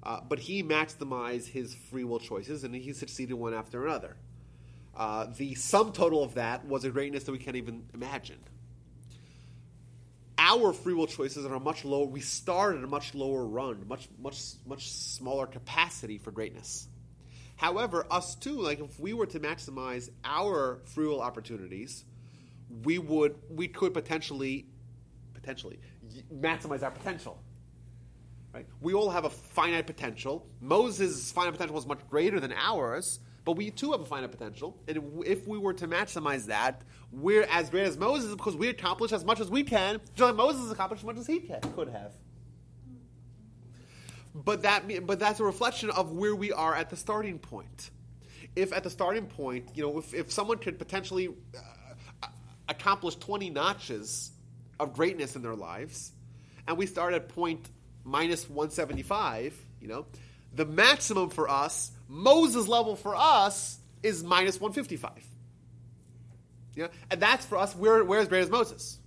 [0.02, 4.16] Uh, but he maximized his free will choices, and he succeeded one after another.
[4.96, 8.38] Uh, the sum total of that was a greatness that we can't even imagine
[10.38, 12.06] our free will choices are much lower.
[12.06, 16.86] We start at a much lower run, much much much smaller capacity for greatness.
[17.56, 22.04] However, us too, like if we were to maximize our free will opportunities,
[22.82, 24.66] we would we could potentially
[25.34, 25.78] potentially
[26.32, 27.38] maximize our potential.
[28.52, 28.66] Right?
[28.80, 30.46] We all have a finite potential.
[30.60, 34.78] Moses' finite potential was much greater than ours, but we too have a finite potential.
[34.86, 39.12] And if we were to maximize that, we're as great as Moses because we accomplish
[39.12, 41.88] as much as we can, just like Moses accomplished as much as he can, could
[41.88, 42.12] have.
[44.34, 47.90] But that, but that's a reflection of where we are at the starting point.
[48.56, 51.60] If at the starting point, you know, if, if someone could potentially uh,
[52.68, 54.30] accomplish 20 notches
[54.80, 56.12] of greatness in their lives,
[56.66, 57.68] and we start at point
[58.04, 60.06] minus 175, you know,
[60.54, 65.12] the maximum for us, Moses level for us, is minus 155.
[66.76, 67.74] Yeah, and that's for us.
[67.74, 68.98] We're, we're as great as Moses.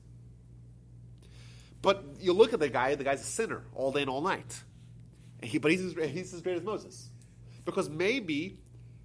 [1.81, 4.61] But you look at the guy; the guy's a sinner all day and all night.
[5.41, 7.09] And he, but he's he's as great as Moses,
[7.65, 8.57] because maybe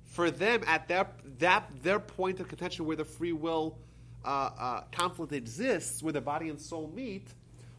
[0.07, 1.07] for them at their
[1.39, 3.79] that their point of contention where the free will
[4.25, 7.27] uh, uh, conflict exists, where the body and soul meet,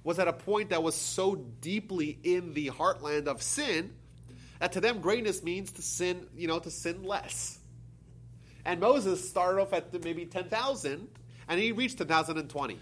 [0.03, 3.93] was at a point that was so deeply in the heartland of sin
[4.59, 7.59] that to them greatness means to sin, you know, to sin less.
[8.65, 11.07] And Moses started off at maybe ten thousand,
[11.47, 12.79] and he reached ten thousand and twenty,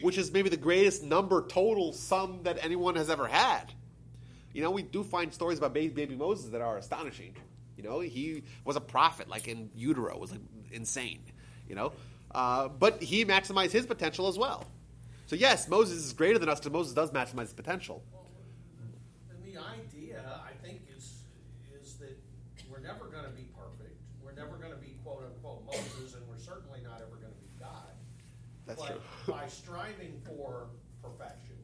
[0.00, 3.72] which is maybe the greatest number total sum that anyone has ever had.
[4.52, 7.34] You know, we do find stories about baby, baby Moses that are astonishing.
[7.76, 10.40] You know, he was a prophet, like in utero, was like
[10.70, 11.24] insane.
[11.68, 11.92] You know,
[12.34, 14.66] uh, but he maximized his potential as well.
[15.26, 18.02] So yes, Moses is greater than us because Moses does maximize his potential.
[19.30, 21.20] And the idea, I think, is
[21.80, 22.18] is that
[22.70, 23.98] we're never going to be perfect.
[24.22, 27.40] We're never going to be quote unquote Moses, and we're certainly not ever going to
[27.40, 27.94] be God.
[28.66, 29.00] That's but true.
[29.34, 30.66] by striving for
[31.02, 31.56] perfection,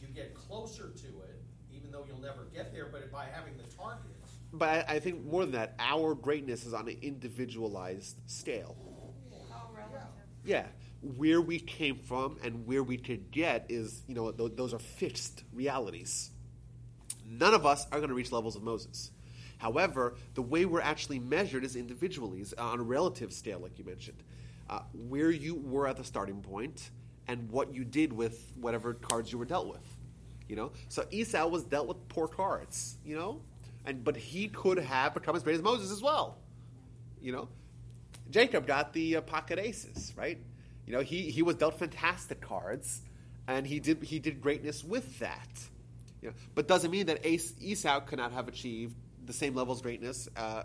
[0.00, 1.42] you get closer to it,
[1.74, 2.86] even though you'll never get there.
[2.86, 6.74] But by having the targets, But I, I think more than that, our greatness is
[6.74, 8.76] on an individualized scale.
[10.44, 10.66] Yeah,
[11.02, 14.78] where we came from and where we could get is, you know, th- those are
[14.78, 16.30] fixed realities.
[17.28, 19.10] None of us are going to reach levels of Moses.
[19.58, 23.84] However, the way we're actually measured is individually, is on a relative scale, like you
[23.84, 24.22] mentioned.
[24.68, 26.90] Uh, where you were at the starting point
[27.28, 29.86] and what you did with whatever cards you were dealt with.
[30.48, 32.96] You know, so Esau was dealt with poor cards.
[33.04, 33.40] You know,
[33.84, 36.38] and but he could have become as great as Moses as well.
[37.20, 37.48] You know,
[38.32, 40.38] Jacob got the uh, pocket aces, right?
[40.86, 43.02] You know, he, he was dealt fantastic cards,
[43.46, 45.48] and he did he did greatness with that.
[46.20, 49.74] You know, but doesn't mean that Ace, Esau could not have achieved the same level
[49.74, 50.62] of greatness uh,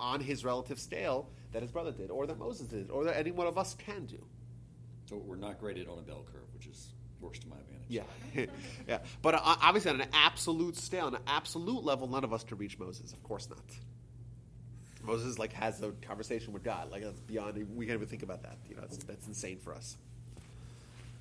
[0.00, 3.30] on his relative scale that his brother did, or that Moses did, or that any
[3.30, 4.24] one of us can do.
[5.08, 6.88] So we're not graded on a bell curve, which is
[7.20, 7.86] works to my advantage.
[7.88, 8.46] Yeah,
[8.88, 8.98] yeah.
[9.20, 12.58] But uh, obviously, on an absolute scale, on an absolute level, none of us could
[12.58, 13.12] reach Moses.
[13.12, 13.58] Of course not.
[15.02, 16.90] Moses like has a conversation with God.
[16.90, 17.54] Like that's beyond.
[17.74, 18.58] We can't even think about that.
[18.68, 19.96] You know, that's, that's insane for us.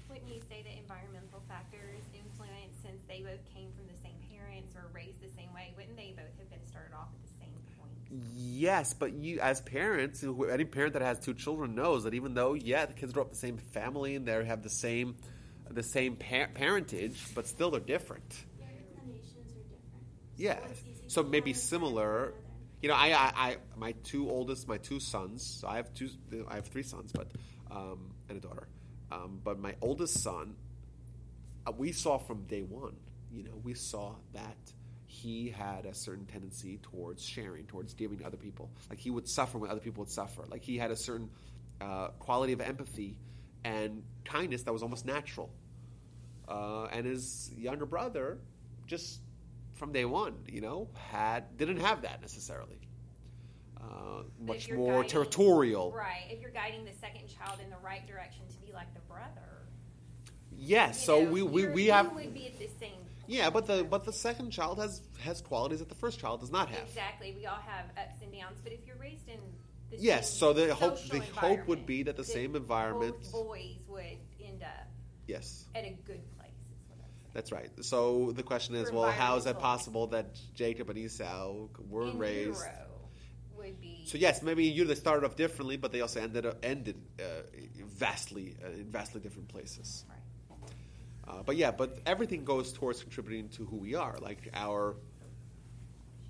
[0.09, 4.73] Wouldn't you say that environmental factors influence since they both came from the same parents
[4.75, 5.73] or raised the same way?
[5.77, 8.21] Wouldn't they both have been started off at the same point?
[8.35, 10.21] Yes, but you, as parents,
[10.51, 13.29] any parent that has two children knows that even though, yeah, the kids grow up
[13.29, 15.15] in the same family and they have the same,
[15.69, 18.29] the same pa- parentage, but still they're different.
[18.59, 20.35] Their inclinations are different.
[20.35, 20.55] Yeah.
[20.55, 22.33] So it's So maybe follow one similar.
[22.81, 25.59] You know, I, I, I, my two oldest, my two sons.
[25.61, 26.09] So I have two.
[26.47, 27.31] I have three sons, but
[27.69, 28.67] um, and a daughter.
[29.11, 30.55] Um, but my oldest son,
[31.67, 32.95] uh, we saw from day one.
[33.31, 34.57] You know, we saw that
[35.05, 38.71] he had a certain tendency towards sharing, towards giving to other people.
[38.89, 40.43] Like he would suffer when other people would suffer.
[40.49, 41.29] Like he had a certain
[41.81, 43.17] uh, quality of empathy
[43.63, 45.51] and kindness that was almost natural.
[46.47, 48.39] Uh, and his younger brother,
[48.87, 49.19] just
[49.81, 52.77] from day one, you know, had didn't have that necessarily.
[53.81, 55.91] Uh, much more guiding- territorial.
[55.91, 56.25] Right.
[56.29, 59.65] If you're guiding the second child in the right direction to be like the brother.
[60.55, 62.91] Yes, so know, we, we, we have would be at the same.
[63.25, 66.51] yeah, but the but the second child has has qualities that the first child does
[66.51, 66.87] not have.
[66.87, 67.33] Exactly.
[67.35, 69.39] We all have ups and downs, but if you're raised in
[69.89, 73.15] the Yes, so the hope the hope would be that the same environment.
[73.31, 74.87] boys would end up
[75.25, 76.51] Yes, at a good place.
[76.69, 77.20] Is what I'm saying.
[77.33, 77.69] That's right.
[77.81, 79.61] So the question is, For well, how is that environmental.
[79.61, 82.63] possible that Jacob and Esau were In raised?
[83.61, 84.03] would be.
[84.05, 87.23] So yes, maybe you they started off differently, but they also ended up, ended uh,
[87.85, 90.05] vastly uh, in vastly different places.
[90.09, 90.17] Right.
[91.27, 94.95] Uh, but yeah, but everything goes towards contributing to who we are, like our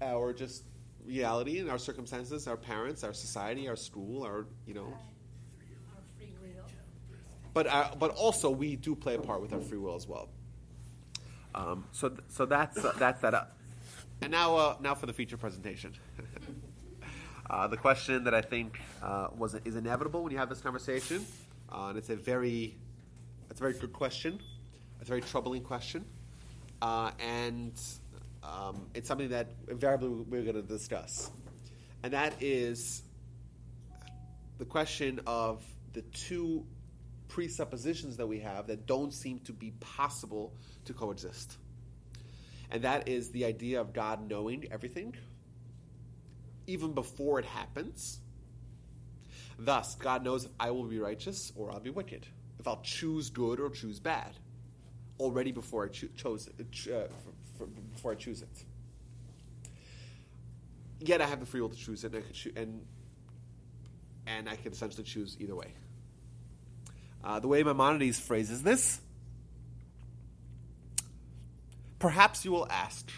[0.01, 0.63] our just
[1.05, 4.83] reality and our circumstances, our parents, our society, our school, our you know.
[4.83, 6.65] Our free will.
[7.53, 10.29] But uh, but also we do play a part with our free will as well.
[11.53, 13.57] Um, so th- so that's uh, that's that up.
[14.21, 15.93] And now uh, now for the feature presentation.
[17.49, 21.25] uh, the question that I think uh, was is inevitable when you have this conversation,
[21.71, 22.77] uh, and it's a very
[23.49, 24.39] it's a very good question.
[24.99, 26.05] It's a very troubling question,
[26.81, 27.73] uh, and
[28.43, 31.31] um, it's something that invariably we're going to discuss,
[32.03, 33.03] and that is
[34.59, 35.63] the question of
[35.93, 36.65] the two
[37.31, 40.53] presuppositions that we have that don't seem to be possible
[40.83, 41.57] to coexist.
[42.69, 45.15] And that is the idea of God knowing everything,
[46.67, 48.19] even before it happens.
[49.57, 52.27] Thus, God knows if I will be righteous or I'll be wicked,
[52.59, 54.33] if I'll choose good or choose bad,
[55.19, 57.11] already before I cho- chose it, uh, f-
[57.61, 58.65] f- before I choose it.
[60.99, 62.85] Yet I have the free will to choose it, and I could choo- and
[64.27, 65.73] and I can essentially choose either way.
[67.23, 68.99] Uh, the way Maimonides phrases this,
[71.99, 73.09] perhaps you will ask,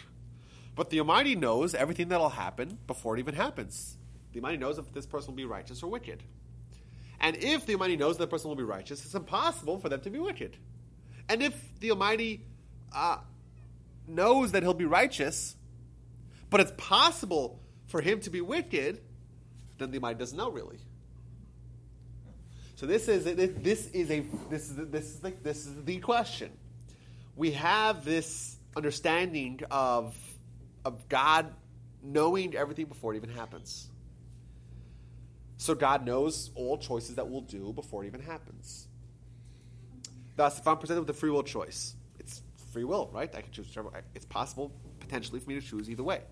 [0.76, 3.96] but the Almighty knows everything that'll happen before it even happens.
[4.32, 6.22] The Almighty knows if this person will be righteous or wicked.
[7.20, 10.10] And if the Almighty knows that person will be righteous, it's impossible for them to
[10.10, 10.56] be wicked.
[11.28, 12.44] And if the Almighty
[12.94, 13.18] uh,
[14.06, 15.56] knows that he'll be righteous,
[16.50, 19.00] but it's possible for him to be wicked,
[19.78, 20.78] then the Almighty doesn't know really.
[22.76, 26.50] So this is this is a this is this is the, this is the question.
[27.36, 30.16] We have this understanding of
[30.84, 31.52] of God
[32.02, 33.88] knowing everything before it even happens.
[35.56, 38.88] So God knows all choices that we'll do before it even happens.
[40.36, 42.42] Thus, if I'm presented with a free will choice, it's
[42.72, 43.32] free will, right?
[43.34, 43.90] I can choose whichever.
[44.14, 46.22] It's possible potentially for me to choose either way.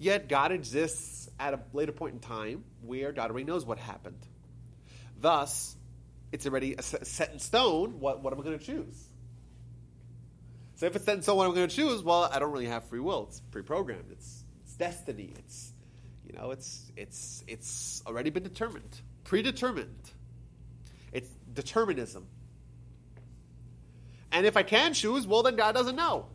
[0.00, 4.26] Yet God exists at a later point in time where God already knows what happened.
[5.20, 5.76] Thus,
[6.32, 9.04] it's already set in stone what, what am I going to choose?
[10.76, 12.52] So if it's set in stone what am I'm going to choose, well, I don't
[12.52, 13.26] really have free will.
[13.28, 14.12] It's pre-programmed.
[14.12, 15.34] It's, it's destiny.
[15.38, 15.72] It's
[16.28, 20.10] you know, it's it's it's already been determined, predetermined.
[21.10, 22.26] It's determinism.
[24.30, 26.26] And if I can choose, well, then God doesn't know.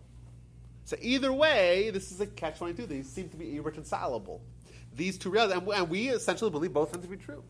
[0.85, 2.87] So either way, this is a catch-22.
[2.87, 4.41] These seem to be irreconcilable.
[4.95, 7.43] These two realities, and we essentially believe both of them to be true.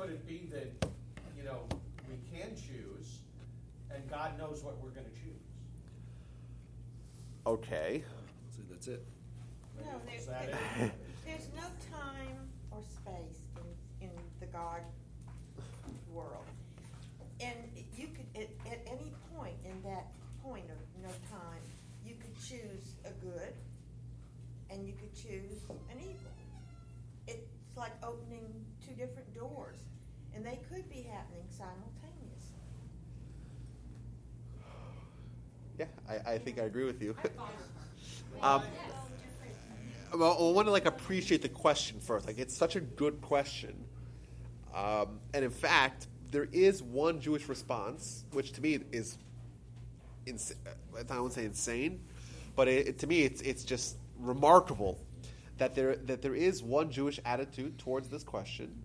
[0.00, 0.88] Well, you know, could it be that
[1.36, 1.60] you know
[2.08, 3.18] we can choose,
[3.94, 5.44] and God knows what we're going to choose?
[7.46, 8.02] Okay.
[8.50, 9.04] So that's it.
[9.84, 10.92] No, Is there, that it?
[11.26, 13.40] there's no time or space
[14.00, 14.10] in, in
[14.40, 14.80] the God
[16.12, 16.44] world.
[17.40, 17.56] And
[17.96, 20.12] you could, at, at any point in that
[20.42, 21.62] point of no time,
[22.04, 23.54] you could choose a good
[24.70, 26.32] and you could choose an evil.
[27.26, 28.52] It's like opening
[28.86, 29.78] two different doors,
[30.34, 32.56] and they could be happening simultaneously.
[35.78, 35.86] Yeah,
[36.26, 37.16] I, think I agree with you.
[38.42, 38.62] um,
[40.14, 42.26] well, I want to like appreciate the question first.
[42.26, 43.84] Like, it's such a good question,
[44.74, 49.18] um, and in fact, there is one Jewish response, which to me is,
[50.26, 50.54] ins-
[50.98, 52.00] I don't say insane,
[52.56, 55.00] but it, it- to me it's it's just remarkable
[55.58, 58.82] that there that there is one Jewish attitude towards this question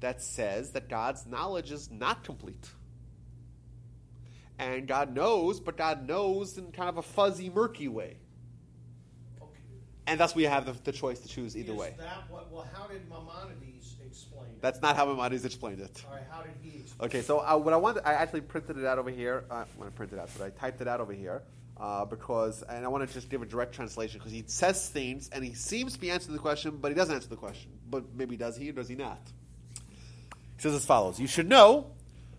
[0.00, 2.70] that says that God's knowledge is not complete.
[4.58, 8.16] And God knows, but God knows in kind of a fuzzy, murky way.
[9.40, 9.60] Okay.
[10.06, 11.94] And thus we have the, the choice to choose either Is way.
[11.98, 12.50] that what?
[12.50, 14.60] Well, how did Maimonides explain it?
[14.60, 16.04] That's not how Maimonides explained it.
[16.08, 17.08] All right, how did he explain?
[17.08, 19.44] Okay, so uh, what I wanted, I actually printed it out over here.
[19.48, 21.42] Uh, when I printed it out, but I typed it out over here
[21.80, 25.30] uh, because, and I want to just give a direct translation because he says things
[25.32, 27.70] and he seems to be answering the question, but he doesn't answer the question.
[27.88, 29.20] But maybe does he or does he not?
[30.56, 31.92] He says as follows: You should know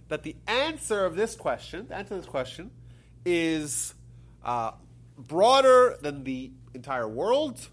[0.09, 2.71] that the answer of this question, the answer to this question,
[3.25, 3.93] is
[4.43, 4.71] uh,
[5.17, 7.67] broader than the entire world,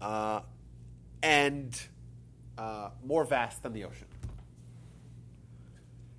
[0.00, 0.40] uh,
[1.22, 1.80] and
[2.58, 4.06] uh, more vast than the ocean.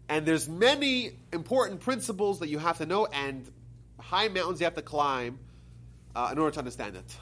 [0.10, 3.50] And there's many important principles that you have to know, and
[4.00, 5.40] high mountains you have to climb
[6.16, 7.18] uh, in order to understand it.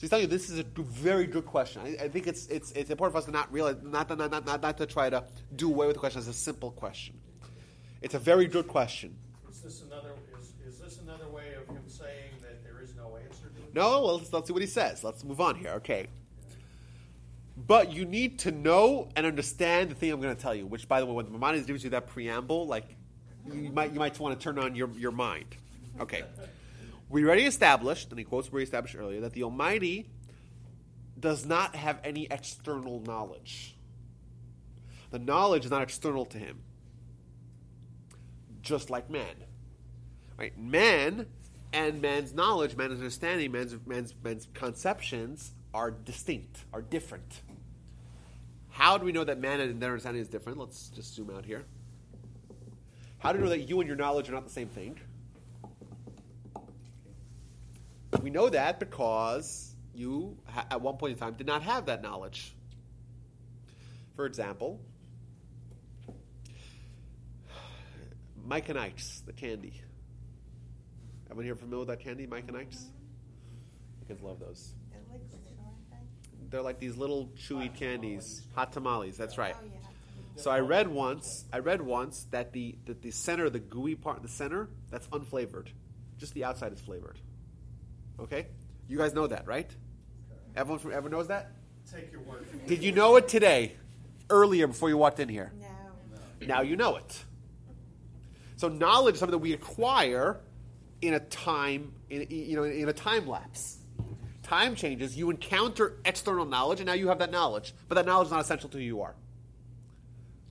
[0.00, 1.82] So he's telling you this is a very good question.
[1.84, 4.30] I, I think it's, it's, it's important for us to not realize, not, to- not,
[4.30, 5.22] not, not, not to try to
[5.56, 7.20] do away with the question as a simple question.
[8.00, 9.14] It's a very good question.
[9.50, 10.12] Is this another?
[10.40, 13.74] Is, is this another way of him saying that there is no answer to it?
[13.74, 15.04] No, well, let's, let's see what he says.
[15.04, 15.72] Let's move on here.
[15.72, 16.06] Okay.
[17.66, 20.64] But you need to know and understand the thing I'm going to tell you.
[20.64, 22.86] Which, by the way, when the Maimonides gives you that preamble, like
[23.52, 25.56] you might you might want to turn on your, your mind.
[26.00, 26.24] Okay.
[27.10, 30.08] We already established, and he quotes we established earlier, that the Almighty
[31.18, 33.76] does not have any external knowledge.
[35.10, 36.60] The knowledge is not external to him,
[38.62, 39.34] just like man.
[40.38, 40.56] Right?
[40.56, 41.26] Man
[41.72, 47.42] and man's knowledge, man's understanding, man's, man's, man's conceptions are distinct, are different.
[48.70, 50.58] How do we know that man and their understanding is different?
[50.58, 51.64] Let's just zoom out here.
[53.18, 54.98] How do we know that you and your knowledge are not the same thing?
[58.22, 60.36] We know that because you,
[60.70, 62.54] at one point in time, did not have that knowledge.
[64.14, 64.80] For example,
[68.44, 69.80] Mike and Ike's, the candy.
[71.26, 72.86] Everyone here familiar with that candy, Mike and Ike's?
[74.00, 74.74] You kids love those.
[74.90, 75.34] They're liquids,
[75.64, 75.96] aren't they?
[76.50, 79.16] They're like these little chewy candies, hot tamales.
[79.16, 79.54] That's right.
[79.56, 79.80] Oh, yeah.
[80.42, 84.22] So I read once, I read once that the that the center, the gooey part,
[84.22, 85.68] the center, that's unflavored.
[86.18, 87.18] Just the outside is flavored.
[88.20, 88.46] Okay,
[88.88, 89.70] you guys know that, right?
[90.56, 91.52] Everyone from everyone knows that.
[91.90, 92.46] Take your word.
[92.46, 92.66] for it.
[92.66, 93.72] Did you know it today,
[94.28, 95.52] earlier before you walked in here?
[95.60, 96.46] No.
[96.46, 97.24] Now you know it.
[98.56, 100.40] So knowledge is something that we acquire
[101.00, 103.78] in a time, in, you know, in a time lapse.
[104.42, 107.72] time changes, you encounter external knowledge, and now you have that knowledge.
[107.88, 109.14] But that knowledge is not essential to who you are.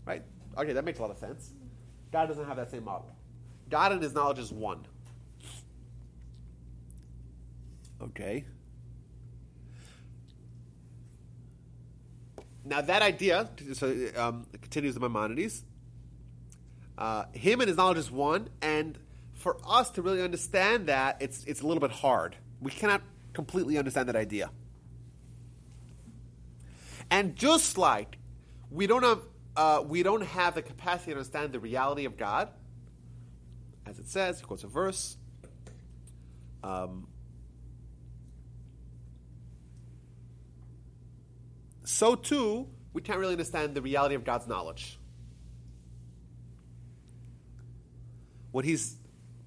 [0.05, 0.23] Right?
[0.57, 1.51] Okay, that makes a lot of sense.
[2.11, 3.11] God doesn't have that same model.
[3.69, 4.85] God and his knowledge is one.
[8.01, 8.45] Okay.
[12.65, 15.63] Now that idea so, um, continues in Maimonides.
[16.97, 18.97] Uh, him and his knowledge is one, and
[19.33, 22.35] for us to really understand that, it's it's a little bit hard.
[22.59, 23.01] We cannot
[23.33, 24.51] completely understand that idea.
[27.09, 28.17] And just like
[28.69, 29.21] we don't have
[29.55, 32.49] uh, we don't have the capacity to understand the reality of God,
[33.85, 35.17] as it says, he quotes a verse.
[36.63, 37.07] Um,
[41.89, 44.99] so too, we can't really understand the reality of God's knowledge.
[48.51, 48.95] What he's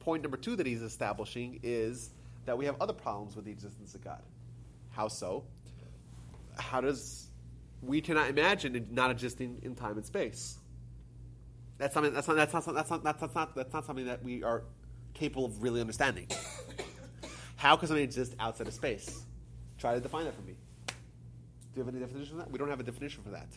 [0.01, 2.11] point number two that he's establishing is
[2.45, 4.23] that we have other problems with the existence of God.
[4.91, 5.45] How so?
[6.59, 7.29] How does
[7.81, 10.59] we cannot imagine it not existing in time and space?
[11.79, 12.13] That's something.
[12.13, 12.37] That's not.
[12.37, 12.75] That's not.
[12.75, 13.05] That's not.
[13.05, 13.55] That's not.
[13.55, 14.65] That's not something that we are
[15.15, 16.27] capable of really understanding.
[17.57, 19.25] How can something exist outside of space?
[19.79, 20.57] Try to define that for me.
[21.73, 22.51] Do you have any definition for that?
[22.51, 23.49] We don't have a definition for that.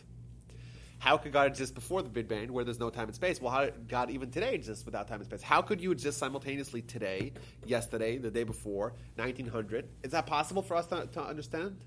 [0.99, 3.41] How could God exist before the Big Bang, where there's no time and space?
[3.41, 5.41] Well, how God even today exist without time and space?
[5.41, 7.33] How could you exist simultaneously today,
[7.65, 9.87] yesterday, the day before, 1900?
[10.03, 11.77] Is that possible for us to, to understand?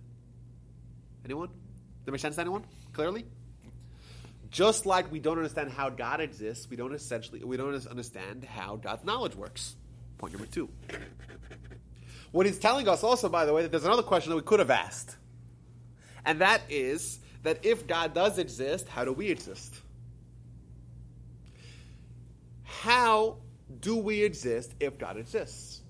[1.24, 1.48] Anyone?
[1.48, 2.64] Does that make sense to anyone?
[2.92, 3.24] Clearly?
[4.50, 8.76] Just like we don't understand how God exists, we don't essentially we don't understand how
[8.76, 9.74] God's knowledge works.
[10.18, 10.68] Point number two.
[12.30, 14.58] What he's telling us also, by the way, that there's another question that we could
[14.58, 15.16] have asked.
[16.28, 19.74] And that is that if God does exist, how do we exist?
[22.64, 23.38] How
[23.80, 25.80] do we exist if God exists?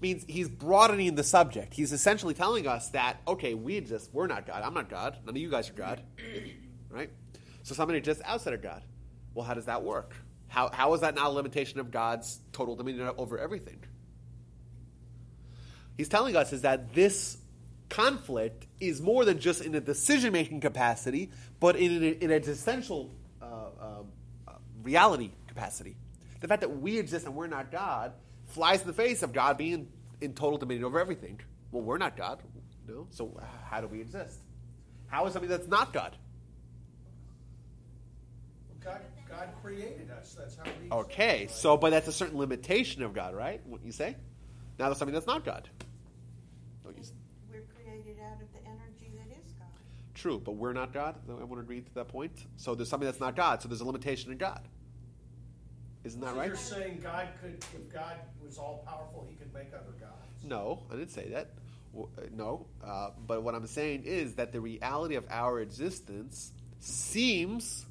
[0.00, 1.74] Means he's broadening the subject.
[1.74, 4.08] He's essentially telling us that, okay, we exist.
[4.14, 4.62] We're not God.
[4.64, 5.18] I'm not God.
[5.26, 6.00] None of you guys are God.
[6.90, 7.10] right?
[7.64, 8.82] So somebody exists outside of God.
[9.34, 10.16] Well, how does that work?
[10.48, 13.84] How, how is that not a limitation of God's total dominion over everything?
[15.98, 17.36] He's telling us is that this
[17.92, 23.10] conflict is more than just in a decision making capacity, but in, in an existential
[23.40, 24.02] uh, uh,
[24.48, 24.52] uh,
[24.82, 25.96] reality capacity.
[26.40, 28.12] The fact that we exist and we're not God
[28.46, 29.88] flies in the face of God being
[30.20, 31.40] in total dominion over everything.
[31.70, 32.42] Well, we're not God.
[32.88, 33.06] No?
[33.10, 33.38] So,
[33.70, 34.40] how do we exist?
[35.06, 36.16] How is something that's not God?
[38.84, 39.00] God,
[39.30, 40.34] God created us.
[40.38, 40.90] That's how we.
[40.90, 43.60] Okay, so, but that's a certain limitation of God, right?
[43.66, 44.16] What you say?
[44.78, 45.68] Now, there's something that's not God.
[46.82, 47.04] Don't you
[47.50, 49.68] We're created out of the energy that is God.
[50.22, 51.16] True, but we're not God.
[51.28, 52.46] I want to agree to that point.
[52.56, 53.60] So there's something that's not God.
[53.60, 54.68] So there's a limitation in God.
[56.04, 56.46] Isn't that So right?
[56.46, 60.28] You're saying God could, if God was all powerful, He could make other gods.
[60.44, 61.50] No, I didn't say that.
[61.98, 67.84] Uh, No, uh, but what I'm saying is that the reality of our existence seems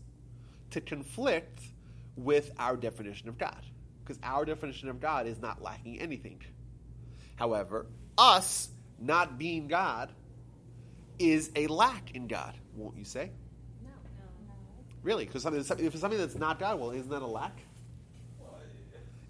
[0.69, 1.59] to conflict
[2.15, 3.61] with our definition of God,
[4.05, 6.41] because our definition of God is not lacking anything.
[7.35, 7.87] However,
[8.17, 10.13] us not being God
[11.19, 13.31] is a lack in God, won't you say?
[13.83, 14.53] No, no.
[15.03, 15.25] Really?
[15.25, 17.61] Because something, if it's something that's not God, well, isn't that a lack?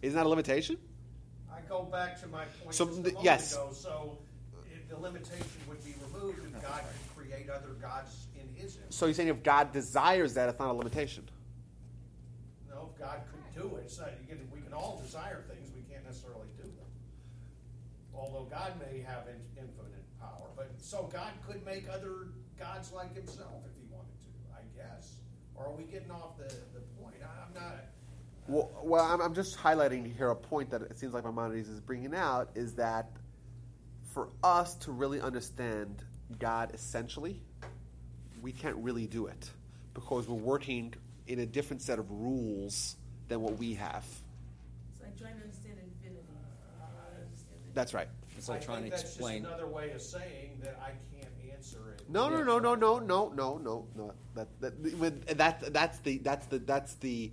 [0.02, 0.78] Isn't that a limitation?
[1.52, 3.54] I go back to my point So, just a th- moment yes.
[3.54, 3.70] ago.
[3.72, 4.18] So
[4.74, 8.92] if the limitation would be removed if God could create other gods in His image.
[8.92, 11.30] So you're saying if God desires that, it's not a limitation.
[12.70, 15.82] No, if God could do it, so you can, we can all desire things, we
[15.94, 16.90] can't necessarily do them.
[18.16, 22.28] Although God may have in, infinite power, but so God could make other
[22.60, 25.16] gods like Himself if He wanted to, I guess.
[25.56, 27.16] Or are we getting off the, the point?
[27.24, 27.74] I, I'm not.
[27.74, 27.78] Uh,
[28.48, 31.80] well, well I'm, I'm just highlighting here a point that it seems like Maimonides is
[31.80, 33.12] bringing out is that
[34.14, 36.04] for us to really understand
[36.40, 37.42] God essentially,
[38.42, 39.50] we can't really do it
[39.94, 40.94] because we're working
[41.28, 42.98] in a different set of rules
[43.28, 44.06] than what we have.
[44.92, 46.28] It's like trying to understand infinity.
[46.80, 47.60] Uh, I understand.
[47.74, 48.08] That's right.
[48.42, 49.44] It's like I trying to think explain.
[49.44, 52.10] That's just another way of saying that I can't answer it.
[52.10, 54.14] No, no, no, no, no, no, no, no, no.
[54.34, 57.32] That, that, with, that, that's the, that's the, that's the.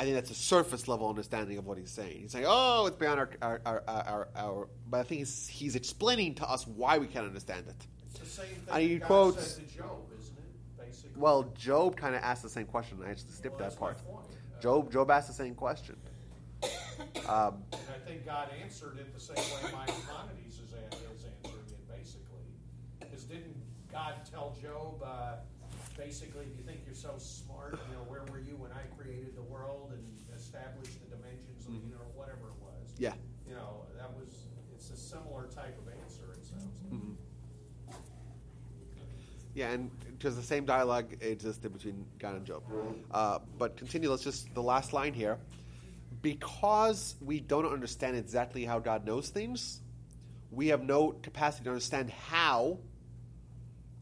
[0.00, 2.22] I think that's a surface level understanding of what he's saying.
[2.22, 5.76] He's saying, "Oh, it's beyond our, our, our, our, our but I think he's, he's
[5.76, 7.86] explaining to us why we can't understand it.
[8.10, 10.84] It's the same thing And he God quotes- said to Job, isn't it?
[10.86, 11.10] Basically.
[11.14, 12.98] Well, Job kind of asked the same question.
[13.06, 14.04] I actually skipped Well, that that's my part.
[14.04, 14.26] point.
[14.60, 15.96] Job, Job asked the same question.
[17.28, 21.88] Um, and I think God answered it the same way Maimonides is, is answering it,
[21.88, 22.46] basically.
[23.00, 23.56] Because didn't
[23.90, 25.36] God tell Job, uh,
[25.96, 29.36] basically, if you think you're so smart, you know, where were you when I created
[29.36, 30.04] the world and
[30.36, 31.88] established the dimensions of the mm-hmm.
[31.88, 32.94] universe, whatever it was?
[32.98, 33.14] Yeah.
[33.48, 36.92] You know, that was, it's a similar type of answer, it sounds like.
[36.92, 37.12] Mm-hmm.
[39.54, 42.62] Yeah, and because the same dialogue existed between God and Job.
[43.10, 45.38] Uh, but continue, let's just, the last line here.
[46.26, 49.80] Because we don't understand exactly how God knows things,
[50.50, 52.78] we have no capacity to understand how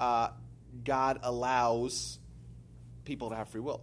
[0.01, 0.29] uh,
[0.85, 2.19] God allows
[3.05, 3.83] people to have free will.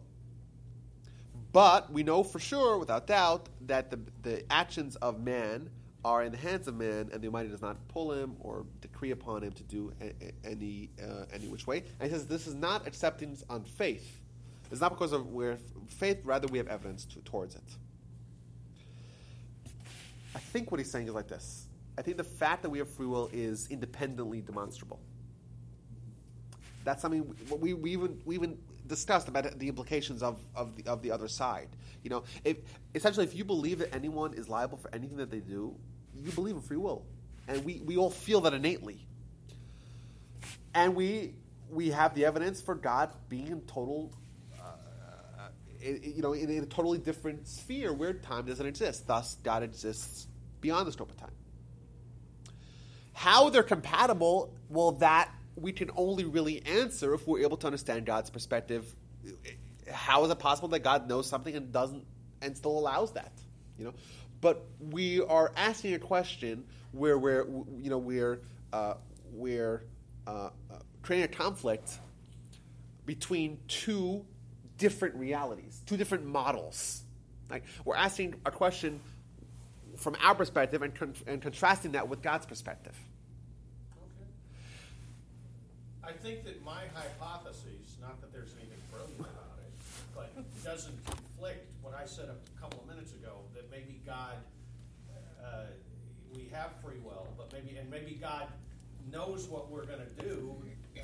[1.52, 5.70] But we know for sure, without doubt, that the, the actions of man
[6.04, 9.12] are in the hands of man, and the Almighty does not pull him or decree
[9.12, 9.94] upon him to do
[10.44, 11.84] any uh, any which way.
[12.00, 14.20] And he says this is not acceptance on faith.
[14.72, 15.28] It's not because of
[15.90, 17.78] faith, rather we have evidence to, towards it.
[20.36, 21.68] I think what he's saying is like this.
[21.98, 25.00] I think the fact that we have free will is independently demonstrable.
[26.84, 31.02] That's something we, we even we even discussed about the implications of, of the of
[31.02, 31.70] the other side.
[32.04, 32.58] You know, if
[32.96, 35.76] essentially if you believe that anyone is liable for anything that they do,
[36.16, 37.06] you believe in free will,
[37.48, 39.06] and we, we all feel that innately.
[40.74, 41.36] And we
[41.70, 44.12] we have the evidence for God being in total,
[45.84, 49.08] uh, i- i- you know, in, in a totally different sphere where time doesn't exist.
[49.08, 50.28] Thus, God exists
[50.62, 51.32] beyond the scope of time.
[53.14, 58.06] How they're compatible, well, that we can only really answer if we're able to understand
[58.06, 58.96] God's perspective.
[59.92, 62.06] How is it possible that God knows something and doesn't
[62.42, 63.32] and still allows that?
[63.78, 63.94] You know,
[64.40, 66.64] but we are asking a question
[66.94, 67.46] where we're
[67.80, 68.42] you know we're
[68.72, 68.96] uh,
[69.34, 69.84] we're
[70.26, 70.50] uh, uh,
[71.02, 71.92] creating a conflict
[73.06, 74.26] between two
[74.82, 77.04] different realities, two different models.
[77.52, 79.00] Like we're asking a question
[79.96, 82.98] from our perspective and, con- and contrasting that with God's perspective.
[83.96, 84.28] Okay.
[86.04, 89.72] I think that my hypothesis, not that there's anything brilliant about it,
[90.16, 94.38] but it doesn't conflict what I said a couple of minutes ago, that maybe God,
[95.46, 95.66] uh,
[96.34, 98.48] we have free will, but maybe, and maybe God
[99.12, 100.56] knows what we're gonna do,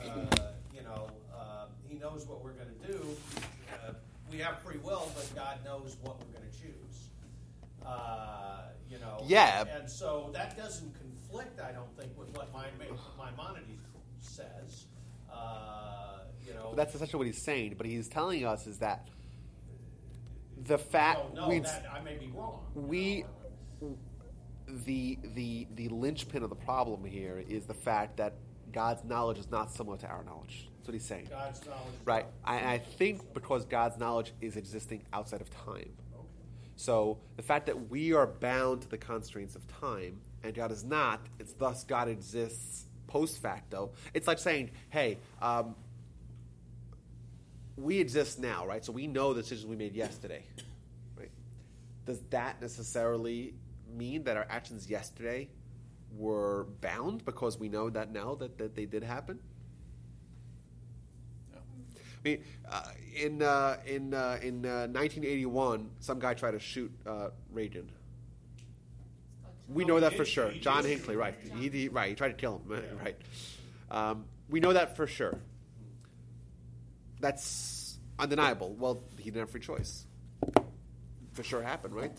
[0.02, 3.16] uh, you know, uh, He knows what we're gonna do.
[4.38, 7.10] We have free will, but God knows what we're gonna choose.
[7.84, 9.18] Uh, you know?
[9.26, 9.64] Yeah.
[9.76, 13.82] And so that doesn't conflict, I don't think, with what my, Maimonides
[14.20, 14.86] says.
[15.34, 19.08] Uh, you know, That's essentially what he's saying, but he's telling us is that
[20.66, 22.60] the fact no, no, we that I may be wrong.
[22.76, 23.26] we
[24.86, 28.36] the the the linchpin of the problem here is the fact that
[28.72, 30.67] God's knowledge is not similar to our knowledge.
[30.88, 31.28] That's what he's saying.
[31.30, 32.26] God's knowledge Right.
[32.46, 35.90] I, I think because God's knowledge is existing outside of time.
[36.78, 40.86] So the fact that we are bound to the constraints of time and God is
[40.86, 43.92] not, it's thus God exists post facto.
[44.14, 45.76] It's like saying, hey, um,
[47.76, 48.86] we exist now, right?
[48.86, 50.44] So we know the decisions we made yesterday,
[51.18, 51.32] right?
[52.06, 53.56] Does that necessarily
[53.94, 55.50] mean that our actions yesterday
[56.16, 59.40] were bound because we know that now that, that they did happen?
[62.26, 62.84] I mean, uh,
[63.16, 67.90] in uh, in uh, in uh, 1981, some guy tried to shoot uh, Reagan.
[69.70, 70.52] We know that for sure.
[70.52, 71.36] John Hinckley, right?
[71.58, 72.10] He, he- right.
[72.10, 73.18] He tried to kill him, right?
[73.92, 75.38] Um, we know that for sure.
[77.20, 78.74] That's undeniable.
[78.78, 80.06] Well, he didn't have free choice.
[81.34, 82.18] For sure happened, right?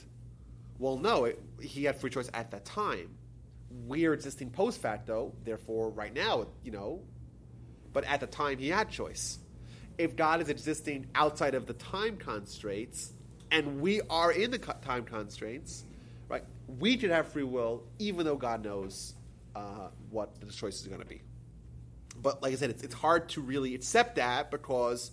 [0.79, 3.09] Well, no, it, he had free choice at that time.
[3.70, 7.03] We're existing post facto, therefore, right now, you know.
[7.93, 9.39] But at the time, he had choice.
[9.99, 13.12] If God is existing outside of the time constraints,
[13.51, 15.85] and we are in the time constraints,
[16.29, 16.45] right?
[16.79, 19.15] We could have free will, even though God knows
[19.57, 21.23] uh, what the choice is going to be.
[22.20, 25.11] But like I said, it's, it's hard to really accept that because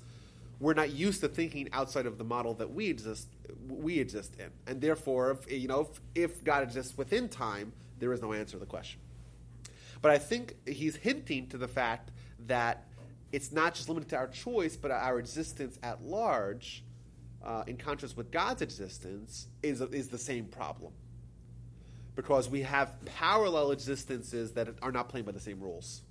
[0.59, 3.27] we're not used to thinking outside of the model that we exist
[3.67, 5.81] we exist in, and therefore, if, you know,
[6.15, 8.99] if, if God exists within time, there is no answer to the question.
[10.01, 12.11] But I think he's hinting to the fact
[12.47, 12.85] that
[13.31, 16.83] it's not just limited to our choice, but our existence at large,
[17.43, 20.93] uh, in contrast with God's existence, is is the same problem.
[22.15, 26.01] Because we have parallel existences that are not playing by the same rules.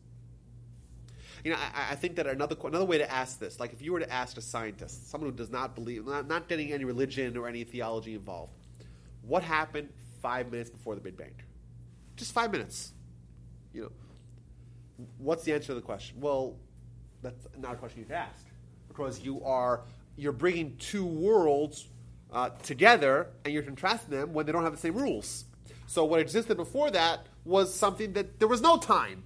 [1.44, 3.92] You know, I, I think that another another way to ask this, like if you
[3.92, 7.36] were to ask a scientist, someone who does not believe, not, not getting any religion
[7.36, 8.52] or any theology involved,
[9.22, 9.88] what happened
[10.20, 11.34] five minutes before the Big Bang?
[12.16, 12.92] Just five minutes.
[13.72, 13.92] You know,
[15.18, 16.20] what's the answer to the question?
[16.20, 16.56] Well,
[17.24, 18.44] that's not a question you can ask
[18.88, 19.80] because you are
[20.16, 21.88] you're bringing two worlds
[22.32, 25.46] uh, together and you're contrasting them when they don't have the same rules.
[25.86, 29.24] So what existed before that was something that there was no time.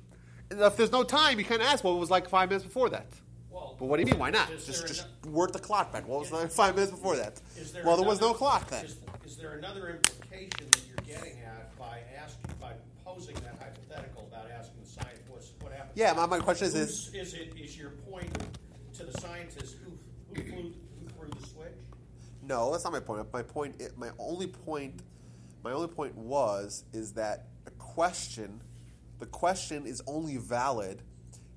[0.50, 3.06] And if there's no time, you can't ask what was like five minutes before that.
[3.50, 4.18] Well, but what do you mean?
[4.18, 4.48] Why not?
[4.48, 6.08] Just just ano- work the clock back.
[6.08, 7.40] What was like five minutes before that?
[7.72, 8.84] There well, there was no clock then.
[8.84, 8.96] Is,
[9.26, 12.72] is there another implication that you're getting at by asking, by
[13.04, 16.74] posing that hypothetical about asking the science what's, what happens Yeah, my, my question is,
[16.74, 18.32] Who's- is Is it, is your point
[18.94, 19.90] to the scientist who,
[20.28, 20.62] who flew,
[21.00, 21.72] who threw the switch?
[22.42, 23.26] no, that's not my point.
[23.32, 25.02] My point, i- my only point,
[25.64, 28.60] my only point was is that a question,
[29.18, 31.02] the question is only valid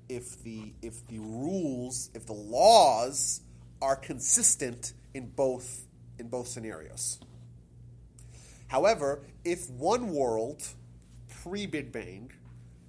[0.08, 3.42] if the if the rules, if the laws
[3.80, 5.86] are consistent in both
[6.18, 7.20] in both scenarios.
[8.66, 10.66] However, if one world
[11.28, 12.32] pre Big Bang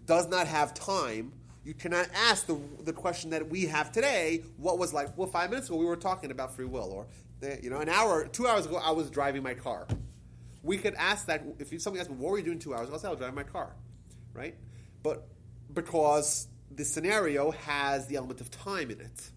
[0.08, 4.44] does not have time, you cannot ask the, the question that we have today.
[4.58, 5.18] What was like?
[5.18, 7.08] Well, five minutes ago we were talking about free will, or
[7.62, 9.88] you know, an hour, two hours ago I was driving my car.
[10.62, 12.96] We could ask that if somebody asked me, "What were you doing two hours ago?"
[12.96, 13.76] I said, "I was driving my car,"
[14.34, 14.56] right?
[15.02, 15.28] But
[15.74, 19.32] because the scenario has the element of time in it,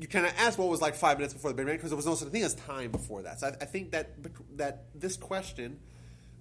[0.00, 2.06] you cannot ask what was like five minutes before the Big Bang because there was
[2.06, 3.40] no such thing as time before that.
[3.40, 4.12] So I, I think that
[4.56, 5.78] that this question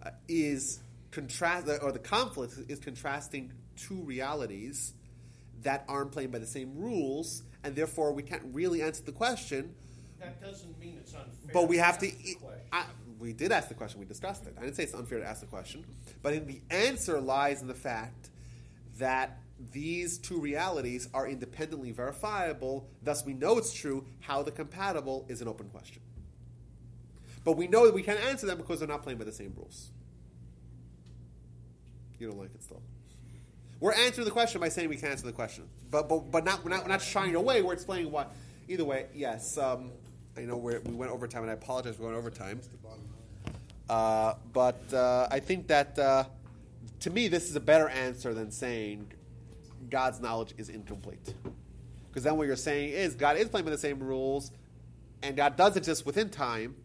[0.03, 0.79] uh, is
[1.11, 4.93] contrast or the conflict is contrasting two realities
[5.63, 9.73] that aren't playing by the same rules, and therefore we can't really answer the question.
[10.19, 11.51] That doesn't mean it's unfair.
[11.53, 12.07] But we have to.
[12.07, 12.61] the question.
[12.71, 12.85] I,
[13.19, 13.99] we did ask the question.
[13.99, 14.55] We discussed it.
[14.57, 15.85] I didn't say it's unfair to ask the question,
[16.21, 18.29] but in the answer lies in the fact
[18.97, 19.39] that
[19.71, 22.87] these two realities are independently verifiable.
[23.03, 24.05] Thus, we know it's true.
[24.21, 26.01] How they're compatible is an open question.
[27.43, 29.53] But we know that we can't answer them because they're not playing by the same
[29.55, 29.91] rules.
[32.19, 32.81] You don't like it still.
[33.79, 36.63] We're answering the question by saying we can answer the question, but but but not
[36.65, 37.61] we're not, we're not shying away.
[37.61, 38.25] We're explaining why.
[38.67, 39.57] Either way, yes.
[39.57, 39.91] Um,
[40.37, 42.61] I know we went overtime, and I apologize for going overtime.
[43.89, 46.25] Uh, but uh, I think that uh,
[46.99, 49.11] to me, this is a better answer than saying
[49.89, 51.33] God's knowledge is incomplete.
[52.09, 54.51] Because then what you're saying is God is playing by the same rules,
[55.23, 56.75] and God does exist within time,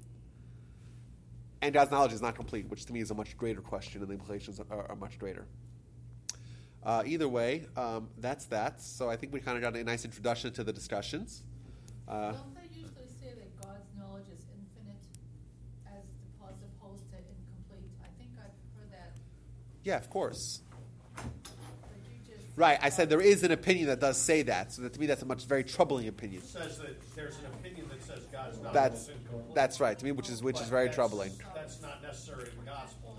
[1.65, 4.11] and God's knowledge is not complete, which to me is a much greater question, and
[4.11, 5.47] the implications are, are much greater.
[6.83, 8.83] Uh, either way, um, that's that.
[8.83, 11.43] So I think we kind of got a nice introduction to the discussions.
[12.07, 15.01] Uh, Don't they usually say that God's knowledge is infinite
[15.87, 16.05] as
[16.37, 17.91] opposed opposed to incomplete?
[18.03, 19.17] I think I've heard that,
[19.85, 20.61] yeah, of course.
[22.57, 22.81] But you just.
[22.83, 24.73] Right, I said there is an opinion that does say that.
[24.73, 26.43] So that to me, that's a much very troubling opinion.
[26.43, 29.55] It says that there's an opinion that says God's knowledge That's is incomplete.
[29.55, 31.33] that's right to me, which is which is very that's- troubling.
[31.55, 33.17] That's not necessarily the gospel.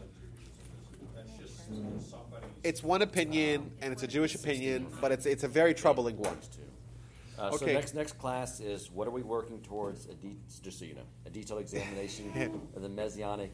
[1.16, 1.58] That's just
[2.10, 2.50] somebody's.
[2.64, 6.38] It's one opinion, and it's a Jewish opinion, but it's it's a very troubling one.
[7.38, 7.74] Uh, So Okay.
[7.74, 10.06] next next class is what are we working towards?
[10.06, 12.32] A de- just so you know, a detailed examination
[12.76, 13.52] of the messianic